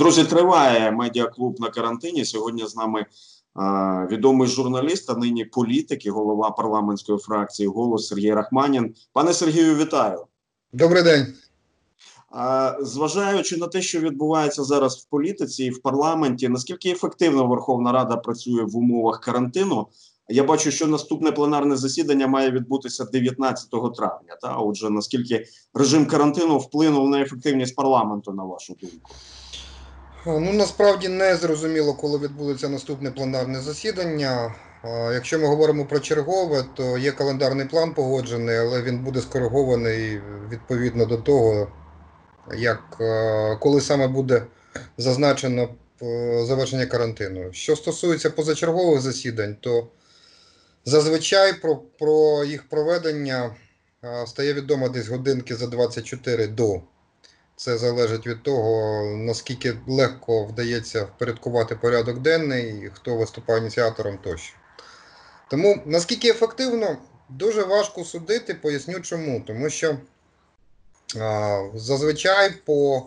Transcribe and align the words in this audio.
Друзі, 0.00 0.24
триває 0.24 0.90
медіаклуб 0.90 1.60
на 1.60 1.70
карантині. 1.70 2.24
Сьогодні 2.24 2.66
з 2.66 2.76
нами 2.76 3.06
а, 3.54 4.06
відомий 4.10 4.48
журналіст, 4.48 5.10
а 5.10 5.14
нині 5.14 5.44
політик 5.44 6.06
і 6.06 6.10
голова 6.10 6.50
парламентської 6.50 7.18
фракції 7.18 7.68
голос 7.68 8.08
Сергій 8.08 8.34
Рахманін. 8.34 8.94
Пане 9.12 9.32
Сергію, 9.32 9.76
вітаю. 9.76 10.24
Добрий 10.72 11.02
день. 11.02 11.26
А, 12.30 12.76
зважаючи 12.80 13.56
на 13.56 13.66
те, 13.66 13.82
що 13.82 14.00
відбувається 14.00 14.64
зараз 14.64 14.96
в 14.96 15.04
політиці 15.04 15.64
і 15.64 15.70
в 15.70 15.82
парламенті, 15.82 16.48
наскільки 16.48 16.90
ефективно 16.90 17.46
Верховна 17.46 17.92
Рада 17.92 18.16
працює 18.16 18.62
в 18.62 18.76
умовах 18.76 19.20
карантину? 19.20 19.86
Я 20.28 20.44
бачу, 20.44 20.70
що 20.70 20.86
наступне 20.86 21.32
пленарне 21.32 21.76
засідання 21.76 22.26
має 22.26 22.50
відбутися 22.50 23.04
19 23.04 23.70
травня. 23.70 24.36
Та 24.42 24.56
отже, 24.56 24.90
наскільки 24.90 25.44
режим 25.74 26.06
карантину 26.06 26.58
вплинув 26.58 27.08
на 27.08 27.20
ефективність 27.20 27.76
парламенту, 27.76 28.32
на 28.32 28.44
вашу 28.44 28.76
думку? 28.80 29.10
Ну 30.26 30.52
насправді 30.52 31.08
не 31.08 31.36
зрозуміло, 31.36 31.94
коли 31.94 32.18
відбудеться 32.18 32.68
наступне 32.68 33.10
пленарне 33.10 33.60
засідання. 33.60 34.54
Якщо 35.12 35.38
ми 35.38 35.46
говоримо 35.46 35.84
про 35.84 36.00
чергове, 36.00 36.64
то 36.74 36.98
є 36.98 37.12
календарний 37.12 37.66
план 37.66 37.94
погоджений, 37.94 38.56
але 38.56 38.82
він 38.82 38.98
буде 38.98 39.20
скоригований 39.20 40.20
відповідно 40.50 41.04
до 41.04 41.16
того, 41.16 41.72
як 42.56 42.96
коли 43.60 43.80
саме 43.80 44.08
буде 44.08 44.42
зазначено 44.98 45.68
завершення 46.42 46.86
карантину. 46.86 47.52
Що 47.52 47.76
стосується 47.76 48.30
позачергових 48.30 49.00
засідань, 49.00 49.56
то 49.60 49.88
зазвичай 50.84 51.52
про, 51.52 51.76
про 51.76 52.44
їх 52.44 52.68
проведення 52.68 53.56
стає 54.26 54.54
відомо 54.54 54.88
десь 54.88 55.08
годинки 55.08 55.56
за 55.56 55.66
24 55.66 56.46
до. 56.46 56.80
Це 57.60 57.78
залежить 57.78 58.26
від 58.26 58.42
того, 58.42 59.04
наскільки 59.16 59.76
легко 59.86 60.44
вдається 60.44 61.02
впорядкувати 61.02 61.76
порядок 61.76 62.18
денний, 62.18 62.90
хто 62.94 63.16
виступає 63.16 63.60
ініціатором 63.60 64.18
тощо. 64.18 64.56
Тому 65.50 65.82
наскільки 65.86 66.28
ефективно, 66.28 66.96
дуже 67.28 67.62
важко 67.62 68.04
судити, 68.04 68.54
поясню 68.54 69.00
чому. 69.00 69.40
Тому 69.46 69.70
що 69.70 69.96
а, 71.20 71.62
зазвичай 71.74 72.50
по 72.50 73.02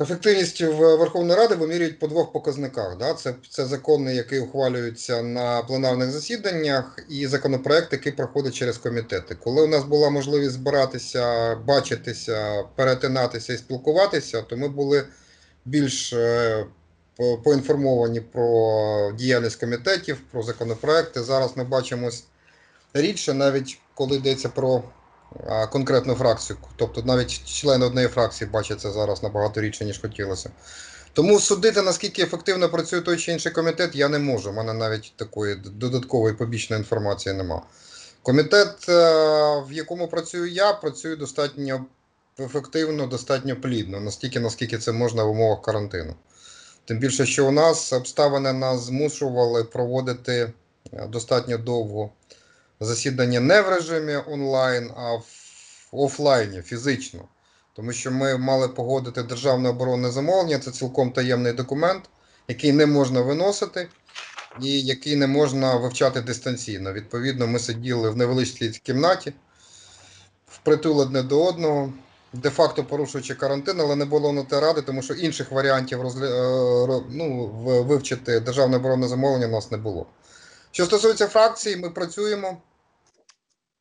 Ефективність 0.00 0.60
Верховної 0.60 1.38
Ради 1.38 1.54
вимірюють 1.54 1.98
по 1.98 2.08
двох 2.08 2.32
показниках. 2.32 2.96
Да? 2.98 3.14
Це 3.14 3.34
це 3.50 3.66
закони, 3.66 4.14
які 4.14 4.38
ухвалюються 4.38 5.22
на 5.22 5.62
пленарних 5.62 6.10
засіданнях, 6.10 6.98
і 7.08 7.26
законопроект, 7.26 7.92
який 7.92 8.12
проходить 8.12 8.54
через 8.54 8.78
комітети. 8.78 9.34
Коли 9.34 9.62
у 9.62 9.66
нас 9.66 9.84
була 9.84 10.10
можливість 10.10 10.52
збиратися, 10.52 11.54
бачитися, 11.54 12.64
перетинатися 12.76 13.52
і 13.52 13.56
спілкуватися, 13.56 14.42
то 14.42 14.56
ми 14.56 14.68
були 14.68 15.04
більш 15.64 16.12
е, 16.12 16.66
поінформовані 17.44 18.20
про 18.20 19.12
діяльність 19.18 19.60
комітетів, 19.60 20.20
про 20.30 20.42
законопроекти. 20.42 21.22
Зараз 21.22 21.56
ми 21.56 21.64
бачимось 21.64 22.24
рідше, 22.94 23.34
навіть 23.34 23.78
коли 23.94 24.16
йдеться 24.16 24.48
про 24.48 24.82
конкретну 25.70 26.14
фракцію. 26.14 26.58
Тобто 26.76 27.02
навіть 27.02 27.44
члени 27.44 27.86
однієї 27.86 28.08
фракції 28.08 28.50
бачаться 28.50 28.90
зараз 28.90 29.22
набагато 29.22 29.60
рідше, 29.60 29.84
ніж 29.84 30.00
хотілося. 30.00 30.50
Тому 31.12 31.40
судити, 31.40 31.82
наскільки 31.82 32.22
ефективно 32.22 32.68
працює 32.68 33.00
той 33.00 33.16
чи 33.16 33.32
інший 33.32 33.52
комітет, 33.52 33.94
я 33.94 34.08
не 34.08 34.18
можу. 34.18 34.50
У 34.50 34.52
мене 34.52 34.72
навіть 34.72 35.12
такої 35.16 35.54
додаткової 35.54 36.34
побічної 36.34 36.80
інформації 36.80 37.34
нема. 37.34 37.62
Комітет, 38.22 38.88
е, 38.88 38.92
в 39.68 39.72
якому 39.72 40.08
працюю 40.08 40.50
я, 40.50 40.72
працює 40.72 41.16
достатньо 41.16 41.84
ефективно, 42.40 43.06
достатньо 43.06 43.56
плідно, 43.60 44.00
настільки, 44.00 44.40
наскільки 44.40 44.78
це 44.78 44.92
можна 44.92 45.24
в 45.24 45.30
умовах 45.30 45.62
карантину. 45.62 46.14
Тим 46.84 46.98
більше, 46.98 47.26
що 47.26 47.48
у 47.48 47.50
нас 47.50 47.92
обставини 47.92 48.52
нас 48.52 48.80
змушували 48.80 49.64
проводити 49.64 50.52
е, 50.92 51.06
достатньо 51.06 51.58
довго 51.58 52.10
засідання 52.84 53.40
не 53.40 53.60
в 53.60 53.68
режимі 53.68 54.16
онлайн, 54.26 54.90
а 54.96 55.14
в 55.14 55.26
офлайні 55.92 56.62
фізично. 56.62 57.20
Тому 57.76 57.92
що 57.92 58.10
ми 58.10 58.38
мали 58.38 58.68
погодити 58.68 59.22
державне 59.22 59.68
оборонне 59.68 60.10
замовлення, 60.10 60.58
це 60.58 60.70
цілком 60.70 61.12
таємний 61.12 61.52
документ, 61.52 62.04
який 62.48 62.72
не 62.72 62.86
можна 62.86 63.20
виносити 63.20 63.88
і 64.60 64.80
який 64.80 65.16
не 65.16 65.26
можна 65.26 65.76
вивчати 65.76 66.20
дистанційно. 66.20 66.92
Відповідно, 66.92 67.46
ми 67.46 67.58
сиділи 67.58 68.10
в 68.10 68.16
невеличкій 68.16 68.68
кімнаті, 68.68 69.32
впритул 70.48 71.00
одне 71.00 71.22
до 71.22 71.44
одного, 71.44 71.92
де-факто 72.32 72.84
порушуючи 72.84 73.34
карантин, 73.34 73.80
але 73.80 73.96
не 73.96 74.04
було 74.04 74.32
на 74.32 74.42
те 74.42 74.60
ради, 74.60 74.82
тому 74.82 75.02
що 75.02 75.14
інших 75.14 75.52
варіантів 75.52 76.02
розгля... 76.02 76.26
Е, 76.26 77.02
ну, 77.10 77.46
вивчити 77.88 78.40
державне 78.40 78.76
оборонне 78.76 79.08
замовлення 79.08 79.46
у 79.46 79.50
нас 79.50 79.70
не 79.70 79.76
було. 79.76 80.06
Що 80.70 80.84
стосується 80.84 81.26
фракції, 81.26 81.76
ми 81.76 81.90
працюємо 81.90 82.56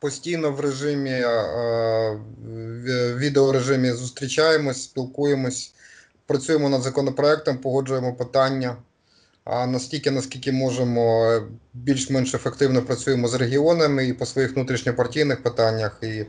постійно 0.02 0.52
в 0.52 0.60
режимі 0.60 1.26
відеорежимі 3.16 3.92
зустрічаємось, 3.92 4.84
спілкуємось, 4.84 5.74
працюємо 6.26 6.70
над 6.70 6.82
законопроектом, 6.82 7.58
погоджуємо 7.58 8.14
питання. 8.14 8.76
А 9.44 9.66
настільки, 9.66 10.12
наскільки 10.12 10.52
можемо, 10.52 11.34
більш-менш 11.74 12.34
ефективно 12.34 12.82
працюємо 12.82 13.28
з 13.28 13.34
регіонами 13.34 14.08
і 14.08 14.14
по 14.14 14.26
своїх 14.26 14.56
внутрішньопартійних 14.56 15.44
питаннях, 15.44 15.98
і 16.04 16.26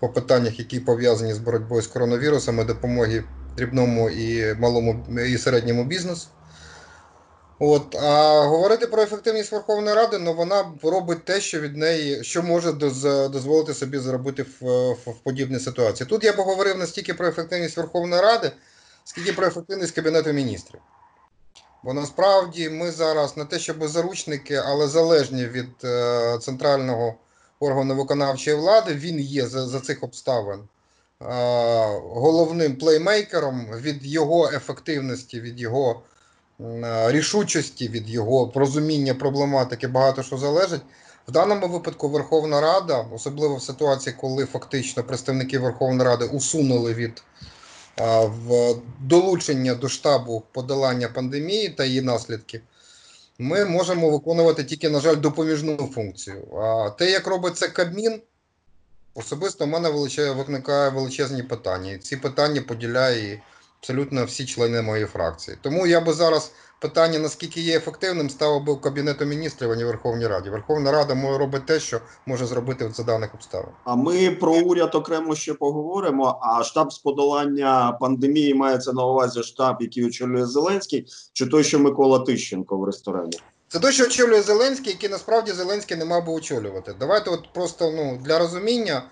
по 0.00 0.08
питаннях, 0.08 0.58
які 0.58 0.80
пов'язані 0.80 1.34
з 1.34 1.38
боротьбою 1.38 1.82
з 1.82 1.86
коронавірусами, 1.86 2.64
допомоги 2.64 3.24
дрібному 3.56 4.10
і 4.10 4.54
малому 4.54 5.06
і 5.26 5.38
середньому 5.38 5.84
бізнесу. 5.84 6.28
От, 7.58 7.94
А 7.94 8.40
говорити 8.46 8.86
про 8.86 9.02
ефективність 9.02 9.52
Верховної 9.52 9.96
Ради, 9.96 10.18
ну 10.18 10.34
вона 10.34 10.72
робить 10.82 11.24
те, 11.24 11.40
що 11.40 11.60
від 11.60 11.76
неї, 11.76 12.24
що 12.24 12.42
може 12.42 12.72
дозволити 12.72 13.74
собі 13.74 13.98
зробити 13.98 14.42
в, 14.42 14.56
в, 14.60 15.10
в 15.10 15.18
подібній 15.24 15.58
ситуації. 15.58 16.06
Тут 16.06 16.24
я 16.24 16.32
б 16.32 16.36
говорив 16.36 16.78
не 16.78 16.86
стільки 16.86 17.14
про 17.14 17.28
ефективність 17.28 17.76
Верховної 17.76 18.22
Ради, 18.22 18.52
скільки 19.04 19.32
про 19.32 19.46
ефективність 19.46 19.94
Кабінету 19.94 20.32
міністрів. 20.32 20.80
Бо 21.82 21.94
насправді 21.94 22.70
ми 22.70 22.90
зараз 22.90 23.36
не 23.36 23.44
те, 23.44 23.58
щоб 23.58 23.88
заручники, 23.88 24.54
але 24.54 24.88
залежні 24.88 25.46
від 25.46 25.70
е, 25.84 26.38
центрального 26.38 27.14
органу 27.60 27.96
виконавчої 27.96 28.56
влади, 28.56 28.94
він 28.94 29.20
є 29.20 29.46
за, 29.46 29.66
за 29.66 29.80
цих 29.80 30.02
обставин. 30.02 30.60
Е, 30.60 31.26
головним 32.02 32.76
плеймейкером 32.76 33.66
від 33.66 34.06
його 34.06 34.48
ефективності, 34.48 35.40
від 35.40 35.60
його 35.60 36.02
рішучості 37.06 37.88
від 37.88 38.10
його 38.10 38.52
розуміння 38.54 39.14
проблематики 39.14 39.88
багато 39.88 40.22
що 40.22 40.38
залежить. 40.38 40.82
В 41.28 41.32
даному 41.32 41.68
випадку 41.68 42.08
Верховна 42.08 42.60
Рада, 42.60 43.06
особливо 43.12 43.56
в 43.56 43.62
ситуації, 43.62 44.16
коли 44.20 44.44
фактично 44.44 45.02
представники 45.02 45.58
Верховної 45.58 46.08
Ради 46.08 46.24
усунули 46.24 46.94
від 46.94 47.22
а, 47.96 48.20
в 48.20 48.76
долучення 49.00 49.74
до 49.74 49.88
штабу 49.88 50.42
подолання 50.52 51.08
пандемії 51.08 51.68
та 51.68 51.84
її 51.84 52.02
наслідків, 52.02 52.60
ми 53.38 53.64
можемо 53.64 54.10
виконувати 54.10 54.64
тільки, 54.64 54.90
на 54.90 55.00
жаль, 55.00 55.16
допоміжну 55.16 55.76
функцію. 55.94 56.56
А 56.56 56.90
те, 56.90 57.10
як 57.10 57.26
робить 57.26 57.56
це 57.56 57.68
Кабмін, 57.68 58.20
особисто 59.14 59.64
в 59.64 59.68
мене 59.68 59.90
виникає 60.32 60.90
величезні 60.90 61.42
питання. 61.42 61.92
І 61.92 61.98
ці 61.98 62.16
питання 62.16 62.62
поділяє 62.62 63.42
абсолютно 63.84 64.24
всі 64.24 64.46
члени 64.46 64.82
моєї 64.82 65.06
фракції. 65.06 65.56
Тому 65.60 65.86
я 65.86 66.00
би 66.00 66.12
зараз 66.12 66.52
питання, 66.78 67.18
наскільки 67.18 67.60
є 67.60 67.76
ефективним, 67.76 68.30
ставив 68.30 68.64
би 68.64 68.72
в 68.72 68.80
Кабінету 68.80 69.24
міністрів, 69.24 69.70
а 69.70 69.76
не 69.76 69.84
Верховній 69.84 70.26
Раді. 70.26 70.50
Верховна 70.50 70.92
Рада 70.92 71.14
може 71.14 71.38
робити 71.38 71.64
те, 71.66 71.80
що 71.80 72.00
може 72.26 72.46
зробити 72.46 72.90
за 72.94 73.02
даних 73.02 73.34
обставин. 73.34 73.68
А 73.84 73.94
ми 73.94 74.30
про 74.30 74.52
уряд 74.52 74.94
окремо 74.94 75.34
ще 75.34 75.54
поговоримо. 75.54 76.38
А 76.42 76.64
штаб 76.64 76.92
з 76.92 76.98
подолання 76.98 77.98
пандемії 78.00 78.54
мається 78.54 78.92
на 78.92 79.04
увазі 79.04 79.42
штаб, 79.42 79.76
який 79.80 80.06
очолює 80.06 80.46
Зеленський, 80.46 81.06
чи 81.32 81.46
той, 81.46 81.64
що 81.64 81.78
Микола 81.78 82.18
Тищенко 82.18 82.76
в 82.78 82.84
ресторані? 82.84 83.38
Це 83.68 83.78
той, 83.78 83.92
що 83.92 84.04
очолює 84.04 84.42
Зеленський, 84.42 84.92
який 84.92 85.08
насправді 85.08 85.52
Зеленський 85.52 85.96
не 85.96 86.04
мав 86.04 86.26
би 86.26 86.32
очолювати. 86.32 86.94
Давайте, 87.00 87.30
от 87.30 87.52
просто 87.52 87.90
ну 87.96 88.18
для 88.24 88.38
розуміння. 88.38 89.02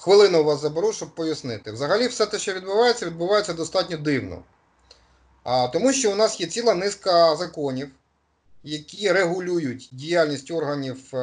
Хвилину 0.00 0.40
у 0.40 0.44
вас 0.44 0.60
заберу, 0.60 0.92
щоб 0.92 1.14
пояснити. 1.14 1.72
Взагалі, 1.72 2.06
все 2.06 2.26
те, 2.26 2.38
що 2.38 2.52
відбувається, 2.52 3.06
відбувається 3.06 3.52
достатньо 3.52 3.96
дивно. 3.96 4.42
А, 5.42 5.68
Тому 5.68 5.92
що 5.92 6.12
у 6.12 6.14
нас 6.14 6.40
є 6.40 6.46
ціла 6.46 6.74
низка 6.74 7.36
законів, 7.36 7.88
які 8.62 9.12
регулюють 9.12 9.88
діяльність 9.92 10.50
органів 10.50 11.14
е, 11.14 11.18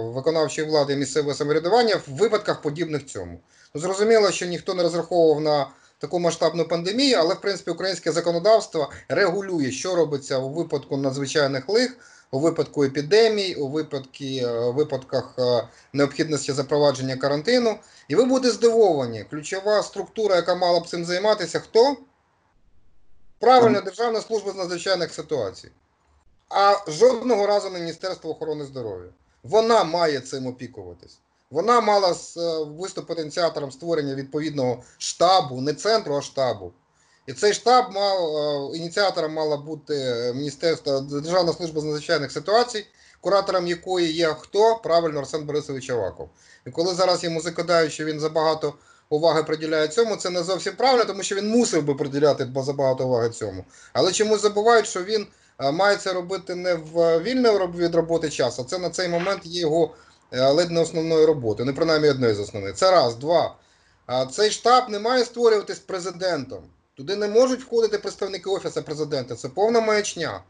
виконавчої 0.00 0.68
влади 0.68 0.92
і 0.92 0.96
місцевого 0.96 1.34
самоврядування 1.34 1.96
в 1.96 2.10
випадках 2.10 2.62
подібних 2.62 3.06
цьому. 3.06 3.40
Ну, 3.74 3.80
Зрозуміло, 3.80 4.30
що 4.30 4.46
ніхто 4.46 4.74
не 4.74 4.82
розраховував 4.82 5.40
на 5.40 5.66
таку 5.98 6.18
масштабну 6.18 6.64
пандемію, 6.68 7.16
але 7.20 7.34
в 7.34 7.40
принципі 7.40 7.70
українське 7.70 8.12
законодавство 8.12 8.90
регулює, 9.08 9.70
що 9.70 9.94
робиться 9.94 10.38
у 10.38 10.48
випадку 10.48 10.96
надзвичайних 10.96 11.68
лих 11.68 11.96
у 12.32 12.38
випадку 12.38 12.84
епідемій, 12.84 13.54
у 13.54 13.68
випадки, 13.68 14.42
е, 14.44 14.70
випадках 14.70 15.34
е, 15.38 15.68
необхідності 15.92 16.52
запровадження 16.52 17.16
карантину. 17.16 17.78
І 18.08 18.14
ви 18.16 18.24
будете 18.24 18.54
здивовані, 18.54 19.24
ключова 19.24 19.82
структура, 19.82 20.36
яка 20.36 20.54
мала 20.54 20.80
б 20.80 20.88
цим 20.88 21.04
займатися, 21.04 21.60
хто? 21.60 21.96
Правильно, 23.38 23.80
Державна 23.80 24.20
служба 24.20 24.52
з 24.52 24.56
надзвичайних 24.56 25.14
ситуацій. 25.14 25.70
А 26.48 26.90
жодного 26.90 27.46
разу 27.46 27.70
Міністерство 27.70 28.30
охорони 28.30 28.64
здоров'я. 28.64 29.08
Вона 29.42 29.84
має 29.84 30.20
цим 30.20 30.46
опікуватись. 30.46 31.18
Вона 31.50 31.80
мала 31.80 32.10
е, 32.10 32.64
виступити 32.64 33.22
ініціатором 33.22 33.72
створення 33.72 34.14
відповідного 34.14 34.82
штабу, 34.98 35.60
не 35.60 35.74
центру, 35.74 36.16
а 36.16 36.22
штабу. 36.22 36.72
І 37.26 37.32
цей 37.32 37.54
штаб 37.54 37.84
мав 37.92 38.36
е, 38.36 38.76
ініціатором 38.76 39.32
мала 39.32 39.56
бути 39.56 39.94
е, 39.94 40.32
Міністерство 40.34 41.00
Державна 41.00 41.52
служба 41.52 41.80
з 41.80 41.84
надзвичайних 41.84 42.32
ситуацій, 42.32 42.86
куратором 43.20 43.66
якої 43.66 44.12
є 44.12 44.36
хто? 44.40 44.76
Правильно, 44.76 45.20
Арсен 45.20 45.44
Борисович 45.46 45.90
Аваков. 45.90 46.28
І 46.66 46.70
коли 46.70 46.94
зараз 46.94 47.24
йому 47.24 47.40
закидають, 47.40 47.92
що 47.92 48.04
він 48.04 48.20
забагато 48.20 48.74
уваги 49.10 49.42
приділяє 49.42 49.88
цьому, 49.88 50.16
це 50.16 50.30
не 50.30 50.42
зовсім 50.42 50.72
правильно, 50.76 51.04
тому 51.04 51.22
що 51.22 51.34
він 51.34 51.48
мусив 51.48 51.84
би 51.84 51.94
приділяти 51.94 52.48
забагато 52.56 53.06
уваги 53.06 53.30
цьому. 53.30 53.64
Але 53.92 54.12
чомусь 54.12 54.40
забувають, 54.40 54.86
що 54.86 55.04
він 55.04 55.26
е, 55.58 55.72
має 55.72 55.96
це 55.96 56.12
робити 56.12 56.54
не 56.54 56.74
в 56.74 57.20
вільний 57.22 57.52
від 57.76 57.94
роботи 57.94 58.30
час, 58.30 58.58
а 58.58 58.64
це 58.64 58.78
на 58.78 58.90
цей 58.90 59.08
момент 59.08 59.46
є 59.46 59.60
його 59.60 59.94
ледь 60.32 60.70
не 60.70 60.80
основною 60.80 61.26
роботою, 61.26 61.66
не 61.66 61.72
принаймні 61.72 62.10
одною 62.10 62.34
з 62.34 62.40
основних. 62.40 62.74
Це 62.74 62.90
раз, 62.90 63.16
два. 63.16 63.56
Цей 64.32 64.50
штаб 64.50 64.88
не 64.88 64.98
має 64.98 65.24
створюватись 65.24 65.78
президентом. 65.78 66.62
Туди 66.94 67.16
не 67.16 67.28
можуть 67.28 67.62
входити 67.62 67.98
представники 67.98 68.50
офісу 68.50 68.82
президента. 68.82 69.34
Це 69.34 69.48
повна 69.48 69.80
маячня. 69.80 70.42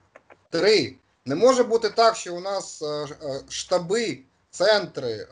Три. 0.50 0.96
Не 1.24 1.34
може 1.34 1.64
бути 1.64 1.90
так, 1.90 2.16
що 2.16 2.34
у 2.34 2.40
нас 2.40 2.82
е, 2.82 2.86
е, 2.86 3.40
штаби, 3.48 4.18
центри, 4.50 5.10
е, 5.12 5.26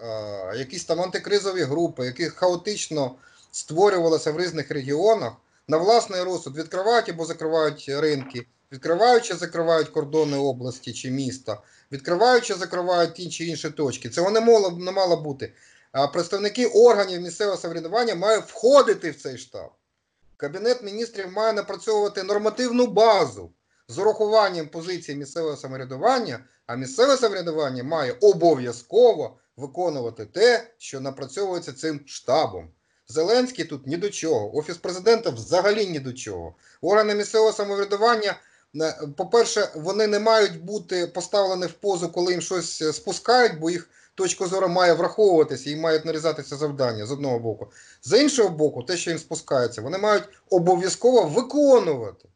якісь 0.57 0.85
там 0.85 1.01
антикризові 1.01 1.63
групи, 1.63 2.07
які 2.07 2.25
хаотично 2.25 3.15
створювалися 3.53 4.33
в 4.33 4.41
різних 4.41 4.71
регіонах, 4.71 5.33
на 5.69 5.77
власний 5.77 6.23
розсуд 6.23 6.57
відкривають 6.57 7.09
або 7.09 7.25
закривають 7.25 7.89
ринки, 7.89 8.47
відкривають 8.73 9.25
чи 9.25 9.35
закривають 9.35 9.89
кордони 9.89 10.37
області 10.37 10.93
чи 10.93 11.11
міста, 11.11 11.61
відкривають 11.93 12.45
чи 12.45 12.55
закривають 12.55 13.15
ті 13.15 13.31
чи 13.31 13.45
інші 13.45 13.71
точки. 13.71 14.09
Цього 14.09 14.31
не 14.31 14.41
мало, 14.41 14.71
не 14.71 14.93
мало 14.93 15.17
бути. 15.17 15.53
Представники 16.13 16.67
органів 16.67 17.21
місцевого 17.21 17.57
самоврядування 17.57 18.15
мають 18.15 18.45
входити 18.45 19.11
в 19.11 19.23
цей 19.23 19.39
штаб. 19.39 19.71
Кабінет 20.41 20.83
міністрів 20.83 21.33
має 21.33 21.53
напрацьовувати 21.53 22.23
нормативну 22.23 22.87
базу 22.87 23.53
з 23.89 23.99
урахуванням 23.99 24.69
позиції 24.69 25.19
місцевого 25.19 25.57
самоврядування, 25.57 26.45
а 26.67 26.77
місцеве 26.77 27.17
самоврядування 27.17 27.85
має 27.85 28.17
обов'язково 28.21 29.39
виконувати 29.57 30.27
те, 30.27 30.71
що 30.79 31.01
напрацьовується 31.01 31.73
цим 31.73 32.01
штабом. 32.07 32.71
Зеленський 33.09 33.65
тут 33.65 33.87
ні 33.87 33.97
до 33.97 34.11
чого, 34.11 34.57
офіс 34.57 34.77
президента 34.77 35.31
взагалі 35.31 35.87
ні 35.87 36.01
до 36.01 36.13
чого. 36.13 36.55
Органи 36.81 37.15
місцевого 37.15 37.53
самоврядування, 37.53 38.41
е, 38.81 38.95
по-перше, 39.17 39.69
вони 39.75 40.07
не 40.07 40.19
мають 40.19 40.65
бути 40.65 41.07
поставлені 41.07 41.67
в 41.67 41.73
позу, 41.73 42.09
коли 42.09 42.33
їм 42.33 42.41
щось 42.41 42.83
е, 42.83 42.93
спускають, 42.93 43.59
бо 43.59 43.71
їх 43.71 43.89
точка 44.21 44.47
зору 44.47 44.69
має 44.69 44.93
враховуватися 44.93 45.71
і 45.71 45.77
мають 45.77 46.05
нарізатися 46.05 46.57
завдання 46.57 47.07
з 47.07 47.11
одного 47.11 47.39
боку. 47.39 47.73
З 48.03 48.21
іншого 48.21 48.49
боку, 48.49 48.83
те, 48.83 48.97
що 48.97 49.11
їм 49.11 49.19
спускається, 49.19 49.83
вони 49.83 49.99
мають 49.99 50.25
обов'язково 50.51 51.23
виконувати. 51.23 52.29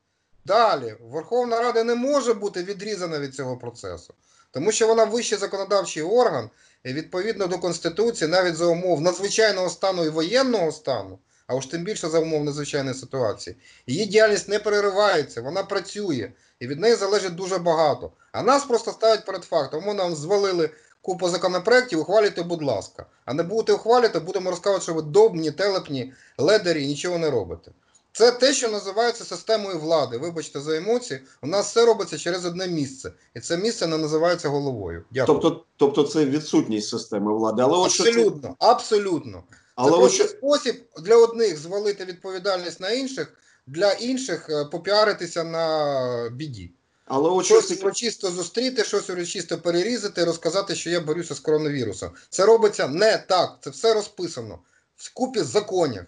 Далі, 0.45 0.95
Верховна 1.01 1.61
Рада 1.61 1.85
не 1.85 1.95
може 1.95 2.35
бути 2.35 2.63
відрізана 2.63 3.19
від 3.19 3.35
цього 3.35 3.57
процесу, 3.57 4.15
тому 4.51 4.73
що 4.73 4.87
вона 4.87 5.05
вищий 5.05 5.39
законодавчий 5.39 6.03
орган, 6.03 6.51
і 6.85 6.93
відповідно 6.93 7.47
до 7.47 7.59
Конституції, 7.59 8.31
навіть 8.31 8.57
за 8.57 8.67
умов 8.67 9.01
надзвичайного 9.01 9.71
стану 9.71 10.05
і 10.05 10.09
воєнного 10.09 10.73
стану, 10.73 11.19
а 11.47 11.55
уж 11.55 11.67
тим 11.67 11.85
більше 11.85 12.09
за 12.09 12.19
умов 12.19 12.45
надзвичайної 12.45 12.97
ситуації, 12.97 13.57
її 13.87 14.07
діяльність 14.07 14.49
не 14.49 14.59
переривається, 14.59 15.41
вона 15.41 15.63
працює, 15.63 16.33
і 16.61 16.67
від 16.67 16.81
неї 16.81 16.95
залежить 16.95 17.35
дуже 17.35 17.59
багато. 17.59 18.13
А 18.33 18.43
нас 18.43 18.65
просто 18.65 18.93
ставлять 18.93 19.25
перед 19.25 19.45
фактом. 19.45 19.85
Ми 19.87 19.95
нам 19.95 20.15
звалили 20.15 20.71
купу 21.05 21.29
законопроєктів, 21.29 22.01
ухвалюйте, 22.01 22.43
будь 22.43 22.63
ласка. 22.63 23.07
А 23.25 23.35
не 23.35 23.43
будете 23.43 23.73
ухвалювати, 23.73 24.19
будемо 24.19 24.51
розказувати, 24.51 24.83
що 24.83 24.95
ви 24.95 25.03
добні, 25.03 25.51
телепні, 25.51 26.13
ледері 26.39 26.85
і 26.85 26.87
нічого 26.87 27.19
не 27.19 27.31
робите. 27.31 27.71
Це 28.13 28.33
те, 28.33 28.53
що 28.53 28.69
називається 28.69 29.25
системою 29.25 29.79
влади. 29.79 30.19
Вибачте 30.19 30.61
за 30.61 30.77
емоції. 30.77 31.21
У 31.43 31.47
нас 31.47 31.67
все 31.67 31.87
робиться 31.87 32.19
через 32.19 32.47
одне 32.47 32.69
місце, 32.69 33.13
і 33.35 33.41
це 33.41 33.57
місце 33.57 33.87
не 33.87 33.99
називається 33.99 34.49
головою. 34.49 35.05
Дякую. 35.11 35.39
Тобто, 35.41 35.65
тобто 35.77 36.03
це 36.03 36.25
відсутність 36.25 36.89
системи 36.89 37.35
влади. 37.35 37.63
Але 37.63 37.79
от 37.79 37.91
що 37.91 38.05
це- 38.05 38.11
абсолютно, 38.11 38.57
абсолютно. 38.59 39.43
але 39.75 39.91
це 39.91 39.99
просто 39.99 40.29
спосіб 40.29 40.77
для 41.03 41.17
одних 41.17 41.59
звалити 41.59 42.05
відповідальність 42.05 42.81
на 42.81 42.91
інших, 42.91 43.35
для 43.67 43.93
інших 43.93 44.51
е, 44.51 44.65
попіаритися 44.65 45.45
на 45.45 46.31
біді. 46.33 46.71
Але 47.05 47.31
от 47.31 47.45
що 47.45 47.55
Щось 47.55 47.69
цікаве- 47.69 47.83
урочисто 47.83 48.31
зустріти, 48.31 48.85
щось 48.85 49.11
урочисто 49.11 49.59
перерізати, 49.59 50.25
розказати, 50.25 50.75
що 50.75 50.91
я 50.91 51.01
борюся 51.01 51.35
з 51.35 51.41
коронавірусом. 51.41 52.11
Це 52.31 52.47
робиться 52.47 52.89
не 52.89 53.19
так. 53.29 53.59
Це 53.61 53.71
все 53.71 53.95
розписано 53.95 54.59
в 54.97 55.15
купі 55.15 55.41
законів, 55.41 56.05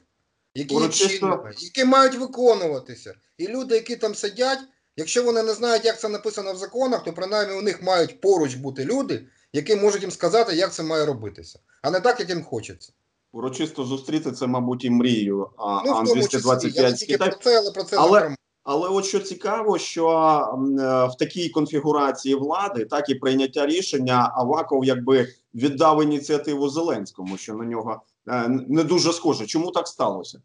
які 0.55 0.75
Урочисто- 0.75 1.51
які 1.59 1.85
мають 1.85 2.15
виконуватися. 2.15 3.15
І 3.39 3.49
люди, 3.49 3.75
які 3.75 3.97
там 3.97 4.15
сидять, 4.15 4.59
якщо 4.97 5.23
вони 5.25 5.43
не 5.43 5.53
знають, 5.55 5.85
як 5.85 6.01
це 6.01 6.09
написано 6.09 6.53
в 6.53 6.57
законах, 6.57 7.05
то 7.05 7.13
принаймні 7.13 7.59
у 7.59 7.63
них 7.63 7.83
мають 7.83 8.21
поруч 8.21 8.55
бути 8.55 8.85
люди, 8.85 9.27
які 9.53 9.77
можуть 9.77 10.03
їм 10.03 10.11
сказати, 10.11 10.57
як 10.57 10.73
це 10.73 10.83
має 10.83 11.07
робитися, 11.07 11.59
а 11.83 11.91
не 11.91 12.01
так, 12.01 12.21
як 12.21 12.29
їм 12.29 12.45
хочеться. 12.45 12.93
урочисто 13.33 13.85
зустріти 13.85 14.33
це, 14.33 14.47
мабуть, 14.47 14.85
і 14.85 14.91
мрією 14.91 15.51
а, 15.59 15.83
Ну, 15.87 15.93
в 15.93 15.95
тому 16.09 16.29
числі, 16.29 16.41
я 16.41 16.83
не 16.83 16.89
Ан-225 16.89 16.97
з 16.97 16.99
тільки 16.99 17.19
про 17.19 17.33
це, 17.45 17.59
але 17.59 17.71
про 17.71 17.85
це 17.85 17.97
Але-. 17.97 18.37
Але 18.67 18.89
от 18.89 19.05
що 19.05 19.21
цікаво, 19.21 19.79
що 19.79 20.09
е, 20.09 20.83
в 21.07 21.17
такій 21.19 21.49
конфігурації 21.49 22.35
влади, 22.35 22.85
так 22.85 23.09
і 23.09 23.15
прийняття 23.15 23.67
рішення, 23.67 24.33
Аваков 24.35 24.85
якби 24.85 25.29
віддав 25.55 26.03
ініціативу 26.03 26.69
Зеленському, 26.69 27.37
що 27.37 27.55
на 27.55 27.65
нього 27.65 28.03
е, 28.29 28.49
не 28.49 28.85
дуже 28.85 29.13
схоже. 29.13 29.47
Чому 29.47 29.71
так 29.71 29.89
сталося? 29.89 30.39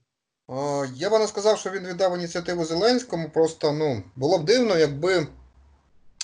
Я 0.96 1.10
би 1.10 1.20
не 1.20 1.28
сказав, 1.28 1.58
що 1.58 1.70
він 1.70 1.88
віддав 1.88 2.18
ініціативу 2.18 2.66
Зеленському. 2.66 3.30
Просто 3.34 3.72
ну 3.72 4.04
було 4.16 4.38
б 4.38 4.46
дивно, 4.46 4.78
якби 4.78 5.28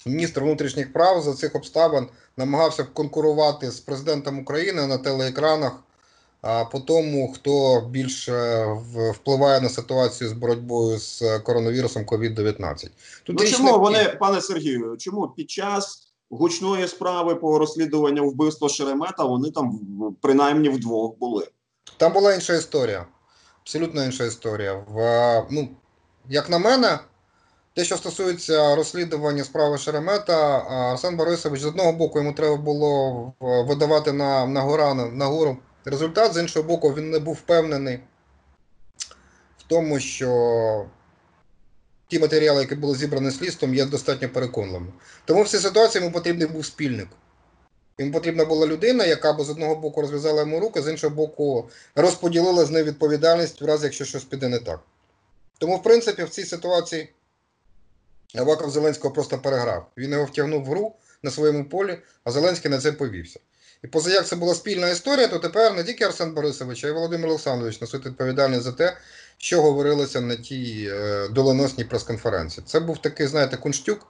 міністр 0.05 0.41
внутрішніх 0.41 0.93
прав 0.93 1.21
за 1.21 1.33
цих 1.33 1.55
обставин 1.55 2.07
намагався 2.37 2.83
б 2.83 2.93
конкурувати 2.93 3.71
з 3.71 3.79
президентом 3.79 4.39
України 4.39 4.87
на 4.87 4.97
телеекранах. 4.97 5.83
А 6.41 6.65
по 6.65 6.79
тому, 6.79 7.33
хто 7.33 7.81
більше 7.81 8.65
впливає 9.13 9.61
на 9.61 9.69
ситуацію 9.69 10.29
з 10.29 10.33
боротьбою 10.33 10.99
з 10.99 11.39
коронавірусом 11.39 12.03
COVID-19. 12.03 12.89
Тут 13.23 13.39
ну 13.39 13.43
річ 13.43 13.51
не 13.51 13.57
чому 13.57 13.79
вони, 13.79 14.17
пане 14.19 14.41
Сергію, 14.41 14.97
чому 14.97 15.27
під 15.27 15.49
час 15.51 16.07
гучної 16.29 16.87
справи 16.87 17.35
по 17.35 17.59
розслідуванню 17.59 18.29
вбивства 18.29 18.69
Шеремета 18.69 19.23
вони 19.23 19.51
там 19.51 19.71
в- 19.71 20.13
принаймні 20.21 20.69
вдвох 20.69 21.17
були? 21.19 21.47
Там 21.97 22.13
була 22.13 22.33
інша 22.33 22.55
історія. 22.55 23.05
Абсолютно 23.61 24.03
інша 24.03 24.25
історія. 24.25 24.83
В, 24.87 24.99
е, 24.99 25.45
ну, 25.51 25.69
як 26.29 26.49
на 26.49 26.57
мене, 26.57 26.99
те, 27.73 27.83
що 27.83 27.97
стосується 27.97 28.75
розслідування 28.75 29.43
справи 29.43 29.77
Шеремета, 29.77 30.57
Арсен 30.57 31.17
Борисович 31.17 31.61
з 31.61 31.65
одного 31.65 31.93
боку 31.93 32.19
йому 32.19 32.33
треба 32.33 32.55
було 32.55 33.33
видавати 33.39 34.13
на, 34.13 34.45
на, 34.45 34.61
гора, 34.61 34.93
на 34.93 35.25
гору 35.25 35.57
результат, 35.89 36.33
з 36.33 36.37
іншого 36.37 36.67
боку, 36.67 36.93
він 36.93 37.11
не 37.11 37.19
був 37.19 37.35
впевнений 37.35 37.99
в 39.57 39.63
тому, 39.67 39.99
що 39.99 40.85
ті 42.07 42.19
матеріали, 42.19 42.61
які 42.61 42.75
були 42.75 42.97
зібрані 42.97 43.31
слідством, 43.31 43.75
є 43.75 43.85
достатньо 43.85 44.29
переконливими. 44.29 44.93
Тому 45.25 45.43
в 45.43 45.49
цій 45.49 45.57
ситуації 45.57 46.03
йому 46.03 46.13
потрібний 46.13 46.47
був 46.47 46.65
спільник. 46.65 47.07
Йому 47.97 48.11
потрібна 48.11 48.45
була 48.45 48.67
людина, 48.67 49.05
яка 49.05 49.33
б 49.33 49.41
з 49.41 49.49
одного 49.49 49.75
боку 49.75 50.01
розв'язала 50.01 50.39
йому 50.39 50.59
руки, 50.59 50.81
з 50.81 50.91
іншого 50.91 51.15
боку 51.15 51.69
розподілила 51.95 52.65
з 52.65 52.71
нею 52.71 52.85
відповідальність 52.85 53.61
в 53.61 53.65
разі, 53.65 53.83
якщо 53.83 54.05
щось 54.05 54.23
піде 54.23 54.47
не 54.47 54.59
так. 54.59 54.79
Тому, 55.57 55.77
в 55.77 55.83
принципі, 55.83 56.23
в 56.23 56.29
цій 56.29 56.45
ситуації 56.45 57.13
Аваков 58.35 58.69
Зеленського 58.69 59.13
просто 59.13 59.37
переграв. 59.37 59.87
Він 59.97 60.11
його 60.11 60.25
втягнув 60.25 60.63
в 60.63 60.67
гру 60.67 60.95
на 61.23 61.31
своєму 61.31 61.65
полі, 61.65 61.97
а 62.23 62.31
Зеленський 62.31 62.71
на 62.71 62.79
це 62.79 62.91
повівся. 62.91 63.39
І 63.83 63.87
поза 63.87 64.11
як 64.11 64.27
це 64.27 64.35
була 64.35 64.55
спільна 64.55 64.89
історія, 64.89 65.27
то 65.27 65.39
тепер 65.39 65.73
не 65.73 65.83
тільки 65.83 66.03
Арсен 66.03 66.33
Борисович, 66.33 66.83
а 66.83 66.87
й 66.87 66.91
Володимир 66.91 67.29
Олександрович 67.29 67.81
несуть 67.81 68.05
відповідальність 68.05 68.63
за 68.63 68.71
те, 68.71 68.97
що 69.37 69.61
говорилося 69.61 70.21
на 70.21 70.35
тій 70.35 70.89
е, 70.91 71.27
доленосній 71.27 71.83
прес-конференції. 71.83 72.63
Це 72.67 72.79
був 72.79 72.97
такий, 72.97 73.27
знаєте, 73.27 73.57
кунштюк, 73.57 74.07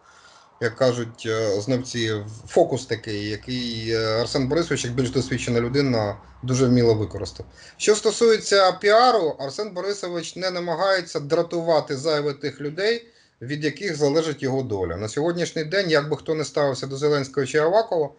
як 0.61 0.75
кажуть 0.75 1.23
е, 1.25 1.61
знавці, 1.61 2.13
фокус 2.47 2.85
такий, 2.85 3.29
який 3.29 3.91
е, 3.91 4.21
Арсен 4.21 4.47
Борисович, 4.47 4.85
як 4.85 4.93
більш 4.93 5.09
досвідчена 5.09 5.59
людина, 5.59 6.17
дуже 6.43 6.65
вміло 6.65 6.93
використав. 6.93 7.45
Що 7.77 7.95
стосується 7.95 8.71
піару, 8.71 9.35
Арсен 9.39 9.69
Борисович 9.73 10.35
не 10.35 10.51
намагається 10.51 11.19
дратувати 11.19 11.97
зайве 11.97 12.33
тих 12.33 12.61
людей, 12.61 13.07
від 13.41 13.63
яких 13.63 13.95
залежить 13.95 14.43
його 14.43 14.63
доля. 14.63 14.97
На 14.97 15.09
сьогоднішній 15.09 15.63
день, 15.63 15.89
як 15.89 16.09
би 16.09 16.17
хто 16.17 16.35
не 16.35 16.45
ставився 16.45 16.87
до 16.87 16.97
Зеленського 16.97 17.45
чи 17.45 17.57
Авакова, 17.57 18.09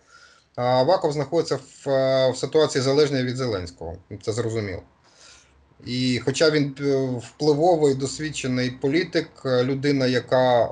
Аваков 0.58 1.12
знаходиться 1.12 1.56
в, 1.56 1.90
е, 1.90 2.30
в 2.30 2.36
ситуації 2.36 2.82
залежній 2.82 3.22
від 3.22 3.36
Зеленського. 3.36 3.96
Це 4.22 4.32
зрозуміло. 4.32 4.82
І 5.86 6.20
хоча 6.24 6.50
він 6.50 6.76
е, 6.80 7.20
впливовий, 7.22 7.94
досвідчений 7.94 8.70
політик, 8.70 9.28
е, 9.44 9.64
людина, 9.64 10.06
яка 10.06 10.68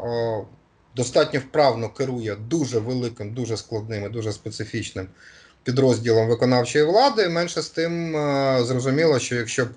достатньо 0.97 1.41
вправно 1.41 1.89
керує 1.89 2.37
дуже 2.37 2.79
великим, 2.79 3.35
дуже 3.35 3.57
складним 3.57 4.05
і 4.05 4.09
дуже 4.09 4.33
специфічним 4.33 5.09
підрозділом 5.63 6.29
виконавчої 6.29 6.85
влади, 6.85 7.29
менше 7.29 7.63
з 7.63 7.69
тим 7.69 8.13
зрозуміло, 8.65 9.19
що 9.19 9.35
якщо 9.35 9.65
б 9.65 9.69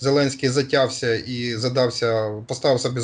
Зеленський 0.00 0.48
затявся 0.48 1.14
і 1.14 1.54
задався, 1.54 2.30
поставив 2.46 2.80
собі 2.80 3.00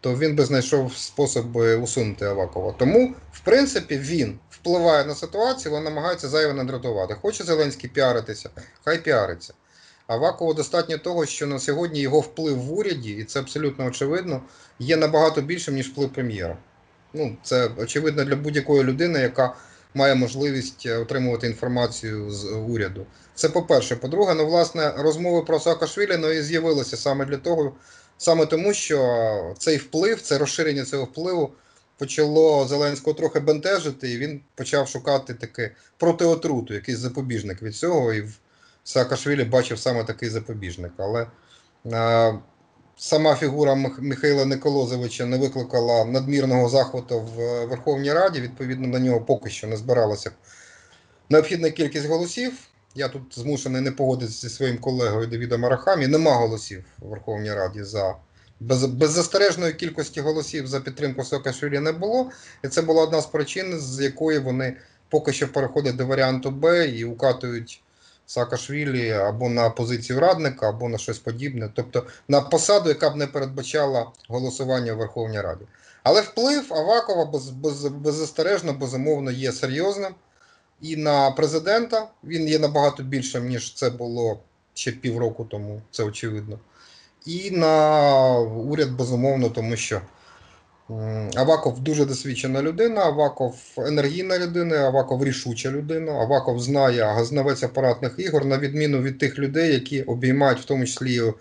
то 0.00 0.14
він 0.14 0.36
би 0.36 0.44
знайшов 0.44 0.96
спосіб 0.96 1.56
усунути 1.56 2.24
Авакова. 2.24 2.74
Тому, 2.78 3.14
в 3.32 3.40
принципі, 3.40 3.98
він 3.98 4.38
впливає 4.68 5.04
на 5.04 5.14
ситуацію, 5.14 5.76
він 5.76 5.84
намагається 5.84 6.28
зайве 6.28 6.52
не 6.52 6.64
дратувати. 6.64 7.14
Хоче 7.14 7.44
Зеленський 7.44 7.90
піаритися, 7.90 8.50
хай 8.84 8.98
піариться. 8.98 9.54
Авакову 10.06 10.54
достатньо 10.54 10.98
того, 10.98 11.26
що 11.26 11.46
на 11.46 11.58
сьогодні 11.58 12.00
його 12.00 12.20
вплив 12.20 12.58
в 12.58 12.72
уряді, 12.72 13.10
і 13.10 13.24
це 13.24 13.40
абсолютно 13.40 13.86
очевидно, 13.86 14.42
є 14.78 14.96
набагато 14.96 15.40
більшим, 15.40 15.74
ніж 15.74 15.88
вплив 15.88 16.12
прем'єра. 16.12 16.56
Ну, 17.14 17.36
це 17.42 17.70
очевидно 17.78 18.24
для 18.24 18.36
будь-якої 18.36 18.84
людини, 18.84 19.20
яка 19.20 19.54
має 19.94 20.14
можливість 20.14 20.86
е, 20.86 20.98
отримувати 20.98 21.46
інформацію 21.46 22.30
з 22.30 22.44
уряду. 22.44 23.06
Це 23.34 23.48
по-перше. 23.48 23.96
По-друге, 23.96 24.34
ну, 24.34 24.46
власне, 24.46 24.92
розмови 24.98 25.42
про 25.42 25.60
Саакашвілі 25.60 26.16
ну, 26.16 26.30
і 26.30 26.42
з'явилися 26.42 26.96
саме 26.96 27.24
для 27.24 27.36
того, 27.36 27.72
саме 28.18 28.46
тому, 28.46 28.74
що 28.74 29.54
цей 29.58 29.76
вплив, 29.76 30.20
це 30.20 30.38
розширення 30.38 30.84
цього 30.84 31.04
впливу 31.04 31.52
почало 31.98 32.66
Зеленського 32.66 33.14
трохи 33.14 33.40
бентежити, 33.40 34.12
і 34.12 34.18
він 34.18 34.40
почав 34.54 34.88
шукати 34.88 35.34
таке 35.34 35.70
протиотруту, 35.98 36.74
якийсь 36.74 36.98
запобіжник 36.98 37.62
від 37.62 37.76
цього. 37.76 38.12
І 38.12 38.20
в 38.20 38.38
Саакашвілі 38.84 39.44
бачив 39.44 39.78
саме 39.78 40.04
такий 40.04 40.28
запобіжник. 40.28 40.92
Але 40.96 41.26
а, 41.92 42.32
сама 42.96 43.34
фігура 43.34 43.74
Михайла 43.98 44.44
Николозовича 44.44 45.26
не 45.26 45.38
викликала 45.38 46.04
надмірного 46.04 46.68
захвату 46.68 47.20
в 47.20 47.64
Верховній 47.66 48.12
Раді. 48.12 48.40
Відповідно, 48.40 48.88
на 48.88 48.98
нього 48.98 49.20
поки 49.20 49.50
що 49.50 49.66
не 49.66 49.76
збиралася 49.76 50.30
необхідна 51.28 51.70
кількість 51.70 52.06
голосів. 52.06 52.52
Я 52.94 53.08
тут 53.08 53.38
змушений 53.38 53.80
не 53.80 53.92
погодитися 53.92 54.48
зі 54.48 54.54
своїм 54.54 54.78
колегою 54.78 55.26
Давідом 55.26 55.64
Арахамі. 55.64 56.06
Нема 56.06 56.34
голосів 56.34 56.84
в 56.98 57.08
Верховній 57.08 57.52
Раді 57.52 57.82
за 57.82 58.16
без, 58.60 58.84
беззастережної 58.84 59.72
кількості 59.72 60.20
голосів 60.20 60.66
за 60.66 60.80
підтримку 60.80 61.24
Саакашвілі 61.24 61.80
не 61.80 61.92
було. 61.92 62.30
І 62.64 62.68
це 62.68 62.82
була 62.82 63.02
одна 63.02 63.20
з 63.20 63.26
причин, 63.26 63.80
з 63.80 64.00
якої 64.00 64.38
вони 64.38 64.76
поки 65.08 65.32
що 65.32 65.52
переходять 65.52 65.96
до 65.96 66.06
варіанту 66.06 66.50
Б 66.50 66.86
і 66.86 67.04
укатують 67.04 67.82
Саакашвілі 68.26 69.10
або 69.10 69.48
на 69.48 69.70
позицію 69.70 70.20
радника, 70.20 70.68
або 70.68 70.88
на 70.88 70.98
щось 70.98 71.18
подібне, 71.18 71.70
тобто 71.74 72.06
на 72.28 72.40
посаду, 72.40 72.88
яка 72.88 73.10
б 73.10 73.16
не 73.16 73.26
передбачала 73.26 74.06
голосування 74.28 74.94
в 74.94 74.96
Верховній 74.96 75.40
Раді. 75.40 75.64
Але 76.02 76.20
вплив 76.20 76.74
Авакова 76.74 77.24
без, 77.24 77.50
без, 77.50 77.84
беззастережно, 77.84 78.72
безумовно, 78.72 79.30
є 79.30 79.52
серйозним. 79.52 80.14
І 80.80 80.96
на 80.96 81.30
президента 81.30 82.08
він 82.24 82.48
є 82.48 82.58
набагато 82.58 83.02
більшим, 83.02 83.48
ніж 83.48 83.74
це 83.74 83.90
було 83.90 84.40
ще 84.74 84.92
півроку 84.92 85.44
тому, 85.44 85.82
це 85.90 86.04
очевидно. 86.04 86.58
І 87.28 87.50
на 87.50 88.38
уряд, 88.38 88.90
безумовно, 88.90 89.48
тому 89.48 89.76
що 89.76 90.00
Аваков 91.34 91.80
дуже 91.80 92.04
досвідчена 92.04 92.62
людина, 92.62 93.00
Аваков 93.00 93.56
енергійна 93.78 94.38
людина, 94.38 94.76
Аваков 94.76 95.24
рішуча 95.24 95.70
людина, 95.70 96.12
Аваков 96.12 96.60
знає 96.60 97.04
газнавець 97.04 97.62
апаратних 97.62 98.14
ігор, 98.18 98.44
на 98.44 98.58
відміну 98.58 99.02
від 99.02 99.18
тих 99.18 99.38
людей, 99.38 99.72
які 99.72 100.02
обіймають 100.02 100.60
в 100.60 100.64
тому 100.64 100.86
числі 100.86 101.32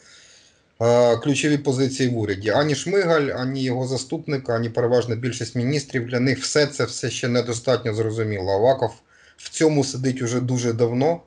е, 0.81 1.17
ключові 1.17 1.57
позиції 1.57 2.09
в 2.09 2.17
уряді. 2.17 2.49
Ані 2.49 2.75
Шмигаль, 2.75 3.29
ані 3.35 3.63
його 3.63 3.87
заступник, 3.87 4.49
ані 4.49 4.69
переважна 4.69 5.15
більшість 5.15 5.55
міністрів 5.55 6.07
для 6.07 6.19
них 6.19 6.39
все 6.39 6.67
це 6.67 6.85
все 6.85 7.09
ще 7.09 7.27
недостатньо 7.27 7.93
зрозуміло. 7.93 8.51
Аваков 8.51 8.93
в 9.37 9.49
цьому 9.49 9.83
сидить 9.83 10.21
уже 10.21 10.39
дуже 10.41 10.73
давно, 10.73 11.21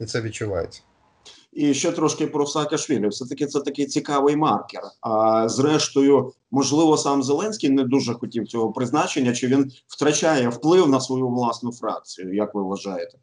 і 0.00 0.04
це 0.04 0.20
відчувається. 0.20 0.80
І 1.56 1.74
ще 1.74 1.92
трошки 1.92 2.26
про 2.26 2.46
Саакашвілі. 2.46 3.08
Все 3.08 3.26
таки 3.26 3.46
це 3.46 3.60
такий 3.60 3.86
цікавий 3.86 4.36
маркер. 4.36 4.82
А 5.00 5.48
зрештою, 5.48 6.32
можливо, 6.50 6.96
сам 6.96 7.22
Зеленський 7.22 7.70
не 7.70 7.84
дуже 7.84 8.14
хотів 8.14 8.48
цього 8.48 8.72
призначення, 8.72 9.32
чи 9.32 9.46
він 9.46 9.72
втрачає 9.86 10.48
вплив 10.48 10.88
на 10.88 11.00
свою 11.00 11.28
власну 11.28 11.72
фракцію? 11.72 12.34
Як 12.34 12.54
ви 12.54 12.62
вважаєте? 12.62 13.18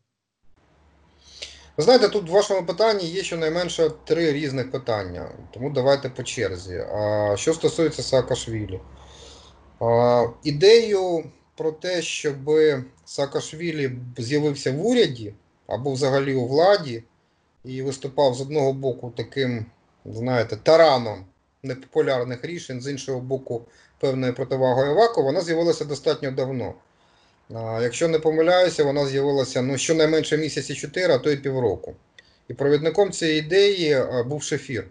Ви 1.78 1.84
знаєте, 1.84 2.10
тут 2.10 2.30
в 2.30 2.32
вашому 2.32 2.66
питанні 2.66 3.06
є 3.06 3.24
щонайменше 3.24 3.92
три 4.04 4.32
різних 4.32 4.72
питання, 4.72 5.32
тому 5.54 5.70
давайте 5.70 6.10
по 6.10 6.24
черзі. 6.24 6.76
А, 6.76 7.34
Що 7.38 7.54
стосується 7.54 8.04
Саакашвілі, 8.04 8.80
а, 9.80 10.26
ідею 10.44 11.24
про 11.58 11.72
те, 11.72 12.02
щоб 12.02 12.36
Саакашвілі 13.06 13.92
з'явився 14.18 14.72
в 14.72 14.86
уряді 14.86 15.34
або 15.68 15.92
взагалі 15.94 16.36
у 16.36 16.48
владі 16.48 17.04
і 17.66 17.82
виступав 17.82 18.34
з 18.34 18.42
одного 18.42 18.74
боку 18.74 19.14
таким, 19.18 19.66
знаєте, 20.06 20.58
тараном 20.64 21.26
непопулярних 21.64 22.46
рішень, 22.46 22.82
з 22.82 22.92
іншого 22.92 23.20
боку, 23.20 23.62
певною 24.00 24.34
противагою 24.34 24.92
Аваку, 24.92 25.24
вона 25.24 25.42
з'явилася 25.42 25.86
достатньо 25.86 26.32
давно. 26.32 26.74
А, 27.54 27.80
Якщо 27.82 28.08
не 28.08 28.20
помиляюся, 28.20 28.84
вона 28.84 29.06
з'явилася 29.06 29.62
ну, 29.62 29.78
щонайменше 29.78 30.38
місяці 30.38 30.76
4, 30.76 31.14
а 31.14 31.18
то 31.18 31.32
й 31.32 31.38
півроку. 31.38 31.96
І 32.48 32.54
провідником 32.54 33.12
цієї 33.12 33.40
ідеї 33.40 34.06
був 34.26 34.44
Шефір. 34.44 34.88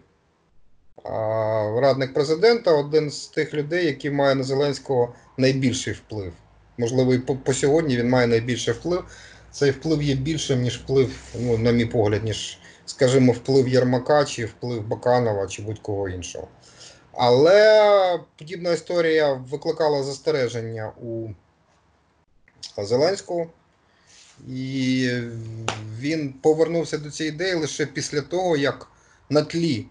Радник 1.75 2.13
президента 2.13 2.71
один 2.71 3.11
з 3.11 3.27
тих 3.27 3.53
людей, 3.53 3.85
який 3.85 4.11
має 4.11 4.35
на 4.35 4.43
Зеленського 4.43 5.13
найбільший 5.37 5.93
вплив. 5.93 6.33
Можливо, 6.77 7.13
і 7.13 7.19
по, 7.19 7.35
по 7.35 7.53
сьогодні 7.53 7.97
він 7.97 8.09
має 8.09 8.27
найбільший 8.27 8.73
вплив. 8.73 9.03
Цей 9.51 9.71
вплив 9.71 10.03
є 10.03 10.15
більшим, 10.15 10.61
ніж 10.61 10.79
вплив, 10.79 11.11
ну, 11.39 11.57
на 11.57 11.71
мій 11.71 11.85
погляд, 11.85 12.23
ніж 12.23 12.57
скажімо, 12.85 13.31
вплив 13.31 13.67
Єрмака 13.67 14.25
чи 14.25 14.45
вплив 14.45 14.87
Баканова 14.87 15.47
чи 15.47 15.61
будь-кого 15.61 16.09
іншого. 16.09 16.47
Але 17.13 18.19
подібна 18.37 18.71
історія 18.71 19.33
викликала 19.33 20.03
застереження 20.03 20.91
у 21.01 21.29
Зеленського, 22.77 23.47
і 24.47 25.09
він 25.99 26.33
повернувся 26.33 26.97
до 26.97 27.11
цієї 27.11 27.35
ідеї 27.35 27.53
лише 27.53 27.85
після 27.85 28.21
того, 28.21 28.57
як 28.57 28.87
на 29.29 29.41
тлі 29.41 29.85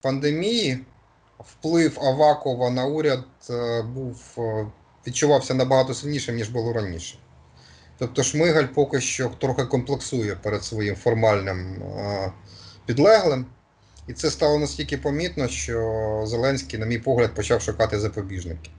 пандемії 0.00 0.84
вплив 1.38 1.98
Авакова 2.00 2.70
на 2.70 2.86
уряд 2.86 3.24
е, 3.50 3.82
був 3.82 4.20
е, 4.38 4.66
відчувався 5.06 5.54
набагато 5.54 5.94
сильнішим, 5.94 6.36
ніж 6.36 6.48
було 6.48 6.72
раніше. 6.72 7.18
Тобто 7.98 8.22
Шмигаль 8.22 8.66
поки 8.74 9.00
що 9.00 9.30
трохи 9.38 9.64
комплексує 9.64 10.34
перед 10.34 10.64
своїм 10.64 10.96
формальним 10.96 11.82
е, 11.82 12.32
підлеглим. 12.86 13.46
І 14.08 14.12
це 14.12 14.30
стало 14.30 14.58
настільки 14.58 14.98
помітно, 14.98 15.48
що 15.48 16.24
Зеленський, 16.26 16.78
на 16.78 16.86
мій 16.86 16.98
погляд, 16.98 17.34
почав 17.34 17.62
шукати 17.62 17.98
запобіжники. 18.00 18.70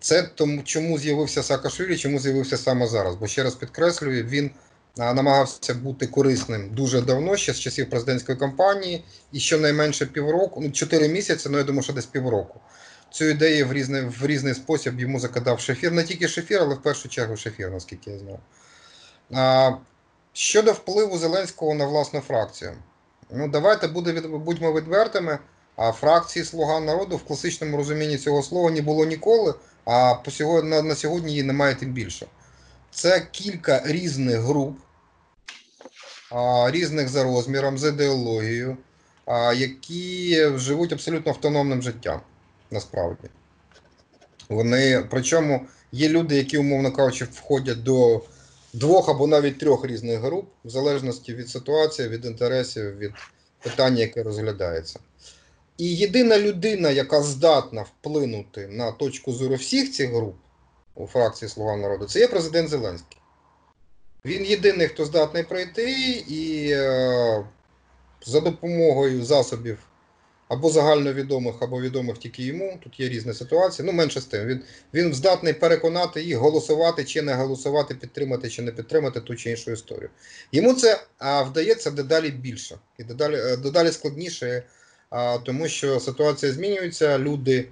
Це 0.00 0.22
тому, 0.22 0.62
чому 0.62 0.98
з'явився 0.98 1.42
Саакашвілі, 1.42 1.96
чому 1.96 2.18
з'явився 2.18 2.56
саме 2.56 2.86
зараз. 2.86 3.14
Бо 3.14 3.26
ще 3.26 3.42
раз 3.42 3.54
підкреслюю, 3.54 4.24
він 4.24 4.50
намагався 4.96 5.74
бути 5.74 6.06
корисним 6.06 6.70
дуже 6.74 7.00
давно, 7.00 7.36
ще 7.36 7.52
з 7.52 7.60
часів 7.60 7.90
президентської 7.90 8.38
кампанії, 8.38 9.04
і 9.32 9.40
щонайменше 9.40 10.06
півроку, 10.06 10.60
ну 10.60 10.70
4 10.70 11.08
місяці, 11.08 11.48
ну 11.50 11.58
я 11.58 11.64
думаю, 11.64 11.82
що 11.82 11.92
десь 11.92 12.06
півроку. 12.06 12.60
Цю 13.10 13.24
ідею 13.24 13.66
в 13.66 13.72
різний 13.72 14.02
в 14.02 14.26
різний 14.26 14.54
спосіб 14.54 15.00
йому 15.00 15.20
закидав 15.20 15.60
Шефір. 15.60 15.92
Не 15.92 16.04
тільки 16.04 16.28
Шефір, 16.28 16.60
але 16.62 16.74
в 16.74 16.82
першу 16.82 17.08
чергу 17.08 17.36
Шефір, 17.36 17.70
наскільки 17.70 18.10
я 18.10 18.18
знаю. 18.18 18.38
А, 19.34 19.72
Щодо 20.32 20.72
впливу 20.72 21.18
Зеленського 21.18 21.74
на 21.74 21.86
власну 21.86 22.20
фракцію. 22.20 22.72
Ну, 23.30 23.48
давайте 23.48 23.88
буде 23.88 24.12
від, 24.12 24.26
будьмо 24.26 24.72
відвертими. 24.72 25.38
А 25.76 25.92
фракції 25.92 26.44
Слуга 26.44 26.80
народу 26.80 27.16
в 27.16 27.24
класичному 27.24 27.76
розумінні 27.76 28.18
цього 28.18 28.42
слова 28.42 28.70
не 28.70 28.82
було 28.82 29.06
ніколи, 29.06 29.54
а 29.84 30.14
по 30.14 30.30
сьогодні, 30.30 30.70
на, 30.70 30.82
на 30.82 30.94
сьогодні 30.94 31.30
її 31.30 31.42
немає 31.42 31.74
тим 31.74 31.92
більше. 31.92 32.26
Це 32.90 33.26
кілька 33.30 33.82
різних 33.84 34.40
груп, 34.40 34.78
а, 36.32 36.70
різних 36.70 37.08
за 37.08 37.24
розміром, 37.24 37.78
за 37.78 37.88
ідеологією, 37.88 38.76
а, 39.26 39.52
які 39.52 40.46
живуть 40.56 40.92
абсолютно 40.92 41.32
автономним 41.32 41.82
життям 41.82 42.20
насправді. 42.70 43.28
Вони, 44.48 45.06
причому 45.10 45.66
є 45.92 46.08
люди, 46.08 46.36
які, 46.36 46.58
умовно 46.58 46.92
кажучи, 46.92 47.24
входять 47.24 47.82
до 47.82 48.22
двох 48.72 49.08
або 49.08 49.26
навіть 49.26 49.58
трьох 49.58 49.86
різних 49.86 50.20
груп, 50.20 50.48
в 50.64 50.70
залежності 50.70 51.34
від 51.34 51.48
ситуації, 51.48 52.08
від 52.08 52.24
інтересів, 52.24 52.98
від 52.98 53.12
питання, 53.62 54.00
яке 54.00 54.22
розглядається. 54.22 55.00
І 55.78 55.96
єдина 55.96 56.38
людина, 56.38 56.90
яка 56.90 57.22
здатна 57.22 57.82
вплинути 57.82 58.66
на 58.66 58.92
точку 58.92 59.32
зору 59.32 59.54
всіх 59.54 59.92
цих 59.92 60.10
груп 60.10 60.36
у 60.94 61.06
фракції 61.06 61.48
Слуга 61.48 61.76
народу, 61.76 62.06
це 62.06 62.20
є 62.20 62.28
президент 62.28 62.68
Зеленський. 62.68 63.18
Він 64.24 64.44
єдиний, 64.44 64.88
хто 64.88 65.04
здатний 65.04 65.42
пройти 65.42 66.10
і 66.28 66.70
е, 66.70 67.44
за 68.26 68.40
допомогою 68.40 69.24
засобів 69.24 69.78
або 70.48 70.70
загальновідомих, 70.70 71.54
або 71.60 71.80
відомих 71.80 72.18
тільки 72.18 72.42
йому. 72.42 72.78
Тут 72.84 73.00
є 73.00 73.08
різні 73.08 73.34
ситуації. 73.34 73.86
Ну, 73.86 73.92
менше 73.92 74.20
з 74.20 74.24
тим. 74.24 74.46
Він, 74.46 74.60
він 74.94 75.14
здатний 75.14 75.52
переконати 75.52 76.22
їх 76.22 76.36
голосувати 76.36 77.04
чи 77.04 77.22
не 77.22 77.34
голосувати, 77.34 77.94
підтримати 77.94 78.50
чи 78.50 78.62
не 78.62 78.72
підтримати 78.72 79.20
ту 79.20 79.36
чи 79.36 79.50
іншу 79.50 79.70
історію. 79.70 80.10
Йому 80.52 80.74
це 80.74 81.00
а, 81.18 81.42
вдається 81.42 81.90
дедалі 81.90 82.30
більше 82.30 82.78
і 82.98 83.04
дедалі, 83.04 83.36
е, 83.36 83.56
дедалі 83.56 83.92
складніше, 83.92 84.62
а, 85.10 85.38
тому 85.38 85.68
що 85.68 86.00
ситуація 86.00 86.52
змінюється, 86.52 87.18
люди 87.18 87.68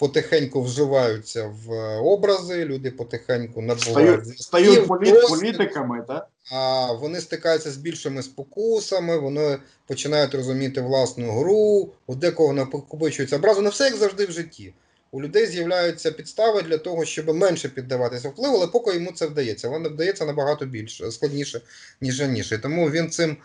потихеньку 0.00 0.62
вживаються 0.62 1.54
в 1.66 1.72
е, 1.72 1.98
образи, 1.98 2.64
люди 2.64 2.90
потихеньку 2.90 3.62
набувають 3.62 4.42
Стають, 4.42 4.86
політ, 4.86 5.14
політиками, 5.28 6.04
так? 6.08 6.28
а 6.52 6.92
вони 6.92 7.20
стикаються 7.20 7.70
з 7.70 7.76
більшими 7.76 8.22
спокусами, 8.22 9.18
вони 9.18 9.58
починають 9.86 10.34
розуміти 10.34 10.80
власну 10.80 11.32
гру, 11.32 11.92
у 12.06 12.14
декого 12.14 12.52
накопичується 12.52 13.36
образу. 13.36 13.62
Не 13.62 13.70
все 13.70 13.84
як 13.84 13.96
завжди 13.96 14.26
в 14.26 14.30
житті. 14.30 14.74
У 15.10 15.22
людей 15.22 15.46
з'являються 15.46 16.12
підстави 16.12 16.62
для 16.62 16.78
того, 16.78 17.04
щоб 17.04 17.34
менше 17.34 17.68
піддаватися 17.68 18.28
впливу, 18.28 18.56
але 18.56 18.66
поки 18.66 18.94
йому 18.94 19.12
це 19.12 19.26
вдається. 19.26 19.68
Воно 19.68 19.88
вдається 19.88 20.24
набагато 20.24 20.66
більше, 20.66 21.10
складніше, 21.10 21.60
ніж 22.00 22.20
раніше. 22.20 22.58
Тому 22.58 22.90
він 22.90 23.10
цим 23.10 23.36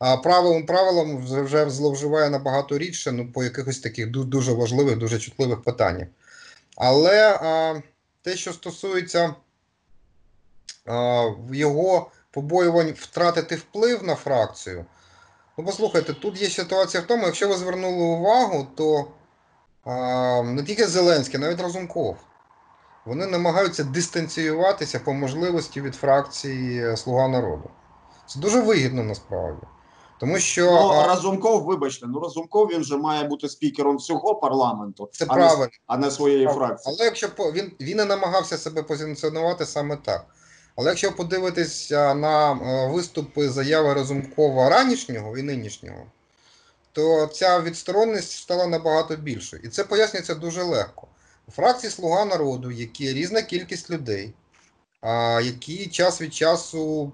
а, 0.00 0.16
правилом 0.16 0.66
правилом 0.66 1.18
вже, 1.18 1.42
вже 1.42 1.70
зловживає 1.70 2.30
набагато 2.30 2.78
рідше, 2.78 3.12
ну, 3.12 3.32
по 3.32 3.44
якихось 3.44 3.78
таких 3.78 4.10
дуже 4.10 4.52
важливих, 4.52 4.98
дуже 4.98 5.18
чутливих 5.18 5.62
питаннях. 5.62 6.08
Але 6.76 7.38
а, 7.42 7.80
те, 8.22 8.36
що 8.36 8.52
стосується 8.52 9.34
а, 10.86 11.30
його 11.52 12.10
побоювань 12.30 12.94
втратити 12.96 13.56
вплив 13.56 14.04
на 14.04 14.14
фракцію. 14.14 14.84
Ну, 15.58 15.64
послухайте, 15.64 16.12
тут 16.12 16.42
є 16.42 16.50
ситуація 16.50 17.02
в 17.02 17.06
тому, 17.06 17.26
якщо 17.26 17.48
ви 17.48 17.56
звернули 17.56 18.02
увагу, 18.02 18.66
то 18.76 19.06
а, 19.84 20.42
не 20.42 20.62
тільки 20.62 20.86
Зеленський, 20.86 21.40
навіть 21.40 21.60
Разумков. 21.60 22.16
Вони 23.04 23.26
намагаються 23.26 23.84
дистанціюватися 23.84 25.00
по 25.00 25.12
можливості 25.12 25.80
від 25.80 25.94
фракції 25.94 26.96
Слуга 26.96 27.28
народу. 27.28 27.70
Це 28.26 28.38
дуже 28.40 28.60
вигідно 28.60 29.04
насправді. 29.04 29.66
Тому 30.20 30.38
що 30.38 30.70
Ну, 30.70 31.06
Разумков, 31.06 31.64
вибачте, 31.64 32.06
ну 32.06 32.20
Разумков 32.20 32.68
він 32.68 32.84
же 32.84 32.96
має 32.96 33.24
бути 33.24 33.48
спікером 33.48 33.96
всього 33.96 34.34
парламенту, 34.34 35.08
це 35.12 35.24
а, 35.28 35.36
не, 35.36 35.42
правильно. 35.42 35.68
а 35.86 35.96
не 35.96 36.10
своєї 36.10 36.46
фракції. 36.46 36.94
Але 36.94 37.04
якщо 37.04 37.34
по- 37.34 37.52
він, 37.52 37.72
він 37.80 37.96
не 37.96 38.04
намагався 38.04 38.58
себе 38.58 38.82
позиціонувати 38.82 39.66
саме 39.66 39.96
так. 39.96 40.26
Але 40.76 40.88
якщо 40.88 41.16
подивитися 41.16 42.14
на 42.14 42.52
е, 42.52 42.90
виступи 42.92 43.48
заяви 43.48 43.94
Разумкова 43.94 44.68
ранішнього 44.68 45.38
і 45.38 45.42
нинішнього, 45.42 46.06
то 46.92 47.26
ця 47.26 47.60
відсторонність 47.60 48.30
стала 48.32 48.66
набагато 48.66 49.16
більшою. 49.16 49.62
І 49.62 49.68
це 49.68 49.84
пояснюється 49.84 50.34
дуже 50.34 50.62
легко. 50.62 51.06
У 51.48 51.50
фракції 51.52 51.90
Слуга 51.90 52.24
народу, 52.24 52.70
які 52.70 53.12
різна 53.12 53.42
кількість 53.42 53.90
людей, 53.90 54.34
які 55.42 55.86
час 55.86 56.20
від 56.20 56.34
часу 56.34 57.12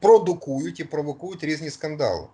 продукують 0.00 0.80
і 0.80 0.84
провокують 0.84 1.44
різні 1.44 1.70
скандали. 1.70 2.26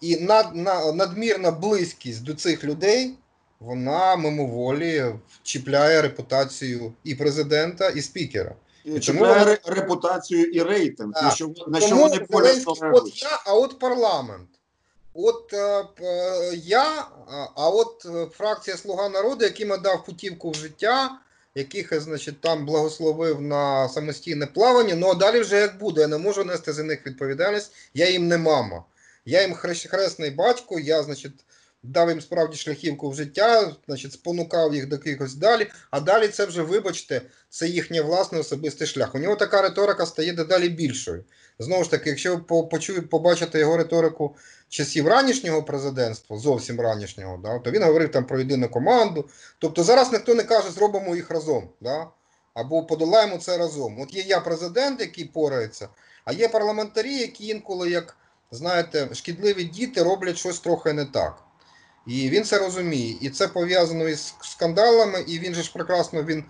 І 0.00 0.16
над, 0.16 0.56
на, 0.56 0.92
надмірна 0.92 1.50
близькість 1.50 2.22
до 2.22 2.34
цих 2.34 2.64
людей 2.64 3.14
вона 3.60 4.16
мимоволі 4.16 5.04
чіпляє 5.42 6.02
репутацію 6.02 6.92
і 7.04 7.14
президента, 7.14 7.88
і 7.88 8.02
спікера. 8.02 8.54
І 8.84 8.88
тому 8.88 9.00
чіпляє 9.00 9.58
репутацію 9.64 10.44
і 10.44 10.62
рейтинг, 10.62 11.14
Так. 11.14 11.22
на 11.22 11.30
що, 11.30 11.50
на 11.68 11.80
що 11.80 11.96
вони 11.96 12.26
Зеленський, 12.30 12.90
от 12.92 13.22
я, 13.22 13.40
а 13.46 13.54
от 13.54 13.78
парламент. 13.78 14.48
От 15.14 15.52
е, 15.52 15.84
е, 16.00 16.54
я, 16.54 17.06
а- 17.54 17.70
от 17.70 18.06
е, 18.06 18.26
фракція 18.32 18.76
Слуга 18.76 19.08
народу, 19.08 19.44
яким 19.44 19.68
я 19.68 19.76
дав 19.76 20.04
путівку 20.04 20.50
в 20.50 20.54
життя, 20.54 21.10
яких 21.54 21.92
я, 21.92 22.00
значить, 22.00 22.40
там 22.40 22.66
благословив 22.66 23.40
на 23.40 23.88
самостійне 23.88 24.46
плавання. 24.46 24.94
Ну 24.94 25.08
а 25.10 25.14
далі 25.14 25.40
вже 25.40 25.56
як 25.60 25.78
буде. 25.78 26.00
Я 26.00 26.06
не 26.06 26.18
можу 26.18 26.44
нести 26.44 26.72
за 26.72 26.82
них 26.82 27.06
відповідальність. 27.06 27.72
Я 27.94 28.10
їм 28.10 28.28
не 28.28 28.38
мама. 28.38 28.84
Я 29.26 29.42
їм 29.42 29.54
хресний 29.54 30.30
батько, 30.30 30.80
я, 30.80 31.02
значить, 31.02 31.44
дав 31.82 32.08
їм 32.08 32.20
справді 32.20 32.56
шляхівку 32.56 33.10
в 33.10 33.14
життя, 33.14 33.76
значить, 33.86 34.12
спонукав 34.12 34.74
їх 34.74 34.88
до 34.88 34.96
якихось 34.96 35.34
далі. 35.34 35.66
А 35.90 36.00
далі 36.00 36.28
це 36.28 36.46
вже, 36.46 36.62
вибачте, 36.62 37.22
це 37.48 37.68
їхній 37.68 38.00
власний 38.00 38.40
особистий 38.40 38.86
шлях. 38.86 39.14
У 39.14 39.18
нього 39.18 39.36
така 39.36 39.62
риторика 39.62 40.06
стає 40.06 40.32
дедалі 40.32 40.68
більшою. 40.68 41.24
Знову 41.58 41.84
ж 41.84 41.90
таки, 41.90 42.10
якщо 42.10 42.42
ви 42.88 43.02
побачите 43.02 43.58
його 43.58 43.76
риторику 43.76 44.36
часів 44.68 45.08
ранішнього 45.08 45.62
президентства, 45.62 46.38
зовсім 46.38 46.80
ранішнього, 46.80 47.40
да, 47.42 47.58
то 47.58 47.70
він 47.70 47.82
говорив 47.82 48.10
там 48.10 48.26
про 48.26 48.38
єдину 48.38 48.68
команду. 48.68 49.28
Тобто 49.58 49.84
зараз 49.84 50.12
ніхто 50.12 50.34
не 50.34 50.42
каже, 50.42 50.70
зробимо 50.70 51.16
їх 51.16 51.30
разом, 51.30 51.68
да, 51.80 52.06
або 52.54 52.86
подолаємо 52.86 53.38
це 53.38 53.58
разом. 53.58 54.00
От 54.00 54.14
є 54.14 54.22
я 54.22 54.40
президент, 54.40 55.00
який 55.00 55.24
порається, 55.24 55.88
а 56.24 56.32
є 56.32 56.48
парламентарі, 56.48 57.14
які 57.14 57.46
інколи, 57.46 57.90
як 57.90 58.16
знаєте, 58.50 59.08
шкідливі 59.14 59.64
діти 59.64 60.02
роблять 60.02 60.36
щось 60.36 60.60
трохи 60.60 60.92
не 60.92 61.04
так. 61.04 61.42
І 62.06 62.28
він 62.30 62.44
це 62.44 62.58
розуміє. 62.58 63.16
І 63.20 63.30
це 63.30 63.48
пов'язано 63.48 64.08
із 64.08 64.34
скандалами, 64.40 65.20
і 65.20 65.38
він 65.38 65.54
же 65.54 65.62
ж 65.62 65.72
прекрасно 65.72 66.22
він. 66.22 66.44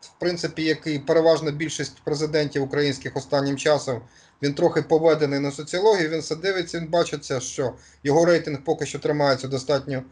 В 0.00 0.20
принципі, 0.20 0.62
який 0.62 0.98
переважна 0.98 1.50
більшість 1.50 2.00
президентів 2.04 2.62
українських 2.62 3.16
останнім 3.16 3.56
часом, 3.56 4.02
він 4.42 4.54
трохи 4.54 4.82
поведений 4.82 5.40
на 5.40 5.52
соціологію, 5.52 6.08
він 6.08 6.20
все 6.20 6.36
дивиться, 6.36 6.78
він 6.78 6.88
бачиться, 6.88 7.40
що 7.40 7.74
його 8.02 8.24
рейтинг 8.24 8.64
поки 8.64 8.86
що 8.86 8.98
тримається 8.98 9.48
достатньо 9.48 10.02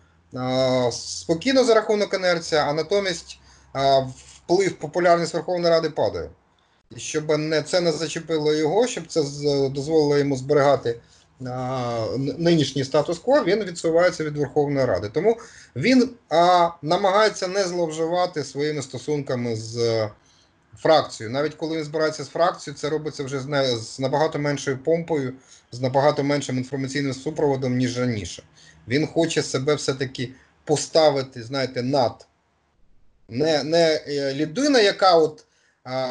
спокійно 0.93 1.65
за 1.65 1.75
рахунок 1.75 2.15
інерції, 2.15 2.61
а 2.61 2.73
натомість 2.73 3.39
вплив 4.17 4.79
популярність 4.79 5.35
Верховної 5.35 5.75
Ради 5.75 5.91
падає. 5.91 6.31
Щоб 6.97 7.39
не, 7.39 7.63
це 7.63 7.81
не 7.81 7.93
зачепило 7.93 8.55
його, 8.55 8.87
щоб 8.87 9.07
це 9.07 9.23
дозволило 9.69 10.19
йому 10.19 10.37
зберігати 10.37 11.01
а, 11.47 12.07
нинішній 12.19 12.85
статус-кво, 12.85 13.45
він 13.45 13.65
відсувається 13.65 14.25
від 14.25 14.37
Верховної 14.37 14.87
Ради. 14.87 15.09
Тому 15.09 15.37
він 15.77 16.11
а, 16.29 16.69
намагається 16.83 17.49
не 17.49 17.65
зловживати 17.65 18.45
своїми 18.45 18.83
стосунками 18.83 19.57
з 19.57 19.77
е, 19.77 20.11
фракцією. 20.79 21.33
Навіть 21.33 21.55
коли 21.55 21.77
він 21.77 21.85
збирається 21.85 22.25
з 22.25 22.29
фракцією, 22.29 22.79
це 22.79 22.89
робиться 22.89 23.25
вже 23.25 23.41
з, 23.41 23.77
з 23.77 24.01
набагато 24.01 24.39
меншою 24.39 24.79
помпою, 24.79 25.33
з 25.73 25.81
набагато 25.81 26.25
меншим 26.25 26.59
інформаційним 26.59 27.15
супроводом, 27.15 27.77
ніж 27.77 27.99
раніше. 27.99 28.43
Він 28.89 29.07
хоче 29.07 29.43
себе 29.43 29.75
все-таки 29.75 30.31
поставити, 30.65 31.43
знаєте, 31.43 31.83
над. 31.83 32.27
Не, 33.29 33.63
не 33.63 34.03
е, 34.09 34.35
людина, 34.35 34.81
яка 34.81 35.17
от 35.17 35.45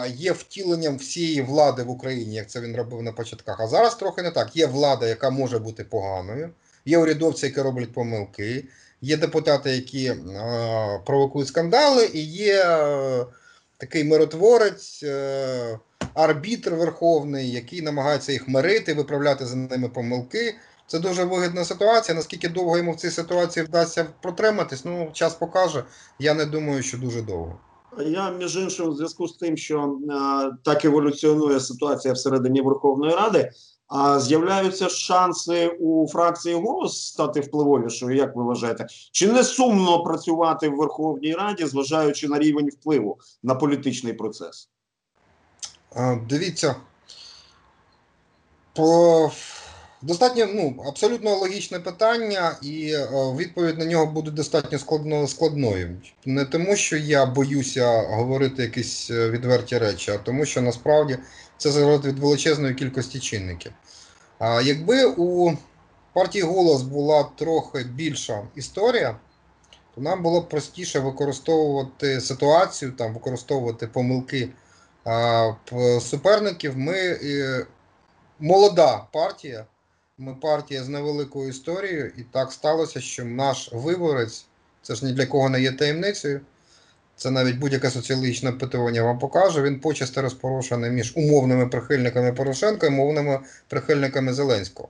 є 0.08 0.32
втіленням 0.32 0.98
всієї 0.98 1.42
влади 1.42 1.84
в 1.84 1.90
Україні, 1.90 2.36
як 2.36 2.50
це 2.50 2.62
він 2.62 2.76
робив 2.76 3.04
на 3.04 3.12
початках. 3.12 3.60
А 3.60 3.68
зараз 3.68 3.96
трохи 3.96 4.22
не 4.22 4.32
так. 4.32 4.56
Є 4.56 4.66
влада, 4.66 5.08
яка 5.08 5.30
може 5.30 5.60
бути 5.60 5.84
поганою, 5.84 6.50
є 6.86 6.98
урядовці, 6.98 7.46
які 7.46 7.62
роблять 7.62 7.94
помилки, 7.94 8.66
є 9.02 9.18
депутати, 9.18 9.72
які 9.72 10.06
е, 10.06 10.16
провокують 11.06 11.48
скандали, 11.48 12.10
і 12.14 12.20
є 12.26 12.64
е, 12.66 13.26
такий 13.78 14.04
миротворець, 14.04 15.04
е, 15.04 15.80
арбітр 16.14 16.74
верховний, 16.74 17.52
який 17.52 17.82
намагається 17.82 18.32
їх 18.32 18.48
мирити, 18.48 18.94
виправляти 18.94 19.46
за 19.46 19.56
ними 19.56 19.90
помилки. 19.90 20.56
Це 20.88 21.00
дуже 21.00 21.24
вигідна 21.24 21.66
ситуація. 21.66 22.16
Наскільки 22.16 22.50
довго 22.50 22.78
йому 22.78 22.92
в 22.92 22.96
цій 22.96 23.12
ситуації 23.12 23.66
вдасться 23.66 24.06
протриматись, 24.22 24.86
ну 24.86 25.10
час 25.14 25.34
покаже. 25.34 25.84
Я 26.20 26.34
не 26.34 26.46
думаю, 26.46 26.84
що 26.84 26.98
дуже 26.98 27.22
довго. 27.22 27.60
Я 28.00 28.32
між 28.32 28.56
іншим, 28.56 28.90
в 28.90 28.96
зв'язку 28.96 29.28
з 29.28 29.38
тим, 29.38 29.58
що 29.58 30.00
е, 30.10 30.58
так 30.64 30.86
еволюціонує 30.86 31.60
ситуація 31.60 32.14
всередині 32.14 32.62
Верховної 32.62 33.16
Ради, 33.16 33.52
а 33.88 34.20
з'являються 34.20 34.90
шанси 34.90 35.78
у 35.80 36.08
фракції 36.08 36.56
голос 36.56 37.08
стати 37.08 37.40
впливовішою. 37.40 38.16
Як 38.16 38.36
ви 38.36 38.44
вважаєте? 38.44 38.88
Чи 39.12 39.32
не 39.32 39.44
сумно 39.44 40.04
працювати 40.04 40.70
в 40.70 40.76
Верховній 40.76 41.34
Раді, 41.34 41.66
зважаючи 41.66 42.28
на 42.28 42.40
рівень 42.40 42.70
впливу 42.70 43.18
на 43.44 43.56
політичний 43.56 44.14
процес? 44.14 44.70
А, 45.96 46.16
Дивіться. 46.30 46.76
По... 48.74 49.32
Достатньо 50.06 50.46
ну, 50.46 50.84
абсолютно 50.88 51.36
логічне 51.36 51.80
питання, 51.80 52.58
і 52.62 52.94
е, 52.94 53.08
відповідь 53.38 53.78
на 53.78 53.86
нього 53.86 54.06
буде 54.06 54.32
достатньо 54.32 54.80
складно, 54.80 55.28
складною. 55.28 55.98
Не 56.26 56.46
тому, 56.46 56.76
що 56.76 56.98
я 56.98 57.26
боюся 57.26 58.02
говорити 58.02 58.62
якісь 58.62 59.12
е, 59.12 59.30
відверті 59.30 59.78
речі, 59.78 60.12
а 60.12 60.18
тому, 60.18 60.46
що 60.46 60.62
насправді 60.62 61.18
це 61.58 61.72
залежить 61.72 62.06
від 62.06 62.20
величезної 62.20 62.74
кількості 62.74 63.20
чинників. 63.20 63.72
А 64.40 64.62
якби 64.62 65.06
у 65.06 65.54
партії 66.14 66.44
голос 66.44 66.82
була 66.82 67.30
трохи 67.36 67.84
більша 67.84 68.48
історія, 68.56 69.16
то 69.96 70.02
нам 70.02 70.24
було 70.24 70.42
б 70.42 70.50
простіше 70.50 71.00
використовувати 71.00 72.22
ситуацію, 72.22 72.92
там, 72.92 73.14
використовувати 73.14 73.88
помилки 73.88 74.50
а, 75.06 75.52
суперників. 76.02 76.78
Ми 76.78 76.98
е, 77.24 77.66
молода 78.40 79.06
партія, 79.12 79.66
Ми 80.18 80.36
партія 80.36 80.84
з 80.84 80.90
невеликою 80.90 81.50
історією, 81.50 82.12
і 82.18 82.24
так 82.24 82.52
сталося, 82.52 83.02
що 83.02 83.26
наш 83.26 83.70
виборець, 83.74 84.46
це 84.82 84.96
ж 84.96 85.06
ні 85.06 85.14
для 85.14 85.26
кого 85.26 85.50
не 85.50 85.62
є 85.62 85.72
таємницею. 85.72 86.42
Це 87.16 87.32
навіть 87.32 87.58
будь-яке 87.58 87.90
соціологічне 87.90 88.50
опитування 88.50 89.04
вам 89.04 89.20
покаже. 89.20 89.62
Він 89.62 89.80
почасти 89.80 90.22
розпорошений 90.22 90.92
між 90.92 91.14
умовними 91.18 91.68
прихильниками 91.68 92.34
Порошенка 92.34 92.88
і 92.88 92.90
умовними 92.90 93.40
прихильниками 93.68 94.34
Зеленського. 94.34 94.90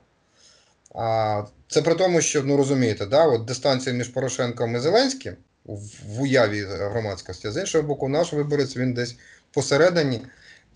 А, 0.95 1.43
Це 1.67 1.81
при 1.81 1.95
тому, 1.95 2.21
що 2.21 2.43
ну 2.43 2.57
розумієте, 2.57 3.05
да, 3.05 3.25
от 3.25 3.45
дистанція 3.45 3.95
між 3.95 4.07
Порошенком 4.07 4.75
і 4.75 4.79
Зеленським 4.79 5.35
в, 5.65 5.79
в 6.07 6.21
уяві 6.21 6.63
громадськості, 6.63 7.51
з 7.51 7.57
іншого 7.57 7.87
боку, 7.87 8.07
наш 8.07 8.33
виборець 8.33 8.77
він 8.77 8.93
десь 8.93 9.15
посередині. 9.51 10.21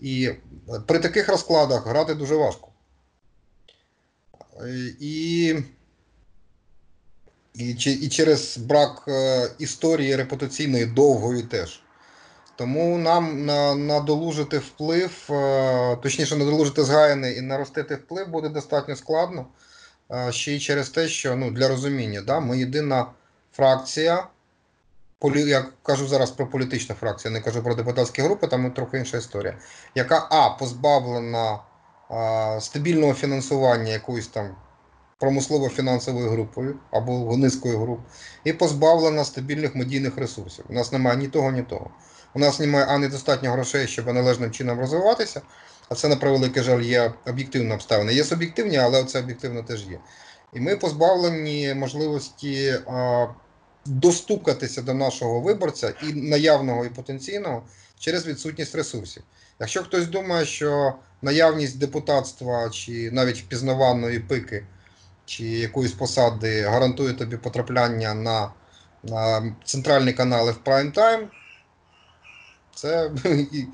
І 0.00 0.30
при 0.86 0.98
таких 0.98 1.28
розкладах 1.28 1.86
грати 1.86 2.14
дуже 2.14 2.34
важко. 2.34 2.69
І 5.00 5.56
і, 7.54 7.74
і 7.92 8.08
через 8.08 8.58
брак 8.58 9.04
е, 9.08 9.50
історії 9.58 10.16
репутаційної 10.16 10.86
довгої 10.86 11.42
теж. 11.42 11.82
Тому 12.56 12.98
нам 12.98 13.44
на, 13.44 13.74
надолужити 13.74 14.58
вплив, 14.58 15.28
е, 15.30 15.96
точніше, 15.96 16.36
надолужити 16.36 16.84
згаяний 16.84 17.38
і 17.38 17.40
наростити 17.40 17.94
вплив 17.94 18.28
буде 18.28 18.48
достатньо 18.48 18.96
складно. 18.96 19.46
Е, 20.12 20.32
ще 20.32 20.52
й 20.52 20.60
через 20.60 20.88
те, 20.88 21.08
що 21.08 21.36
ну, 21.36 21.50
для 21.50 21.68
розуміння, 21.68 22.20
да, 22.20 22.40
ми 22.40 22.58
єдина 22.58 23.06
фракція. 23.52 24.26
Полі, 25.18 25.42
я 25.42 25.66
кажу 25.82 26.06
зараз 26.06 26.30
про 26.30 26.46
політичну 26.46 26.94
фракцію, 26.94 27.32
не 27.32 27.40
кажу 27.40 27.62
про 27.62 27.74
депутатські 27.74 28.22
групи, 28.22 28.46
там 28.46 28.70
трохи 28.70 28.98
інша 28.98 29.18
історія, 29.18 29.58
яка 29.94 30.28
А, 30.30 30.50
позбавлена 30.50 31.58
стабільного 32.60 33.14
фінансування 33.14 33.92
якоюсь 33.92 34.26
там 34.26 34.56
промислово-фінансовою 35.18 36.30
групою 36.30 36.78
або 36.90 37.36
низкою 37.36 37.78
груп, 37.78 38.00
і 38.44 38.52
позбавлена 38.52 39.24
стабільних 39.24 39.74
медійних 39.74 40.16
ресурсів. 40.16 40.64
У 40.68 40.72
нас 40.72 40.92
немає 40.92 41.16
ні 41.16 41.28
того, 41.28 41.50
ні 41.50 41.62
того. 41.62 41.90
У 42.34 42.38
нас 42.38 42.60
немає 42.60 42.86
а 42.88 42.98
недостатньо 42.98 43.50
грошей, 43.50 43.86
щоб 43.86 44.06
належним 44.06 44.50
чином 44.50 44.80
розвиватися. 44.80 45.42
А 45.88 45.94
це, 45.94 46.08
на 46.08 46.16
превеликий 46.16 46.62
жаль, 46.62 46.80
є 46.80 47.12
об'єктивні 47.26 47.74
обставини. 47.74 48.14
Є 48.14 48.24
суб'єктивні, 48.24 48.76
але 48.76 49.04
це 49.04 49.18
об'єктивно 49.18 49.62
теж 49.62 49.86
є. 49.86 49.98
І 50.52 50.60
ми 50.60 50.76
позбавлені 50.76 51.74
можливості 51.74 52.74
а, 52.86 53.26
достукатися 53.86 54.82
до 54.82 54.94
нашого 54.94 55.40
виборця 55.40 55.92
і 56.02 56.12
наявного, 56.12 56.84
і 56.84 56.88
потенційного 56.88 57.62
через 57.98 58.26
відсутність 58.26 58.74
ресурсів. 58.74 59.22
Якщо 59.60 59.82
хтось 59.82 60.06
думає, 60.06 60.44
що 60.44 60.94
наявність 61.22 61.78
депутатства 61.78 62.70
чи 62.70 63.10
навіть 63.10 63.38
впізнаваної 63.38 64.18
пики 64.18 64.66
чи 65.26 65.44
якоїсь 65.44 65.92
посади 65.92 66.62
гарантує 66.62 67.12
тобі 67.12 67.36
потрапляння 67.36 68.14
на 68.14 68.50
на 69.02 69.54
центральні 69.64 70.12
канали 70.12 70.52
в 70.52 70.68
прайм-тайм, 70.68 71.26
це 72.74 73.10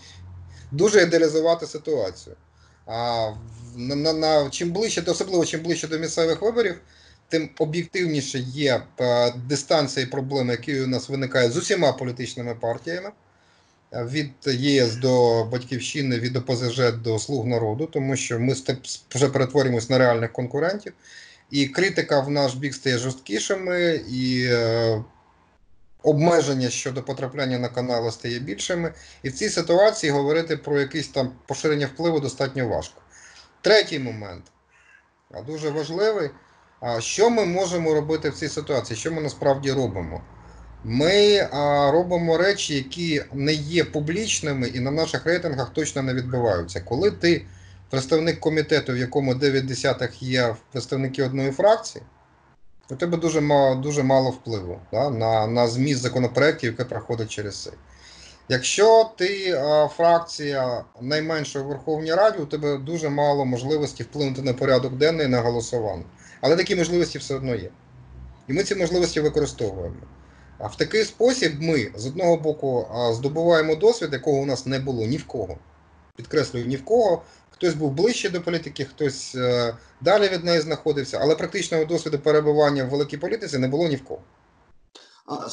дуже 0.70 1.02
ідеалізувати 1.02 1.66
ситуацію. 1.66 2.36
А 2.86 3.30
на, 3.76 3.94
на, 3.94 4.12
на, 4.12 4.50
чим 4.50 4.72
ближче, 4.72 5.02
особливо 5.06 5.44
чим 5.44 5.62
ближче 5.62 5.88
до 5.88 5.98
місцевих 5.98 6.42
виборів, 6.42 6.80
тим 7.28 7.50
об'єктивніше 7.58 8.38
є 8.38 8.82
е, 9.00 9.32
дистанція 9.32 10.06
і 10.06 10.08
проблеми, 10.08 10.52
які 10.52 10.80
у 10.80 10.86
нас 10.86 11.08
виникають 11.08 11.52
з 11.52 11.56
усіма 11.56 11.92
політичними 11.92 12.54
партіями. 12.54 13.10
Від 13.92 14.32
ЄС 14.46 14.94
до 14.94 15.44
Батьківщини, 15.44 16.18
від 16.18 16.36
ОПЗЖ 16.36 16.92
до 16.92 17.18
Слуг 17.18 17.46
народу, 17.46 17.86
тому 17.86 18.16
що 18.16 18.38
ми 18.40 18.54
вже 19.14 19.28
перетворюємось 19.28 19.90
на 19.90 19.98
реальних 19.98 20.32
конкурентів. 20.32 20.92
І 21.50 21.66
критика 21.66 22.20
в 22.20 22.30
наш 22.30 22.54
бік 22.54 22.74
стає 22.74 22.98
жорсткішими, 22.98 24.00
і 24.08 24.46
е, 24.50 25.04
обмеження 26.02 26.70
щодо 26.70 27.02
потрапляння 27.02 27.58
на 27.58 27.68
канали 27.68 28.12
стає 28.12 28.38
більшими. 28.38 28.92
І 29.22 29.28
в 29.28 29.32
цій 29.32 29.48
ситуації 29.48 30.12
говорити 30.12 30.56
про 30.56 30.80
якесь 30.80 31.08
там 31.08 31.32
поширення 31.46 31.86
впливу 31.86 32.20
достатньо 32.20 32.68
важко. 32.68 33.02
Третій 33.60 33.98
момент, 33.98 34.44
дуже 35.46 35.70
важливий. 35.70 36.30
Що 36.98 37.30
ми 37.30 37.44
можемо 37.44 37.94
робити 37.94 38.30
в 38.30 38.34
цій 38.34 38.48
ситуації? 38.48 38.96
Що 38.96 39.12
ми 39.12 39.22
насправді 39.22 39.72
робимо? 39.72 40.22
Ми 40.88 41.48
а, 41.52 41.90
робимо 41.90 42.38
речі, 42.38 42.74
які 42.74 43.22
не 43.32 43.52
є 43.52 43.84
публічними 43.84 44.68
і 44.68 44.80
на 44.80 44.90
наших 44.90 45.26
рейтингах 45.26 45.72
точно 45.72 46.02
не 46.02 46.14
відбуваються. 46.14 46.80
Коли 46.80 47.10
ти 47.10 47.44
представник 47.90 48.40
комітету, 48.40 48.92
в 48.92 48.96
якому 48.96 49.34
9 49.34 49.66
десятих 49.66 50.22
є 50.22 50.56
представники 50.72 51.22
одної 51.22 51.50
фракції, 51.50 52.04
у 52.90 52.94
тебе 52.94 53.16
дуже 53.16 53.40
мало 53.40 53.74
дуже 53.74 54.02
мало 54.02 54.30
впливу 54.30 54.78
да, 54.92 55.10
на 55.10 55.46
на 55.46 55.68
зміст 55.68 56.00
законопроєктів, 56.00 56.70
яке 56.70 56.84
проходить 56.84 57.30
через 57.30 57.62
це. 57.62 57.70
Якщо 58.48 59.10
ти 59.16 59.52
а, 59.52 59.88
фракція 59.88 60.84
найменша 61.00 61.60
у 61.60 61.68
Верховній 61.68 62.14
Раді, 62.14 62.38
у 62.38 62.46
тебе 62.46 62.78
дуже 62.78 63.08
мало 63.08 63.44
можливості 63.44 64.02
вплинути 64.02 64.42
на 64.42 64.52
порядок 64.52 64.94
денний 64.94 65.26
на 65.26 65.40
голосування. 65.40 66.04
Але 66.40 66.56
такі 66.56 66.76
можливості 66.76 67.18
все 67.18 67.34
одно 67.34 67.54
є. 67.54 67.70
І 68.48 68.52
ми 68.52 68.62
ці 68.62 68.74
можливості 68.74 69.20
використовуємо. 69.20 69.96
А 70.58 70.66
в 70.66 70.76
такий 70.76 71.04
спосіб 71.04 71.62
ми 71.62 71.90
з 71.96 72.06
одного 72.06 72.36
боку 72.36 72.88
здобуваємо 73.12 73.74
досвід, 73.74 74.12
якого 74.12 74.38
у 74.38 74.46
нас 74.46 74.66
не 74.66 74.78
було 74.78 75.06
ні 75.06 75.16
в 75.16 75.26
кого. 75.26 75.58
Підкреслюю, 76.16 76.66
ні 76.66 76.76
в 76.76 76.84
кого. 76.84 77.22
Хтось 77.50 77.74
був 77.74 77.90
ближче 77.90 78.30
до 78.30 78.42
політики, 78.42 78.84
хтось 78.84 79.34
е, 79.34 79.76
далі 80.00 80.28
від 80.28 80.44
неї 80.44 80.60
знаходився, 80.60 81.18
але 81.22 81.34
практичного 81.34 81.84
досвіду 81.84 82.18
перебування 82.18 82.84
в 82.84 82.88
великій 82.88 83.16
політиці 83.16 83.58
не 83.58 83.68
було 83.68 83.88
ні 83.88 83.96
в 83.96 84.04
кого. 84.04 84.20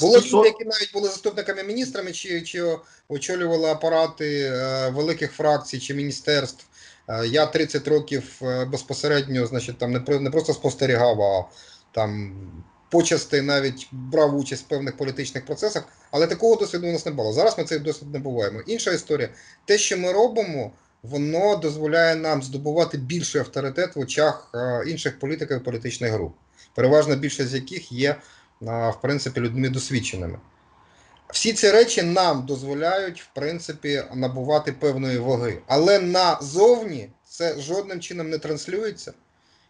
Були 0.02 0.20
люди, 0.20 0.48
які 0.48 0.66
навіть 0.66 0.94
були 0.94 1.08
заступниками 1.08 1.64
міністрами, 1.64 2.12
чи 2.12 2.42
чи 2.42 2.78
очолювали 3.08 3.70
апарати 3.70 4.42
е, 4.42 4.90
великих 4.90 5.32
фракцій 5.32 5.80
чи 5.80 5.94
міністерств. 5.94 6.66
Е, 7.08 7.28
я 7.28 7.46
30 7.46 7.88
років 7.88 8.42
безпосередньо, 8.68 9.46
значить, 9.46 9.78
там 9.78 9.92
не 9.92 10.20
не 10.20 10.30
просто 10.30 10.54
спостерігав, 10.54 11.22
а 11.22 11.46
там 11.92 12.36
почасти 12.94 13.42
навіть 13.42 13.88
брав 13.92 14.36
участь 14.36 14.66
в 14.66 14.68
певних 14.68 14.98
політичних 14.98 15.46
процесах, 15.46 15.84
але 16.12 16.28
такого 16.28 16.56
досвіду 16.56 16.88
у 16.88 16.92
нас 16.92 17.06
не 17.06 17.12
було. 17.12 17.34
Зараз 17.34 17.58
ми 17.58 17.64
цей 17.64 17.80
досвід 17.80 18.14
не 18.14 18.20
буваємо. 18.20 18.62
Інша 18.68 18.92
історія, 18.92 19.30
те, 19.66 19.78
що 19.78 19.98
ми 19.98 20.12
робимо, 20.12 20.72
воно 21.04 21.56
дозволяє 21.56 22.16
нам 22.16 22.44
здобувати 22.44 22.98
більший 22.98 23.42
авторитет 23.42 23.96
в 23.96 24.00
очах 24.00 24.52
е, 24.56 24.84
інших 24.88 25.20
політиків 25.20 25.58
і 25.58 25.60
політичних 25.60 26.12
груп, 26.12 26.36
переважно 26.76 27.16
більшість 27.16 27.50
з 27.50 27.54
яких 27.54 27.92
є 27.92 28.16
в 28.62 28.94
принципі 29.02 29.40
людьми 29.40 29.70
досвідченими. 29.70 30.40
Всі 31.34 31.54
ці 31.54 31.72
речі 31.72 32.02
нам 32.02 32.46
дозволяють, 32.46 33.22
в 33.22 33.28
принципі, 33.36 34.04
набувати 34.14 34.72
певної 34.72 35.18
ваги. 35.18 35.62
Але 35.68 36.00
назовні 36.00 37.10
це 37.30 37.60
жодним 37.60 38.00
чином 38.00 38.30
не 38.30 38.38
транслюється, 38.38 39.14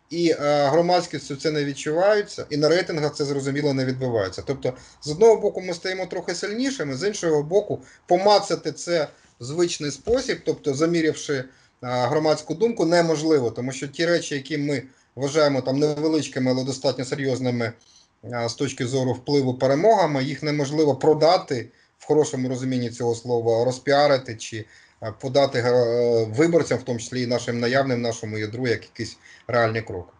і 0.09 0.29
е, 0.29 0.67
громадськістю 0.67 1.35
це 1.35 1.51
не 1.51 1.65
відчувається, 1.65 2.45
і 2.49 2.57
на 2.57 2.69
рейтингах 2.69 3.15
це 3.15 3.25
зрозуміло 3.25 3.73
не 3.73 3.85
відбувається. 3.85 4.43
Тобто, 4.45 4.73
з 5.01 5.11
одного 5.11 5.35
боку, 5.35 5.61
ми 5.61 5.73
стаємо 5.73 6.05
трохи 6.05 6.35
сильнішими, 6.35 6.97
з 6.97 7.07
іншого 7.07 7.43
боку, 7.43 7.79
помацати 8.07 8.71
це 8.71 9.07
в 9.39 9.43
звичний 9.43 9.91
спосіб, 9.91 10.39
тобто 10.45 10.73
замірявши 10.73 11.33
е, 11.33 11.45
громадську 11.81 12.53
думку, 12.53 12.85
неможливо, 12.85 13.51
тому 13.51 13.71
що 13.71 13.87
ті 13.87 14.05
речі, 14.05 14.35
які 14.35 14.57
ми 14.57 14.83
вважаємо 15.15 15.61
там 15.61 15.79
невеличкими, 15.79 16.51
але 16.51 16.63
достатньо 16.63 17.05
серйозними 17.05 17.73
з 18.47 18.53
точки 18.53 18.87
зору 18.87 19.13
впливу 19.13 19.53
перемогами, 19.53 20.23
їх 20.23 20.43
неможливо 20.43 20.95
продати 20.95 21.69
в 21.99 22.05
хорошому 22.05 22.49
розумінні 22.49 22.89
цього 22.89 23.15
слова, 23.15 23.65
розпіарити 23.65 24.35
чи 24.35 24.65
подати 25.11 25.59
е, 25.59 26.25
виборцям, 26.37 26.77
в 26.77 26.83
тому 26.83 26.99
числі 26.99 27.23
і 27.23 27.27
нашим 27.27 27.59
наявним 27.59 28.01
нашому 28.01 28.37
ядру, 28.37 28.67
як 28.67 28.83
якийсь 28.83 29.17
реальний 29.47 29.81
крок. 29.81 30.13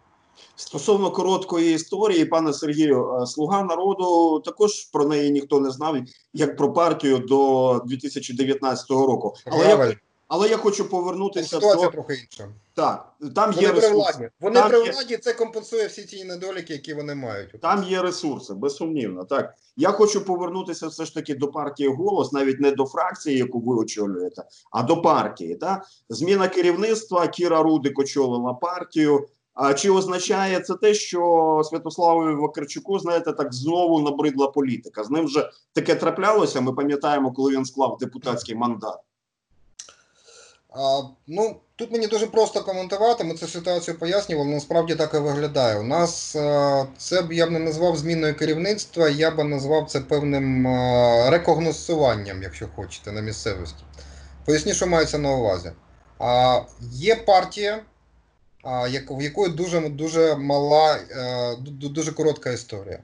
Стосовно 0.56 1.10
короткої 1.10 1.74
історії, 1.74 2.24
пане 2.24 2.52
Сергію, 2.52 3.22
е, 3.22 3.26
слуга 3.26 3.62
народу 3.62 4.40
також 4.44 4.84
про 4.84 5.04
неї 5.04 5.30
ніхто 5.30 5.60
не 5.60 5.70
знав, 5.70 5.96
як 6.32 6.56
про 6.56 6.72
партію 6.72 7.18
до 7.18 7.82
2019 7.86 8.90
року. 8.90 9.34
Але 9.46 9.68
я 9.68 9.96
але 10.34 10.48
я 10.48 10.56
хочу 10.56 10.88
повернутися 10.88 11.48
Ситуація 11.48 11.86
до... 11.86 11.92
трохи 11.92 12.14
інша. 12.14 12.48
Так, 12.74 13.12
там 13.34 13.52
вони 13.52 13.62
є 13.62 13.72
при 13.72 13.88
владі. 13.88 14.28
Вони 14.40 14.60
там 14.60 14.68
при 14.68 14.78
владі 14.78 15.10
є... 15.10 15.18
це 15.18 15.32
компенсує 15.32 15.86
всі 15.86 16.04
ті 16.04 16.24
недоліки, 16.24 16.72
які 16.72 16.94
вони 16.94 17.14
мають. 17.14 17.60
Там 17.60 17.84
є 17.84 18.02
ресурси, 18.02 18.54
безсумнівно. 18.54 19.24
Так 19.24 19.54
я 19.76 19.90
хочу 19.90 20.24
повернутися 20.24 20.86
все 20.86 21.04
ж 21.04 21.14
таки 21.14 21.34
до 21.34 21.48
партії 21.48 21.88
голос, 21.88 22.32
навіть 22.32 22.60
не 22.60 22.70
до 22.70 22.86
фракції, 22.86 23.38
яку 23.38 23.60
ви 23.60 23.76
очолюєте, 23.76 24.42
а 24.70 24.82
до 24.82 25.02
партії. 25.02 25.54
Так? 25.54 25.86
Зміна 26.08 26.48
керівництва 26.48 27.28
Кіра 27.28 27.62
Рудик 27.62 27.98
очолила 27.98 28.54
партію. 28.54 29.28
А 29.54 29.74
чи 29.74 29.90
означає 29.90 30.60
це 30.60 30.74
те, 30.74 30.94
що 30.94 31.60
Святославові 31.64 32.34
Вакарчуку, 32.34 32.98
знаєте, 32.98 33.32
так 33.32 33.54
знову 33.54 34.00
набридла 34.00 34.48
політика? 34.48 35.04
З 35.04 35.10
ним 35.10 35.24
вже 35.24 35.50
таке 35.72 35.94
траплялося. 35.94 36.60
Ми 36.60 36.72
пам'ятаємо, 36.72 37.32
коли 37.32 37.52
він 37.52 37.64
склав 37.64 37.96
депутатський 38.00 38.54
мандат. 38.54 39.00
А, 40.76 41.02
ну, 41.26 41.60
тут 41.76 41.92
мені 41.92 42.06
дуже 42.06 42.26
просто 42.26 42.62
коментувати. 42.62 43.24
Ми 43.24 43.34
цю 43.34 43.46
ситуацію 43.46 43.98
пояснювали. 43.98 44.50
Насправді 44.50 44.94
так 44.94 45.14
і 45.14 45.18
виглядає. 45.18 45.78
У 45.78 45.82
нас 45.82 46.36
а, 46.36 46.86
це 46.98 47.22
б 47.22 47.32
я 47.32 47.46
б 47.46 47.50
не 47.50 47.58
назвав 47.58 47.96
зміною 47.96 48.36
керівництва, 48.36 49.08
я 49.08 49.30
б 49.30 49.44
назвав 49.44 49.90
це 49.90 50.00
певним 50.00 50.66
а, 50.66 51.30
рекогносуванням, 51.30 52.42
якщо 52.42 52.68
хочете, 52.76 53.12
на 53.12 53.20
місцевості. 53.20 53.84
Поясню, 54.44 54.74
що 54.74 54.86
мається 54.86 55.18
на 55.18 55.30
увазі. 55.30 55.72
А, 56.18 56.60
Є 56.80 57.16
партія, 57.16 57.82
а, 58.62 58.88
як, 58.88 59.10
в 59.10 59.22
якої 59.22 59.52
дуже 59.52 59.88
дуже 59.88 60.36
мала, 60.36 60.98
а, 61.16 61.54
дуже 61.66 62.12
коротка 62.12 62.50
історія. 62.50 62.98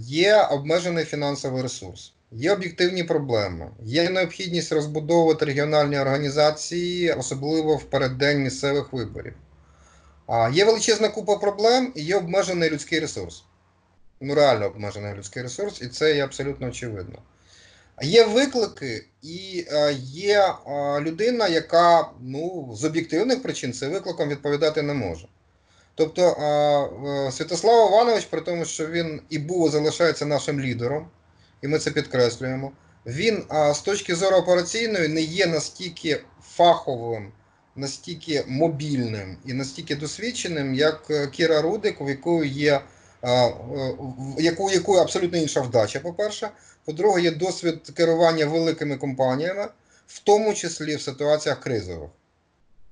Є 0.00 0.42
обмежений 0.50 1.04
фінансовий 1.04 1.62
ресурс. 1.62 2.12
Є 2.34 2.52
об'єктивні 2.52 3.04
проблеми, 3.04 3.70
є 3.82 4.10
необхідність 4.10 4.72
розбудовувати 4.72 5.44
регіональні 5.44 5.98
організації, 5.98 7.12
особливо 7.12 7.76
в 7.76 7.84
переддень 7.84 8.42
місцевих 8.42 8.92
виборів. 8.92 9.34
А 10.26 10.50
Є 10.52 10.64
величезна 10.64 11.08
купа 11.08 11.36
проблем 11.36 11.92
і 11.94 12.02
є 12.02 12.16
обмежений 12.16 12.70
людський 12.70 13.00
ресурс. 13.00 13.44
Ну, 14.20 14.34
реально 14.34 14.66
обмежений 14.66 15.14
людський 15.14 15.42
ресурс, 15.42 15.82
і 15.82 15.88
це 15.88 16.16
є 16.16 16.24
абсолютно 16.24 16.66
очевидно. 16.68 17.18
Є 18.02 18.24
виклики, 18.24 19.04
і 19.22 19.66
е, 19.70 19.92
є 20.02 20.54
е, 20.66 21.00
людина, 21.00 21.48
яка 21.48 22.10
ну, 22.20 22.70
з 22.74 22.84
об'єктивних 22.84 23.42
причин 23.42 23.72
цим 23.72 23.90
викликом 23.90 24.28
відповідати 24.28 24.82
не 24.82 24.94
може. 24.94 25.28
Тобто 25.94 26.22
е, 26.28 27.32
Святослав 27.32 27.88
Іванович, 27.88 28.24
при 28.24 28.40
тому, 28.40 28.64
що 28.64 28.86
він 28.86 29.20
і 29.30 29.38
був, 29.38 29.70
залишається 29.70 30.26
нашим 30.26 30.60
лідером 30.60 31.06
і 31.62 31.68
ми 31.68 31.78
це 31.78 31.90
підкреслюємо. 31.90 32.72
Він 33.06 33.44
з 33.74 33.78
точки 33.78 34.14
зору 34.14 34.36
операційної 34.36 35.08
не 35.08 35.20
є 35.20 35.46
настільки 35.46 36.20
фаховим, 36.42 37.32
настільки 37.76 38.44
мобільним 38.48 39.36
і 39.46 39.52
настільки 39.52 39.96
досвідченим, 39.96 40.74
як 40.74 41.02
е, 41.10 41.26
Кіра 41.26 41.62
Рудик, 41.62 42.00
у 42.00 42.08
якої 42.08 42.50
є 42.50 42.80
яку, 44.38 44.70
яку 44.70 44.94
абсолютно 44.94 45.38
інша 45.38 45.60
вдача, 45.60 46.00
по-перше. 46.00 46.50
По-друге, 46.84 47.22
є 47.22 47.30
досвід 47.30 47.92
керування 47.96 48.46
великими 48.46 48.96
компаніями, 48.96 49.68
в 50.06 50.18
тому 50.18 50.54
числі 50.54 50.96
в 50.96 51.02
ситуаціях 51.02 51.60
кризових. 51.60 52.10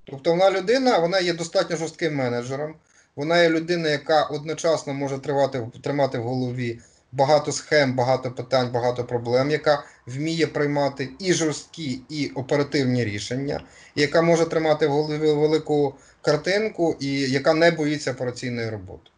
Тобто 0.05 0.31
вона 0.31 0.51
людина, 0.51 0.99
вона 0.99 1.21
є 1.21 1.33
достатньо 1.33 1.77
жорстким 1.77 2.15
менеджером, 2.15 2.75
вона 3.17 3.43
є 3.43 3.49
людина, 3.49 3.89
яка 3.89 4.25
одночасно 4.25 4.95
може 4.95 5.19
тривати, 5.19 5.67
тримати 5.83 6.19
в 6.19 6.23
голові 6.23 6.81
багато 7.13 7.53
схем, 7.53 7.95
багато 7.95 8.31
питань, 8.31 8.71
багато 8.73 9.05
проблем, 9.05 9.51
яка 9.51 9.85
вміє 10.07 10.47
приймати 10.47 11.09
і 11.19 11.33
жорсткі, 11.33 12.01
і 12.09 12.29
оперативні 12.35 13.05
рішення, 13.05 13.61
яка 13.95 14.23
може 14.23 14.47
тримати 14.47 14.87
в 14.87 14.91
голові 14.91 15.33
велику 15.33 15.95
картинку, 16.23 16.97
і 17.01 17.21
яка 17.21 17.55
не 17.55 17.71
боїться 17.71 18.13
операційної 18.13 18.71
роботи. 18.71 19.11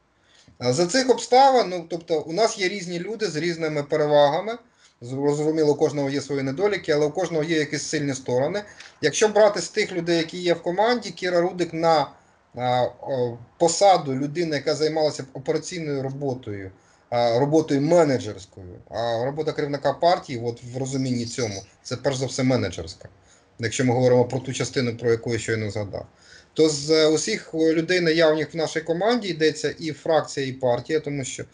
За 0.61 0.87
цих 0.87 1.11
обставин, 1.11 1.69
ну 1.69 1.87
тобто, 1.91 2.21
у 2.21 2.33
нас 2.33 2.59
є 2.59 2.69
різні 2.69 2.99
люди 2.99 3.27
з 3.27 3.37
різними 3.37 3.83
перевагами. 3.83 4.59
Зрозуміло, 5.01 5.73
у 5.73 5.75
кожного 5.75 6.11
є 6.11 6.21
свої 6.21 6.43
недоліки, 6.43 6.93
але 6.93 7.07
у 7.07 7.11
кожного 7.11 7.45
є 7.45 7.59
якісь 7.59 7.83
сильні 7.83 8.15
сторони. 8.15 8.63
Якщо 9.01 9.29
брати 9.29 9.61
з 9.61 9.69
тих 9.69 9.93
людей, 9.93 10.17
які 10.17 10.39
є 10.39 10.55
в 10.55 10.63
команді, 10.63 11.11
Кіра 11.11 11.41
Рудик 11.41 11.73
на 11.73 12.07
посаду 13.59 14.15
людини, 14.15 14.57
яка 14.57 14.75
займалася 14.75 15.25
операційною 15.33 16.03
роботою 16.03 16.71
роботою 17.13 17.81
менеджерською. 17.81 18.67
А 18.91 19.25
робота 19.25 19.53
керівника 19.53 19.93
партії, 19.93 20.41
от 20.45 20.61
в 20.75 20.79
розумінні 20.79 21.27
цьому, 21.27 21.63
це 21.83 21.97
перш 21.97 22.17
за 22.17 22.27
все 22.27 22.43
менеджерська. 22.43 23.09
Якщо 23.59 23.85
ми 23.85 23.95
говоримо 23.95 24.25
про 24.25 24.39
ту 24.39 24.53
частину, 24.53 24.97
про 24.97 25.11
яку 25.11 25.33
я 25.33 25.39
щойно 25.39 25.71
згадав. 25.71 26.07
То 26.55 26.69
з 26.69 26.91
е, 26.91 27.07
усіх 27.07 27.55
людей, 27.55 28.01
наявних 28.01 28.55
в 28.55 28.57
нашій 28.57 28.81
команді, 28.81 29.29
йдеться 29.29 29.75
і 29.79 29.93
фракція, 29.93 30.47
і 30.47 30.53
партія, 30.53 31.01
тому 31.01 31.25
що 31.25 31.45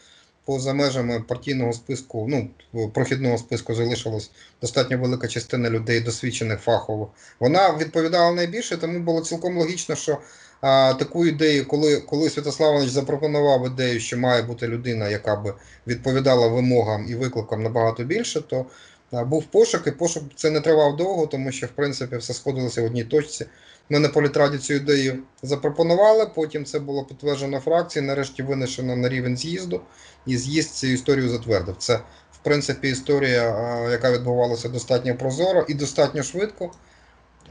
поза 0.45 0.75
межами 0.75 1.21
партійного 1.21 1.73
списку, 1.73 2.27
ну, 2.29 2.51
прохідного 2.89 3.39
списку 3.39 3.75
залишилась 3.75 4.31
достатньо 4.61 4.99
велика 4.99 5.29
частина 5.29 5.71
людей, 5.71 6.01
досвідчених 6.01 6.61
фахово. 6.61 7.11
Вона 7.41 7.77
відповідала 7.77 8.33
найбільше, 8.33 8.77
тому 8.77 8.99
було 8.99 9.21
цілком 9.21 9.59
логічно, 9.59 9.95
що 9.95 10.19
а, 10.61 10.95
таку 10.99 11.27
ідею, 11.27 11.69
коли 11.69 11.97
коли 12.01 12.31
Святославович 12.31 12.89
запропонував 12.89 13.67
ідею, 13.67 14.01
що 14.01 14.19
має 14.19 14.43
бути 14.43 14.69
людина, 14.69 15.09
яка 15.09 15.37
би 15.37 15.55
відповідала 15.87 16.49
вимогам 16.49 17.07
і 17.09 17.15
викликам 17.15 17.63
набагато 17.63 18.05
більше, 18.05 18.41
то 18.41 18.67
а, 19.13 19.25
був 19.25 19.45
пошук, 19.45 19.87
і 19.87 19.91
пошук 19.91 20.23
це 20.37 20.51
не 20.51 20.61
тривав 20.61 20.97
довго, 20.97 21.27
тому 21.27 21.53
що 21.53 21.67
в 21.67 21.71
принципі 21.71 22.17
все 22.17 22.35
сходилося 22.35 22.83
в 22.83 22.85
одній 22.85 23.05
точці. 23.05 23.47
Ми 23.91 23.99
на 23.99 24.09
політраді 24.09 24.59
цю 24.59 24.75
ідею 24.75 25.19
запропонували. 25.43 26.27
Потім 26.35 26.65
це 26.65 26.79
було 26.79 27.05
підтверджено 27.05 27.61
фракції. 27.61 28.05
Нарешті 28.05 28.43
винесено 28.43 28.97
на 28.97 29.09
рівень 29.09 29.37
з'їзду, 29.37 29.81
і 30.27 30.37
з'їзд 30.37 30.71
цю 30.71 30.87
історію 30.87 31.29
затвердив. 31.29 31.77
Це 31.79 31.97
в 32.33 32.39
принципі 32.43 32.89
історія, 32.89 33.45
яка 33.91 34.13
відбувалася 34.13 34.69
достатньо 34.69 35.17
прозоро 35.17 35.65
і 35.69 35.75
достатньо 35.75 36.23
швидко. 36.23 36.73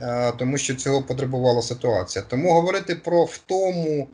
Е, 0.01 0.31
тому 0.31 0.57
що 0.57 0.75
цього 0.75 1.03
потребувала 1.03 1.61
ситуація. 1.61 2.25
Тому 2.27 2.53
говорити 2.53 2.95
про 2.95 3.25
втому, 3.25 4.07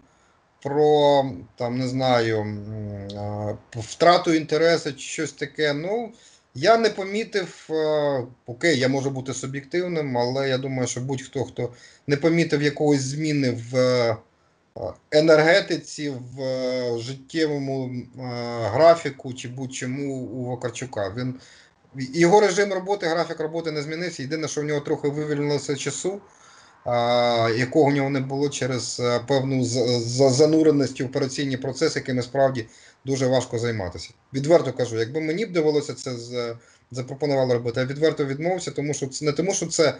про 0.63 1.25
там 1.55 1.77
не 1.77 1.87
знаю, 1.87 2.37
е, 2.39 3.57
втрату 3.71 4.33
інтересу 4.33 4.93
чи 4.93 4.99
щось 4.99 5.31
таке. 5.31 5.73
Ну 5.73 6.11
я 6.55 6.77
не 6.77 6.89
помітив. 6.89 7.67
Е, 7.69 8.23
окей, 8.45 8.79
я 8.79 8.87
можу 8.87 9.09
бути 9.09 9.33
суб'єктивним, 9.33 10.17
але 10.17 10.49
я 10.49 10.57
думаю, 10.57 10.87
що 10.87 11.01
будь-хто 11.01 11.43
хто 11.43 11.69
не 12.07 12.17
помітив 12.17 12.61
якоїсь 12.61 13.01
зміни 13.01 13.57
в 13.71 14.17
енергетиці, 15.11 16.13
в 16.35 16.37
життєвому 16.99 18.03
графіку 18.73 19.33
чи 19.33 19.47
будь-чому 19.47 20.15
у 20.15 20.45
Вакарчука. 20.45 21.13
Він 21.17 21.35
його 21.95 22.41
режим 22.41 22.73
роботи, 22.73 23.07
графік 23.07 23.39
роботи 23.39 23.71
не 23.71 23.81
змінився. 23.81 24.21
Єдине, 24.21 24.47
що 24.47 24.61
в 24.61 24.63
нього 24.63 24.79
трохи 24.79 25.07
вивільнилося 25.07 25.75
часу, 25.75 26.21
а, 26.85 27.49
якого 27.57 27.89
в 27.89 27.93
нього 27.93 28.09
не 28.09 28.19
було 28.19 28.49
через 28.49 28.99
е, 28.99 29.19
певну 29.27 29.63
зануреність 30.29 31.01
в 31.01 31.05
операційні 31.05 31.57
процеси, 31.57 31.99
якими 31.99 32.21
справді 32.21 32.65
дуже 33.05 33.27
важко 33.27 33.59
займатися. 33.59 34.09
Відверто 34.33 34.73
кажу, 34.73 34.99
якби 34.99 35.21
мені 35.21 35.45
б 35.45 35.51
довелося 35.51 35.93
це 35.93 36.11
запропонували 36.91 37.53
робити, 37.53 37.79
я 37.79 37.85
відверто 37.85 38.25
відмовився, 38.25 38.71
тому 38.71 38.93
що 38.93 39.07
це 39.07 39.25
не 39.25 39.31
тому, 39.31 39.53
що 39.53 39.67
це. 39.67 39.93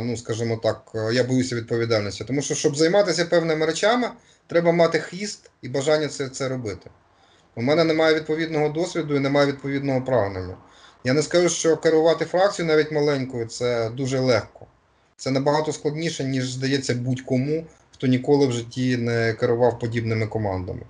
Ну, 0.00 0.16
скажімо 0.16 0.56
так, 0.56 0.92
я 1.12 1.24
боюся 1.24 1.56
відповідальності. 1.56 2.24
Тому 2.24 2.42
що, 2.42 2.54
щоб 2.54 2.76
займатися 2.76 3.24
певними 3.24 3.66
речами, 3.66 4.10
треба 4.46 4.72
мати 4.72 5.00
хіст 5.00 5.50
і 5.62 5.68
бажання 5.68 6.08
це 6.08 6.28
це 6.28 6.48
робити. 6.48 6.90
У 7.54 7.62
мене 7.62 7.84
немає 7.84 8.14
відповідного 8.14 8.68
досвіду 8.68 9.16
і 9.16 9.20
немає 9.20 9.46
відповідного 9.46 10.02
прагнення. 10.02 10.56
Я 11.04 11.12
не 11.12 11.22
скажу, 11.22 11.48
що 11.48 11.76
керувати 11.76 12.24
фракцією 12.24 12.74
навіть 12.74 12.92
маленькою 12.92 13.46
це 13.46 13.90
дуже 13.90 14.20
легко. 14.20 14.66
Це 15.16 15.30
набагато 15.30 15.72
складніше, 15.72 16.24
ніж 16.24 16.50
здається 16.50 16.94
будь-кому, 16.94 17.64
хто 17.92 18.06
ніколи 18.06 18.46
в 18.46 18.52
житті 18.52 18.96
не 18.96 19.32
керував 19.32 19.78
подібними 19.78 20.26
командами. 20.26 20.82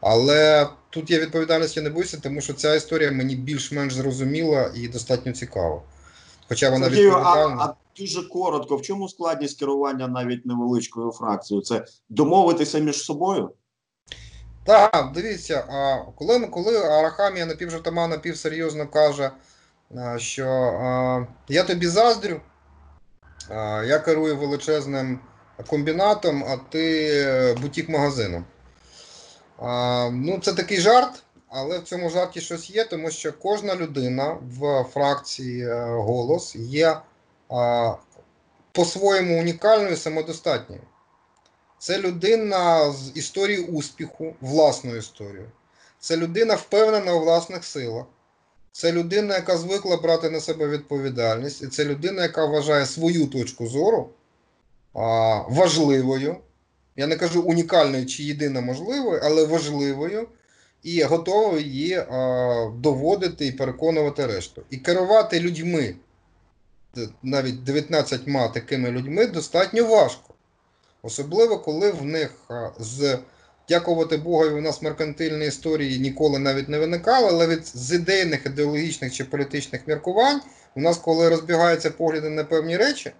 Але 0.00 0.68
тут 0.90 1.10
я 1.10 1.18
відповідальності 1.18 1.80
не 1.80 1.90
боюся, 1.90 2.20
тому 2.22 2.40
що 2.40 2.52
ця 2.52 2.74
історія 2.74 3.10
мені 3.10 3.36
більш-менш 3.36 3.94
зрозуміла 3.94 4.72
і 4.74 4.88
достатньо 4.88 5.32
цікава. 5.32 5.82
Хоча 6.48 6.70
вона 6.70 6.84
Сергію, 6.84 7.08
відповідальна. 7.08 7.56
А, 7.58 7.64
а 7.64 7.74
дуже 7.98 8.28
коротко, 8.28 8.76
в 8.76 8.82
чому 8.82 9.08
складність 9.08 9.58
керування 9.58 10.08
навіть 10.08 10.46
невеличкою 10.46 11.12
фракцією? 11.12 11.64
Це 11.64 11.84
домовитися 12.08 12.78
між 12.78 12.96
собою? 12.96 13.50
Так, 14.70 15.10
дивіться, 15.14 15.64
а 15.68 15.98
коли 16.18 16.40
коли 16.46 16.78
Арахамія 16.78 17.46
напівжартома 17.46 18.08
напівсерйозно 18.08 18.86
каже, 18.86 19.30
що 20.16 20.46
а, 20.46 21.26
я 21.48 21.62
тобі 21.64 21.86
заздрю, 21.86 22.40
а, 23.48 23.82
я 23.86 23.98
керую 23.98 24.36
величезним 24.36 25.20
комбінатом, 25.66 26.44
а 26.44 26.56
ти 26.56 27.54
бутік-магазином. 27.62 28.44
Ну, 30.12 30.40
Це 30.42 30.52
такий 30.52 30.80
жарт, 30.80 31.22
але 31.48 31.78
в 31.78 31.82
цьому 31.82 32.10
жарті 32.10 32.40
щось 32.40 32.70
є, 32.70 32.84
тому 32.84 33.10
що 33.10 33.32
кожна 33.32 33.76
людина 33.76 34.36
в 34.42 34.84
фракції 34.84 35.68
е, 35.68 35.84
голос 35.84 36.56
є 36.56 36.96
по-своєму 38.72 39.40
унікальною 39.40 39.96
самодостатньою. 39.96 40.82
Це 41.80 41.98
людина 41.98 42.92
з 42.92 43.12
історії 43.14 43.58
успіху, 43.58 44.34
власну 44.40 44.96
історію. 44.96 45.50
Це 45.98 46.16
людина 46.16 46.54
впевнена 46.54 47.14
у 47.14 47.20
власних 47.20 47.64
силах. 47.64 48.04
Це 48.72 48.92
людина, 48.92 49.34
яка 49.34 49.56
звикла 49.56 49.96
брати 49.96 50.30
на 50.30 50.40
себе 50.40 50.68
відповідальність. 50.68 51.62
І 51.62 51.66
це 51.66 51.84
людина, 51.84 52.22
яка 52.22 52.46
вважає 52.46 52.86
свою 52.86 53.26
точку 53.26 53.66
зору 53.66 54.10
а, 54.94 55.00
важливою. 55.48 56.36
Я 56.96 57.06
не 57.06 57.16
кажу 57.16 57.42
унікальною 57.42 58.06
чи 58.06 58.22
єдино 58.22 58.62
можливою, 58.62 59.20
але 59.24 59.44
важливою. 59.44 60.28
І 60.82 61.02
готова 61.02 61.58
її 61.58 61.94
а, 61.94 62.72
доводити 62.76 63.46
і 63.46 63.52
переконувати 63.52 64.26
решту. 64.26 64.62
І 64.70 64.76
керувати 64.76 65.40
людьми 65.40 65.94
навіть 67.22 67.64
19 67.64 68.52
такими 68.54 68.90
людьми 68.90 69.26
достатньо 69.26 69.84
важко. 69.84 70.34
Особливо, 71.02 71.58
коли 71.58 71.90
в 71.90 72.04
них 72.04 72.30
з 72.78 73.18
дякувати 73.68 74.16
Богу, 74.16 74.44
у 74.44 74.60
нас 74.60 74.82
меркантильні 74.82 75.46
історії 75.46 75.98
ніколи 75.98 76.38
навіть 76.38 76.68
не 76.68 76.78
виникали, 76.78 77.28
але 77.30 77.46
від 77.46 77.66
з 77.66 77.92
ідейних, 77.92 78.46
ідеологічних 78.46 79.12
чи 79.12 79.24
політичних 79.24 79.86
міркувань, 79.86 80.40
у 80.76 80.80
нас, 80.80 80.96
коли 80.96 81.28
розбігаються 81.28 81.90
погляди 81.90 82.28
на 82.28 82.44
певні 82.44 82.76
речі, 82.76 83.12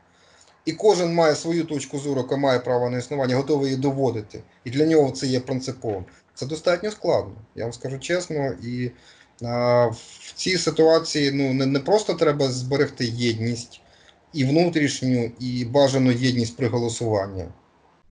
і 0.65 0.73
кожен 0.73 1.15
має 1.15 1.35
свою 1.35 1.65
точку 1.65 1.99
зору, 1.99 2.21
яка 2.21 2.37
має 2.37 2.59
право 2.59 2.91
на 2.91 2.99
існування, 2.99 3.37
готовий 3.37 3.71
її 3.71 3.83
доводити. 3.83 4.43
І 4.65 4.71
для 4.71 4.87
нього 4.87 5.11
це 5.11 5.27
є 5.27 5.41
принциповим. 5.41 6.05
Це 6.35 6.47
достатньо 6.47 6.91
складно, 6.91 7.35
я 7.55 7.65
вам 7.65 7.73
скажу 7.73 7.99
чесно. 7.99 8.53
І 8.63 8.91
а, 9.43 9.87
в 9.87 10.33
цій 10.35 10.59
ситуації 10.59 11.31
ну, 11.33 11.53
не, 11.53 11.67
не 11.67 11.81
просто 11.81 12.15
треба 12.15 12.49
зберегти 12.49 13.05
єдність 13.05 13.81
і 14.33 14.45
внутрішню, 14.45 15.33
і 15.41 15.65
бажану 15.65 16.13
єдність 16.13 16.57
при 16.57 16.69
голосуванні, 16.69 17.45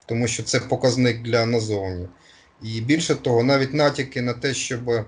тому 0.09 0.27
що 0.27 0.43
це 0.43 0.59
показник 0.59 1.21
для 1.21 1.45
назовні. 1.45 2.07
І 2.63 2.81
більше 2.81 3.15
того, 3.15 3.43
навіть 3.43 3.73
натяки 3.73 4.21
на 4.21 4.33
те, 4.33 4.53
щоб 4.53 5.05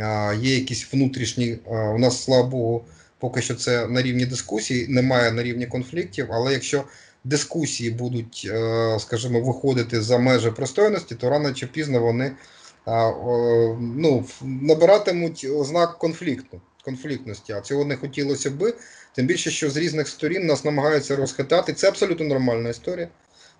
а, 0.00 0.34
є 0.40 0.54
якісь 0.54 0.92
внутрішні, 0.92 1.58
а, 1.66 1.70
у 1.70 1.98
нас, 1.98 2.24
слава 2.24 2.48
Богу, 2.48 2.84
поки 3.18 3.42
що 3.42 3.54
це 3.54 3.86
на 3.86 4.02
рівні 4.02 4.26
дискусій, 4.26 4.86
немає 4.88 5.32
на 5.32 5.42
рівні 5.42 5.66
конфліктів, 5.66 6.26
але 6.30 6.52
якщо 6.52 6.84
дискусії 7.24 7.90
будуть, 7.90 8.50
а, 8.54 8.96
скажімо, 9.00 9.40
виходити 9.40 10.02
за 10.02 10.18
межі 10.18 10.50
пристойності, 10.50 11.14
то 11.14 11.30
рано 11.30 11.52
чи 11.52 11.66
пізно 11.66 12.00
вони 12.00 12.32
а, 12.84 13.12
ну, 13.80 14.24
набиратимуть 14.42 15.46
ознак 15.56 15.98
конфлікту, 15.98 16.60
конфліктності. 16.84 17.52
А 17.52 17.60
цього 17.60 17.84
не 17.84 17.96
хотілося 17.96 18.50
би, 18.50 18.74
тим 19.14 19.26
більше, 19.26 19.50
що 19.50 19.70
з 19.70 19.76
різних 19.76 20.08
сторін 20.08 20.46
нас 20.46 20.64
намагаються 20.64 21.16
розхитати. 21.16 21.72
Це 21.72 21.88
абсолютно 21.88 22.26
нормальна 22.26 22.68
історія 22.68 23.08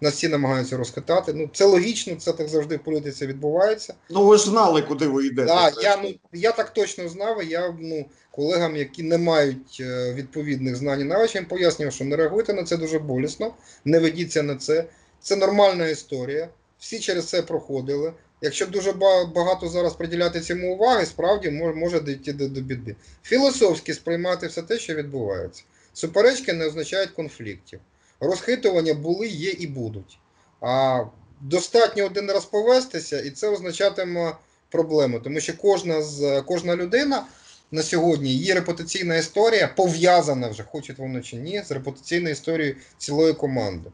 нас 0.01 0.15
всі 0.15 0.29
намагаються 0.29 0.77
розхитати. 0.77 1.33
Ну 1.33 1.51
це 1.53 1.65
логічно, 1.65 2.15
це 2.15 2.33
так 2.33 2.49
завжди 2.49 2.77
в 2.77 2.85
політиці 2.85 3.27
відбувається. 3.27 3.95
Ну 4.11 4.27
ви 4.27 4.37
ж 4.37 4.45
знали, 4.45 4.83
куди 4.83 5.07
ви 5.07 5.27
йдете. 5.27 5.47
Да, 5.47 5.73
я 5.83 5.97
ну 5.97 6.15
я 6.33 6.53
так 6.53 6.75
точно 6.75 7.09
знав. 7.09 7.45
Я 7.45 7.77
ну 7.81 8.07
колегам, 8.31 8.77
які 8.77 9.03
не 9.03 9.19
мають 9.19 9.79
е, 9.81 10.15
відповідних 10.15 10.77
знань 10.77 11.01
і 11.01 11.05
навичок, 11.05 11.49
пояснював, 11.49 11.93
що 11.93 12.05
не 12.05 12.17
реагуйте 12.17 12.55
на 12.55 12.65
це 12.65 12.77
дуже 12.77 12.99
болісно, 12.99 13.55
не 13.85 13.99
ведіться 13.99 14.43
на 14.43 14.57
це. 14.57 14.85
Це 15.21 15.37
нормальна 15.37 15.87
історія. 15.87 16.49
Всі 16.79 16.99
через 16.99 17.29
це 17.29 17.43
проходили. 17.43 18.13
Якщо 18.43 18.67
дуже 18.67 18.93
багато 19.35 19.69
зараз 19.69 19.95
приділяти 19.95 20.41
цьому 20.41 20.75
уваги, 20.75 21.07
справді 21.07 21.51
може 21.51 22.01
дійти 22.01 22.33
до, 22.33 22.49
до 22.49 22.61
біди. 22.61 22.97
Філософськи 23.23 23.95
сприймати 23.95 24.47
все 24.47 24.63
те, 24.63 24.79
що 24.79 24.95
відбувається. 24.95 25.63
Суперечки 25.93 26.53
не 26.53 26.67
означають 26.67 27.11
конфліктів 27.11 27.81
розхитування 28.21 28.95
були, 28.95 29.29
є 29.29 29.51
і 29.51 29.67
будуть. 29.67 30.19
А 30.61 31.05
достатньо 31.41 32.05
один 32.05 32.31
раз 32.31 32.45
повестися, 32.45 33.21
і 33.21 33.31
це 33.31 33.49
означатиме 33.49 34.33
проблему, 34.71 35.21
тому 35.21 35.41
що 35.41 35.57
кожна 35.57 36.03
з 36.03 36.43
кожна 36.47 36.77
людина 36.77 37.27
на 37.71 37.83
сьогодні 37.83 38.31
її 38.31 38.55
репутаційна 38.55 39.17
історія 39.17 39.69
пов'язана 39.77 40.49
вже, 40.49 40.63
хочуть 40.63 40.99
воно 40.99 41.21
чи 41.21 41.37
ні, 41.37 41.63
з 41.67 41.71
репутаційною 41.71 42.33
історією 42.33 42.77
цілої 42.99 43.35
команди. 43.35 43.91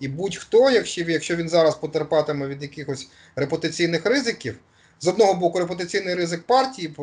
І 0.00 0.08
будь-хто, 0.08 0.70
якщо 0.70 1.00
якщо 1.00 1.36
він 1.36 1.48
зараз 1.48 1.74
потерпатиме 1.74 2.46
від 2.46 2.62
якихось 2.62 3.08
репутаційних 3.36 4.06
ризиків, 4.06 4.58
з 5.00 5.08
одного 5.08 5.34
боку, 5.34 5.58
репутаційний 5.58 6.14
ризик 6.14 6.42
партії 6.42 6.94
е, 6.98 7.02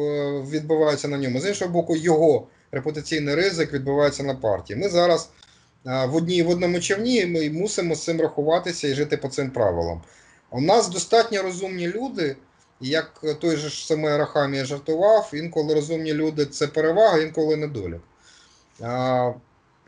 відбувається 0.51 1.07
на 1.07 1.17
ньому, 1.17 1.39
з 1.39 1.45
іншого 1.45 1.71
боку, 1.71 1.95
його 1.95 2.47
репутаційний 2.71 3.35
ризик 3.35 3.73
відбувається 3.73 4.23
на 4.23 4.35
партії. 4.35 4.79
Ми 4.79 4.89
зараз 4.89 5.29
в 5.85 6.15
одній 6.15 6.43
в 6.43 6.49
одному 6.49 6.79
човні, 6.79 7.15
і 7.15 7.25
ми 7.25 7.49
мусимо 7.49 7.95
з 7.95 8.03
цим 8.03 8.21
рахуватися 8.21 8.87
і 8.87 8.93
жити 8.93 9.17
по 9.17 9.27
цим 9.27 9.49
правилам. 9.49 10.01
У 10.51 10.61
нас 10.61 10.89
достатньо 10.89 11.41
розумні 11.41 11.87
люди, 11.87 12.35
як 12.81 13.21
той 13.39 13.57
же 13.57 13.69
ж 13.69 13.87
саме 13.87 14.17
Рахамія 14.17 14.65
жартував, 14.65 15.31
інколи 15.33 15.73
розумні 15.73 16.13
люди 16.13 16.45
це 16.45 16.67
перевага, 16.67 17.17
інколи 17.17 17.55
недолік. 17.55 18.01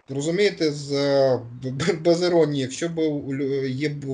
Розумієте, 0.10 0.72
з, 0.72 0.92
без 2.00 2.22
іронії, 2.22 2.62
якщо 2.62 2.90
б 2.90 2.96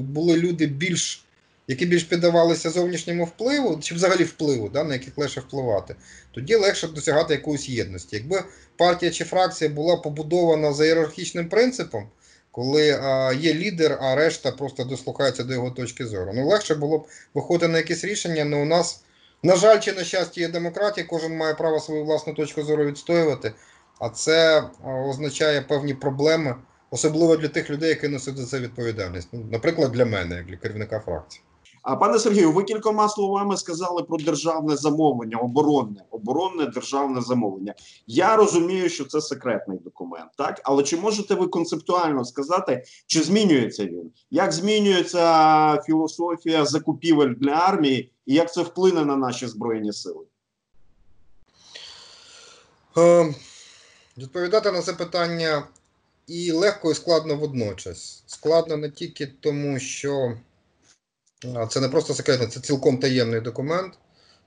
були 0.01 0.37
люди 0.37 0.65
більш 0.65 1.25
які 1.71 1.85
більш 1.85 2.03
піддавалися 2.03 2.69
зовнішньому 2.69 3.25
впливу, 3.25 3.79
чи 3.81 3.95
взагалі 3.95 4.23
впливу, 4.23 4.69
да, 4.69 4.83
на 4.83 4.93
яких 4.93 5.17
легше 5.17 5.39
впливати, 5.39 5.95
тоді 6.31 6.55
легше 6.55 6.87
досягати 6.87 7.33
якоїсь 7.33 7.69
єдності. 7.69 8.15
Якби 8.15 8.43
партія 8.77 9.11
чи 9.11 9.23
фракція 9.25 9.69
була 9.69 9.97
побудована 9.97 10.73
за 10.73 10.85
ієрархічним 10.85 11.49
принципом, 11.49 12.09
коли 12.51 12.99
а, 13.03 13.33
є 13.33 13.53
лідер, 13.53 13.97
а 14.01 14.15
решта 14.15 14.51
просто 14.51 14.83
дослухається 14.83 15.43
до 15.43 15.53
його 15.53 15.71
точки 15.71 16.05
зору. 16.05 16.31
Ну, 16.35 16.47
легше 16.47 16.75
було 16.75 16.97
б 16.97 17.07
виходити 17.33 17.67
на 17.67 17.77
якісь 17.77 18.03
рішення, 18.03 18.43
але 18.47 18.55
у 18.55 18.65
нас, 18.65 19.03
на 19.43 19.55
жаль, 19.55 19.79
чи 19.79 19.93
на 19.93 20.03
щастя, 20.03 20.41
є 20.41 20.47
демократія, 20.47 21.07
кожен 21.09 21.37
має 21.37 21.53
право 21.53 21.79
свою 21.79 22.03
власну 22.03 22.33
точку 22.33 22.63
зору 22.63 22.85
відстоювати, 22.85 23.53
а 23.99 24.09
це 24.09 24.63
означає 25.09 25.61
певні 25.61 25.93
проблеми. 25.93 26.55
Особливо 26.93 27.37
для 27.37 27.47
тих 27.47 27.69
людей, 27.69 27.89
які 27.89 28.07
несуть 28.07 28.37
за 28.37 28.45
це 28.45 28.59
відповідальність. 28.59 29.27
Ну, 29.31 29.45
Наприклад, 29.51 29.91
для 29.91 30.05
мене, 30.05 30.35
як 30.35 30.45
для 30.45 30.55
керівника 30.55 30.99
фракції. 30.99 31.43
А 31.81 31.95
пане 31.95 32.19
Сергію, 32.19 32.51
ви 32.51 32.63
кількома 32.63 33.09
словами 33.09 33.57
сказали 33.57 34.03
про 34.03 34.17
державне 34.17 34.77
замовлення, 34.77 35.37
оборонне, 35.37 36.03
оборонне 36.11 36.65
державне 36.65 37.21
замовлення. 37.21 37.75
Я 38.07 38.35
розумію, 38.35 38.89
що 38.89 39.05
це 39.05 39.21
секретний 39.21 39.79
документ, 39.79 40.31
так 40.37 40.61
але 40.63 40.83
чи 40.83 40.97
можете 40.97 41.35
ви 41.35 41.47
концептуально 41.47 42.25
сказати, 42.25 42.83
чи 43.07 43.23
змінюється 43.23 43.85
він? 43.85 44.11
Як 44.31 44.51
змінюється 44.51 45.81
філософія 45.81 46.65
закупівель 46.65 47.33
для 47.37 47.51
армії, 47.51 48.11
і 48.25 48.33
як 48.33 48.53
це 48.53 48.61
вплине 48.61 49.05
на 49.05 49.15
наші 49.15 49.47
збройні 49.47 49.93
сили? 49.93 50.25
Е, 52.97 53.33
відповідати 54.17 54.71
на 54.71 54.81
це 54.81 54.93
питання 54.93 55.67
і 56.27 56.51
легко, 56.51 56.91
і 56.91 56.95
складно 56.95 57.35
водночас. 57.35 58.23
Складно 58.27 58.77
не 58.77 58.89
тільки 58.91 59.27
тому, 59.27 59.79
що. 59.79 60.37
Це 61.69 61.79
не 61.79 61.89
просто 61.89 62.13
секретний, 62.13 62.49
це 62.49 62.59
цілком 62.59 62.97
таємний 62.97 63.41
документ. 63.41 63.93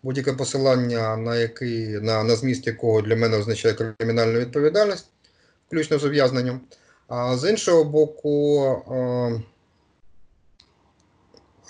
Будь-яке 0.02 0.32
посилання, 0.32 1.16
на 1.16 1.36
який, 1.36 1.88
на, 1.88 2.24
на 2.24 2.36
зміст 2.36 2.66
якого 2.66 3.02
для 3.02 3.16
мене 3.16 3.36
означає 3.36 3.74
кримінальну 3.74 4.40
відповідальність, 4.40 5.06
включно 5.66 5.98
з 5.98 6.04
ув'язненням. 6.04 6.60
А 7.08 7.36
з 7.36 7.50
іншого 7.50 7.84
боку, 7.84 8.60
а, 8.90 9.30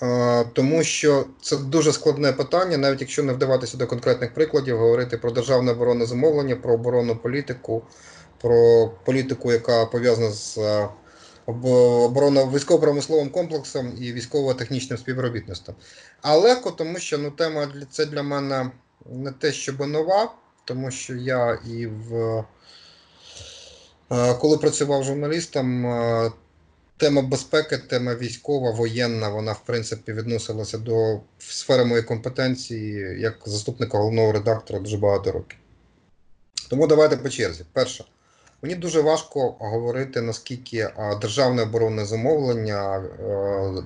а, 0.05 0.43
тому 0.53 0.83
що 0.83 1.25
це 1.41 1.57
дуже 1.57 1.93
складне 1.93 2.33
питання, 2.33 2.77
навіть 2.77 3.01
якщо 3.01 3.23
не 3.23 3.33
вдаватися 3.33 3.77
до 3.77 3.87
конкретних 3.87 4.33
прикладів, 4.33 4.77
говорити 4.77 5.17
про 5.17 5.31
державне 5.31 5.71
оборонне 5.71 6.05
замовлення, 6.05 6.55
про 6.55 6.73
оборонну 6.73 7.15
політику, 7.15 7.83
про 8.41 8.87
політику, 9.05 9.51
яка 9.51 9.85
пов'язана 9.85 10.31
з 10.31 10.57
оборонно 11.45 12.51
військово-промисловим 12.51 13.29
комплексом 13.29 13.93
і 14.01 14.13
військово-технічним 14.13 14.99
співробітництвом. 14.99 15.77
А 16.21 16.35
легко, 16.35 16.71
тому 16.71 16.99
що 16.99 17.17
ну, 17.17 17.31
тема 17.31 17.67
це 17.91 18.05
для 18.05 18.23
мене 18.23 18.71
не 19.05 19.31
те, 19.31 19.51
щоб 19.51 19.87
нова, 19.87 20.33
тому 20.65 20.91
що 20.91 21.15
я 21.15 21.59
і 21.67 21.87
в 21.87 22.43
е, 24.11 24.33
коли 24.33 24.57
працював 24.57 25.03
журналістом, 25.03 25.85
е, 25.85 26.31
тема 26.97 27.21
безпеки, 27.21 27.77
тема 27.77 28.15
військова, 28.15 28.71
воєнна, 28.71 29.29
вона 29.29 29.51
в 29.51 29.65
принципі 29.65 30.13
відносилася 30.13 30.77
до 30.77 31.19
сфери 31.37 31.85
моєї 31.85 32.03
компетенції 32.03 33.21
як 33.21 33.35
заступника 33.45 33.97
головного 33.97 34.31
редактора 34.31 34.79
дуже 34.79 34.97
багато 34.97 35.31
років. 35.31 35.57
Тому 36.69 36.87
давайте 36.87 37.17
по 37.17 37.29
черзі. 37.29 37.65
Перше. 37.73 38.05
Мені 38.65 38.75
дуже 38.75 39.01
важко 39.01 39.55
говорити, 39.59 40.21
наскільки 40.21 40.89
державне 41.21 41.63
оборонне 41.63 42.05
замовлення 42.05 42.99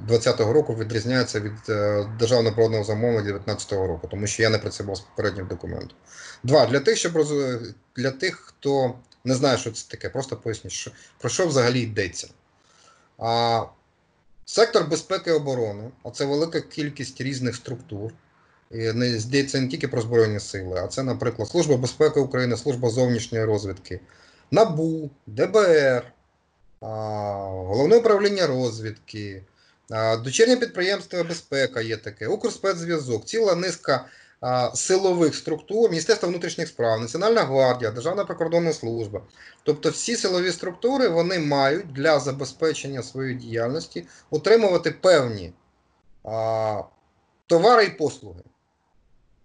2020 0.07 0.41
е, 0.41 0.53
року 0.53 0.75
відрізняється 0.75 1.39
від 1.39 1.53
е, 1.69 2.05
державного 2.19 2.53
оборонного 2.53 2.83
замовлення 2.83 3.21
2019 3.21 3.71
року, 3.71 4.07
тому 4.11 4.27
що 4.27 4.43
я 4.43 4.49
не 4.49 4.57
працював 4.57 4.95
з 4.95 4.99
попереднім 4.99 5.47
документом. 5.47 5.97
Два 6.43 6.65
для 6.65 6.79
тих, 6.79 6.97
щоб 6.97 7.15
роз... 7.15 7.33
для 7.95 8.11
тих, 8.11 8.35
хто 8.35 8.93
не 9.23 9.35
знає, 9.35 9.57
що 9.57 9.71
це 9.71 9.87
таке, 9.87 10.09
просто 10.09 10.35
поясніть, 10.35 10.73
що 10.73 10.91
про 11.17 11.29
що 11.29 11.47
взагалі 11.47 11.81
йдеться. 11.81 12.27
А, 13.17 13.63
Сектор 14.45 14.87
безпеки 14.87 15.29
і 15.29 15.33
оборони, 15.33 15.83
а 16.03 16.09
це 16.09 16.25
велика 16.25 16.61
кількість 16.61 17.21
різних 17.21 17.55
структур. 17.55 18.11
І 18.71 18.77
не 18.77 19.19
здається 19.19 19.61
не 19.61 19.67
тільки 19.67 19.87
про 19.87 20.01
Збройні 20.01 20.39
сили, 20.39 20.81
а 20.83 20.87
це, 20.87 21.03
наприклад, 21.03 21.49
Служба 21.49 21.77
безпеки 21.77 22.19
України, 22.19 22.57
служба 22.57 22.89
зовнішньої 22.89 23.45
розвідки. 23.45 23.99
НАБУ, 24.51 25.09
ДБР, 25.27 26.03
Головне 26.81 27.97
управління 27.97 28.47
розвідки, 28.47 29.43
дочірнє 30.23 30.55
підприємство 30.55 31.23
безпека 31.23 31.81
є 31.81 31.97
таке, 31.97 32.27
Укрспецзв'язок, 32.27 33.25
ціла 33.25 33.55
низка 33.55 34.05
силових 34.73 35.35
структур, 35.35 35.89
Міністерство 35.89 36.29
внутрішніх 36.29 36.67
справ, 36.67 37.01
Національна 37.01 37.41
гвардія, 37.41 37.91
Державна 37.91 38.25
прикордонна 38.25 38.73
служба. 38.73 39.21
Тобто 39.63 39.89
всі 39.89 40.15
силові 40.15 40.51
структури 40.51 41.07
вони 41.07 41.39
мають 41.39 41.93
для 41.93 42.19
забезпечення 42.19 43.03
своєї 43.03 43.35
діяльності 43.35 44.05
отримувати 44.29 44.91
певні 44.91 45.53
товари 47.47 47.83
і 47.83 47.89
послуги. 47.89 48.41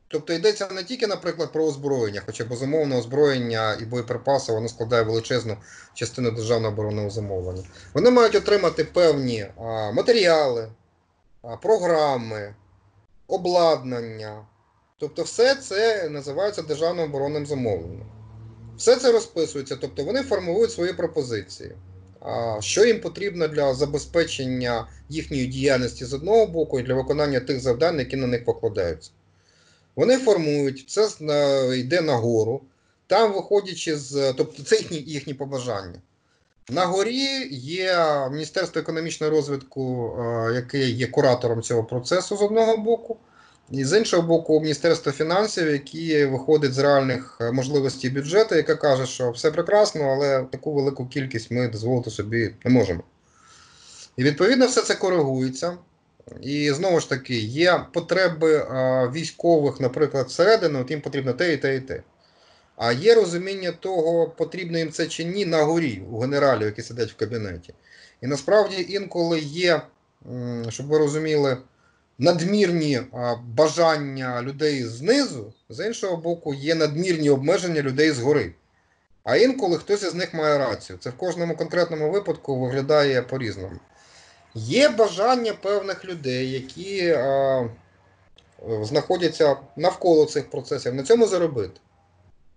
Тобто 0.09 0.33
йдеться 0.33 0.69
не 0.69 0.85
тільки, 0.85 1.07
наприклад, 1.07 1.53
про 1.53 1.65
озброєння, 1.65 2.23
хоча 2.27 2.45
безумовно 2.45 2.99
озброєння 2.99 3.79
і 3.83 3.85
боєприпаси 3.85 4.53
воно 4.53 4.69
складає 4.69 5.03
величезну 5.03 5.57
частину 5.95 6.31
державного 6.31 6.73
оборонного 6.73 7.11
замовлення. 7.11 7.63
Вони 7.95 8.11
мають 8.11 8.35
отримати 8.35 8.85
певні 8.85 9.47
а, 9.57 9.93
матеріали, 9.93 10.69
а, 11.43 11.57
програми, 11.57 12.55
обладнання. 13.27 14.47
Тобто, 14.99 15.23
все 15.23 15.55
це 15.55 16.09
називається 16.09 16.63
державним 16.63 17.05
оборонним 17.05 17.47
замовленням. 17.47 18.07
Все 18.77 18.97
це 18.97 19.13
розписується, 19.13 19.77
тобто 19.77 20.05
вони 20.05 20.23
формують 20.23 20.73
свої 20.73 20.93
пропозиції. 20.93 21.73
Що 22.61 22.85
їм 22.85 23.01
потрібно 23.01 23.49
для 23.49 23.75
забезпечення 23.75 24.89
їхньої 25.09 25.47
діяльності 25.47 26.05
з 26.05 26.15
одного 26.15 26.47
боку 26.47 26.81
і 26.81 26.83
для 26.83 26.95
виконання 26.95 27.41
тих 27.41 27.61
завдань, 27.61 27.99
які 27.99 28.17
на 28.17 28.27
них 28.27 28.45
покладаються. 28.45 29.11
Вони 29.97 30.17
формують, 30.17 30.85
це 30.89 31.09
йде 31.77 32.01
нагору, 32.01 32.61
там 33.07 33.33
виходячи 33.33 33.97
з. 33.97 34.33
Тобто 34.33 34.63
це 34.63 34.77
їхні, 34.77 34.97
їхні 34.97 35.35
побажання. 35.35 36.01
На 36.69 36.85
горі 36.85 37.49
є 37.51 37.97
Міністерство 38.33 38.81
економічного 38.81 39.31
розвитку, 39.31 40.15
яке 40.55 40.79
є 40.79 41.07
куратором 41.07 41.63
цього 41.63 41.85
процесу 41.85 42.37
з 42.37 42.43
одного 42.43 42.77
боку, 42.77 43.17
і 43.71 43.85
з 43.85 43.99
іншого 43.99 44.23
боку, 44.23 44.61
Міністерство 44.61 45.13
фінансів, 45.13 45.69
яке 45.69 46.27
виходить 46.27 46.75
з 46.75 46.79
реальних 46.79 47.41
можливостей 47.53 48.11
бюджету, 48.11 48.55
яке 48.55 48.75
каже, 48.75 49.07
що 49.07 49.31
все 49.31 49.51
прекрасно, 49.51 50.05
але 50.05 50.45
таку 50.45 50.75
велику 50.75 51.07
кількість 51.07 51.51
ми 51.51 51.69
дозволити 51.69 52.11
собі 52.11 52.55
не 52.65 52.71
можемо. 52.71 53.03
І 54.17 54.25
відповідно 54.25 54.67
все 54.67 54.83
це 54.83 54.95
коригується. 54.95 55.77
І 56.43 56.73
знову 56.73 57.01
ж 57.01 57.09
таки, 57.09 57.35
є 57.37 57.85
потреби 57.93 58.57
а, 58.57 59.09
військових, 59.09 59.81
наприклад, 59.81 60.27
всередину, 60.27 60.81
от 60.81 60.91
їм 60.91 61.01
потрібно 61.01 61.33
те 61.33 61.53
і 61.53 61.57
те 61.57 61.77
і 61.77 61.81
те. 61.81 62.03
А 62.77 62.93
є 62.93 63.15
розуміння 63.15 63.73
того, 63.73 64.29
потрібно 64.29 64.79
їм 64.79 64.93
це 64.93 65.07
чи 65.07 65.25
ні 65.25 65.47
на 65.47 65.63
горі 65.63 66.03
у 66.11 66.19
генералів, 66.19 66.67
які 66.67 66.83
сидять 66.83 67.11
в 67.11 67.17
кабінеті. 67.17 67.75
І 68.21 68.27
насправді 68.27 68.87
інколи 68.89 69.41
є, 69.41 69.83
щоб 70.69 70.87
ви 70.87 70.99
розуміли, 70.99 71.57
надмірні 72.19 73.01
а, 73.13 73.35
бажання 73.35 74.43
людей 74.43 74.85
знизу, 74.85 75.53
з 75.69 75.87
іншого 75.87 76.17
боку, 76.17 76.55
є 76.55 76.75
надмірні 76.75 77.31
обмеження 77.31 77.83
людей 77.83 78.11
згори. 78.11 78.53
А 79.25 79.37
інколи 79.37 79.79
хтось 79.79 80.03
із 80.03 80.15
них 80.15 80.35
має 80.35 80.59
рацію. 80.59 80.99
Це 81.03 81.11
в 81.11 81.17
кожному 81.17 81.57
конкретному 81.57 82.11
випадку 82.11 82.61
виглядає 82.61 83.23
по-різному. 83.23 83.81
Є 84.55 84.89
бажання 84.89 85.53
певних 85.53 86.05
людей, 86.05 86.51
які 86.51 87.11
а, 87.11 87.69
знаходяться 88.83 89.57
навколо 89.77 90.25
цих 90.25 90.51
процесів, 90.51 90.95
на 90.95 91.03
цьому 91.03 91.27
заробити. 91.27 91.81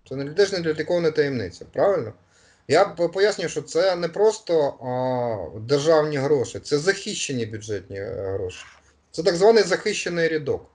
Це 0.08 0.16
не 0.16 0.30
теж 0.30 0.52
не 0.52 0.58
для 0.58 1.10
таємниця, 1.10 1.64
правильно? 1.72 2.12
Я 2.68 2.84
пояснюю, 2.84 3.48
що 3.48 3.62
це 3.62 3.96
не 3.96 4.08
просто 4.08 4.68
а, 4.68 5.58
державні 5.58 6.16
гроші, 6.16 6.58
це 6.58 6.78
захищені 6.78 7.46
бюджетні 7.46 7.96
е, 7.96 8.32
гроші. 8.34 8.64
Це 9.10 9.22
так 9.22 9.36
званий 9.36 9.62
захищений 9.62 10.28
рядок. 10.28 10.70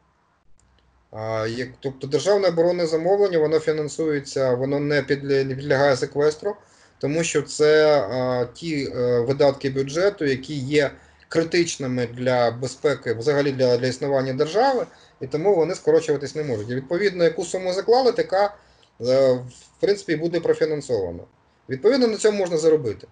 А, 1.12 1.48
як, 1.48 1.70
Тобто 1.80 2.08
державне 2.08 2.48
оборонне 2.48 2.88
замовлення, 2.88 3.38
воно 3.38 3.60
фінансується, 3.60 4.54
воно 4.54 4.80
не 4.80 5.02
підлягає 5.04 5.98
секвестру, 5.98 6.56
тому 7.00 7.24
що 7.24 7.42
це 7.42 8.00
а, 8.00 8.46
ті 8.54 8.92
а, 8.96 8.98
е, 8.98 9.20
видатки 9.20 9.70
бюджету, 9.70 10.26
які 10.26 10.56
є 10.56 10.92
критичними 11.34 12.08
для 12.08 12.52
безпеки, 12.52 13.14
взагалі 13.14 13.52
для 13.52 13.78
для 13.78 13.88
існування 13.88 14.34
держави, 14.34 14.86
і 15.22 15.28
тому 15.28 15.56
вони 15.56 15.76
скорочуватись 15.76 16.36
не 16.36 16.44
можуть. 16.44 16.70
І 16.70 16.76
відповідно, 16.76 17.24
яку 17.24 17.46
суму 17.46 17.74
заклали, 17.74 18.12
така 18.12 18.56
е, 19.02 19.32
в 19.34 19.82
принципі 19.82 20.16
буде 20.16 20.40
профінансована. 20.40 21.24
Відповідно, 21.70 22.08
на 22.08 22.18
цьому 22.18 22.38
можна 22.38 22.58
заробити. 22.58 23.08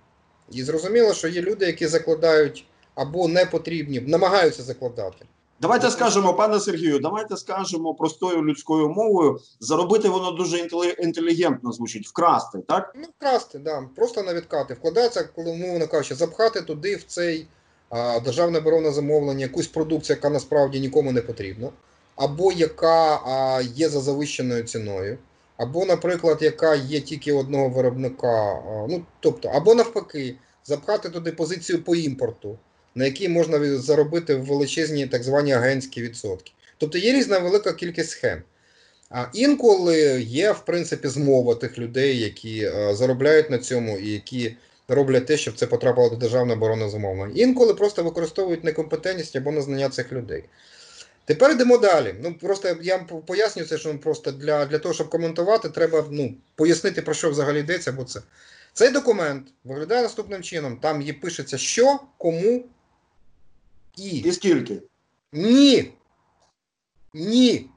І 0.51 0.63
зрозуміло, 0.63 1.13
що 1.13 1.27
є 1.27 1.41
люди, 1.41 1.65
які 1.65 1.87
закладають 1.87 2.65
або 2.95 3.27
не 3.27 3.45
потрібні, 3.45 3.99
намагаються 3.99 4.63
закладати. 4.63 5.25
Давайте 5.61 5.89
скажемо, 5.89 6.33
пане 6.33 6.59
Сергію, 6.59 6.99
давайте 6.99 7.37
скажемо 7.37 7.93
простою 7.93 8.43
людською 8.43 8.89
мовою. 8.89 9.39
Заробити 9.59 10.09
воно 10.09 10.31
дуже 10.31 10.57
інтелігентно 10.99 11.71
звучить, 11.71 12.07
вкрасти, 12.07 12.59
так? 12.67 12.93
Ну, 12.95 13.07
вкрасти, 13.17 13.59
да. 13.59 13.83
Просто 13.95 14.23
на 14.23 14.33
відкати. 14.33 14.73
Вкладається, 14.73 15.23
коли 15.23 15.55
мовно 15.55 15.87
кажучи, 15.87 16.15
запхати 16.15 16.61
туди 16.61 16.95
в 16.95 17.03
цей 17.03 17.47
державне 18.23 18.57
оборонне 18.57 18.91
замовлення, 18.91 19.41
якусь 19.41 19.67
продукцію, 19.67 20.15
яка 20.17 20.29
насправді 20.29 20.79
нікому 20.79 21.11
не 21.11 21.21
потрібна, 21.21 21.69
або 22.15 22.51
яка 22.51 23.19
є 23.75 23.89
за 23.89 23.99
завищеною 23.99 24.63
ціною, 24.63 25.17
або, 25.57 25.85
наприклад, 25.85 26.37
яка 26.41 26.75
є 26.75 27.01
тільки 27.01 27.33
одного 27.33 27.69
виробника, 27.69 28.61
ну 28.89 29.05
тобто, 29.19 29.49
або 29.49 29.75
навпаки, 29.75 30.35
запхати 30.65 31.09
туди 31.09 31.31
позицію 31.31 31.83
по 31.83 31.95
імпорту, 31.95 32.57
на 32.95 33.05
якій 33.05 33.29
можна 33.29 33.77
заробити 33.77 34.35
величезні 34.35 35.07
так 35.07 35.23
звані 35.23 35.53
агентські 35.53 36.01
відсотки. 36.01 36.51
Тобто 36.77 36.97
є 36.97 37.13
різна 37.13 37.39
велика 37.39 37.73
кількість 37.73 38.09
схем. 38.09 38.41
А 39.09 39.25
інколи 39.33 40.21
є, 40.21 40.51
в 40.51 40.65
принципі, 40.65 41.07
змова 41.07 41.55
тих 41.55 41.77
людей, 41.77 42.19
які 42.19 42.71
заробляють 42.91 43.49
на 43.49 43.57
цьому 43.57 43.97
і 43.97 44.09
які 44.09 44.55
роблять 44.91 45.25
те, 45.25 45.37
щоб 45.37 45.55
це 45.55 45.67
потрапило 45.67 46.09
до 46.09 46.15
державної 46.15 46.57
оборони 46.57 46.89
замовлення. 46.89 47.33
Інколи 47.35 47.73
просто 47.73 48.03
використовують 48.03 48.63
некомпетентність 48.63 49.35
або 49.35 49.51
незнання 49.51 49.89
цих 49.89 50.11
людей. 50.11 50.43
Тепер 51.25 51.51
йдемо 51.51 51.77
далі. 51.77 52.15
Ну 52.23 52.33
просто 52.33 52.77
я 52.81 52.97
поясню 52.99 53.65
це, 53.65 53.77
що 53.77 53.97
просто 53.97 54.31
для 54.31 54.65
для 54.65 54.79
того, 54.79 54.93
щоб 54.93 55.09
коментувати, 55.09 55.69
треба 55.69 56.05
ну, 56.11 56.35
пояснити, 56.55 57.01
про 57.01 57.13
що 57.13 57.29
взагалі 57.29 57.59
йдеться. 57.59 57.91
бо 57.91 58.03
це. 58.03 58.21
Цей 58.73 58.89
документ 58.89 59.47
виглядає 59.63 60.01
наступним 60.01 60.43
чином: 60.43 60.77
там 60.77 61.01
є 61.01 61.13
пишеться, 61.13 61.57
що, 61.57 61.99
кому 62.17 62.65
і. 63.97 64.09
І 64.09 64.31
скільки? 64.31 64.81
Ні. 65.33 65.93
Ні. 67.13 67.69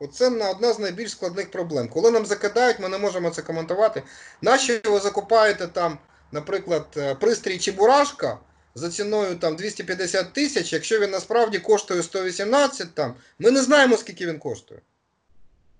Оце 0.00 0.50
одна 0.50 0.72
з 0.72 0.78
найбільш 0.78 1.10
складних 1.10 1.50
проблем. 1.50 1.88
Коли 1.88 2.10
нам 2.10 2.26
закидають, 2.26 2.80
ми 2.80 2.88
не 2.88 2.98
можемо 2.98 3.30
це 3.30 3.42
коментувати. 3.42 4.02
Нащо 4.42 4.80
ви 4.84 5.00
закупаєте 5.00 5.66
там 5.66 5.98
наприклад, 6.34 6.86
е, 6.96 7.14
пристрій 7.14 7.58
Чебурашка 7.58 8.38
за 8.74 8.90
ціною 8.90 9.36
там 9.36 9.56
250 9.56 10.32
тисяч, 10.32 10.72
якщо 10.72 11.00
він 11.00 11.10
насправді 11.10 11.58
коштує 11.58 12.02
118, 12.02 12.94
там, 12.94 13.14
ми 13.38 13.50
не 13.50 13.62
знаємо, 13.62 13.96
скільки 13.96 14.26
він 14.26 14.38
коштує. 14.38 14.80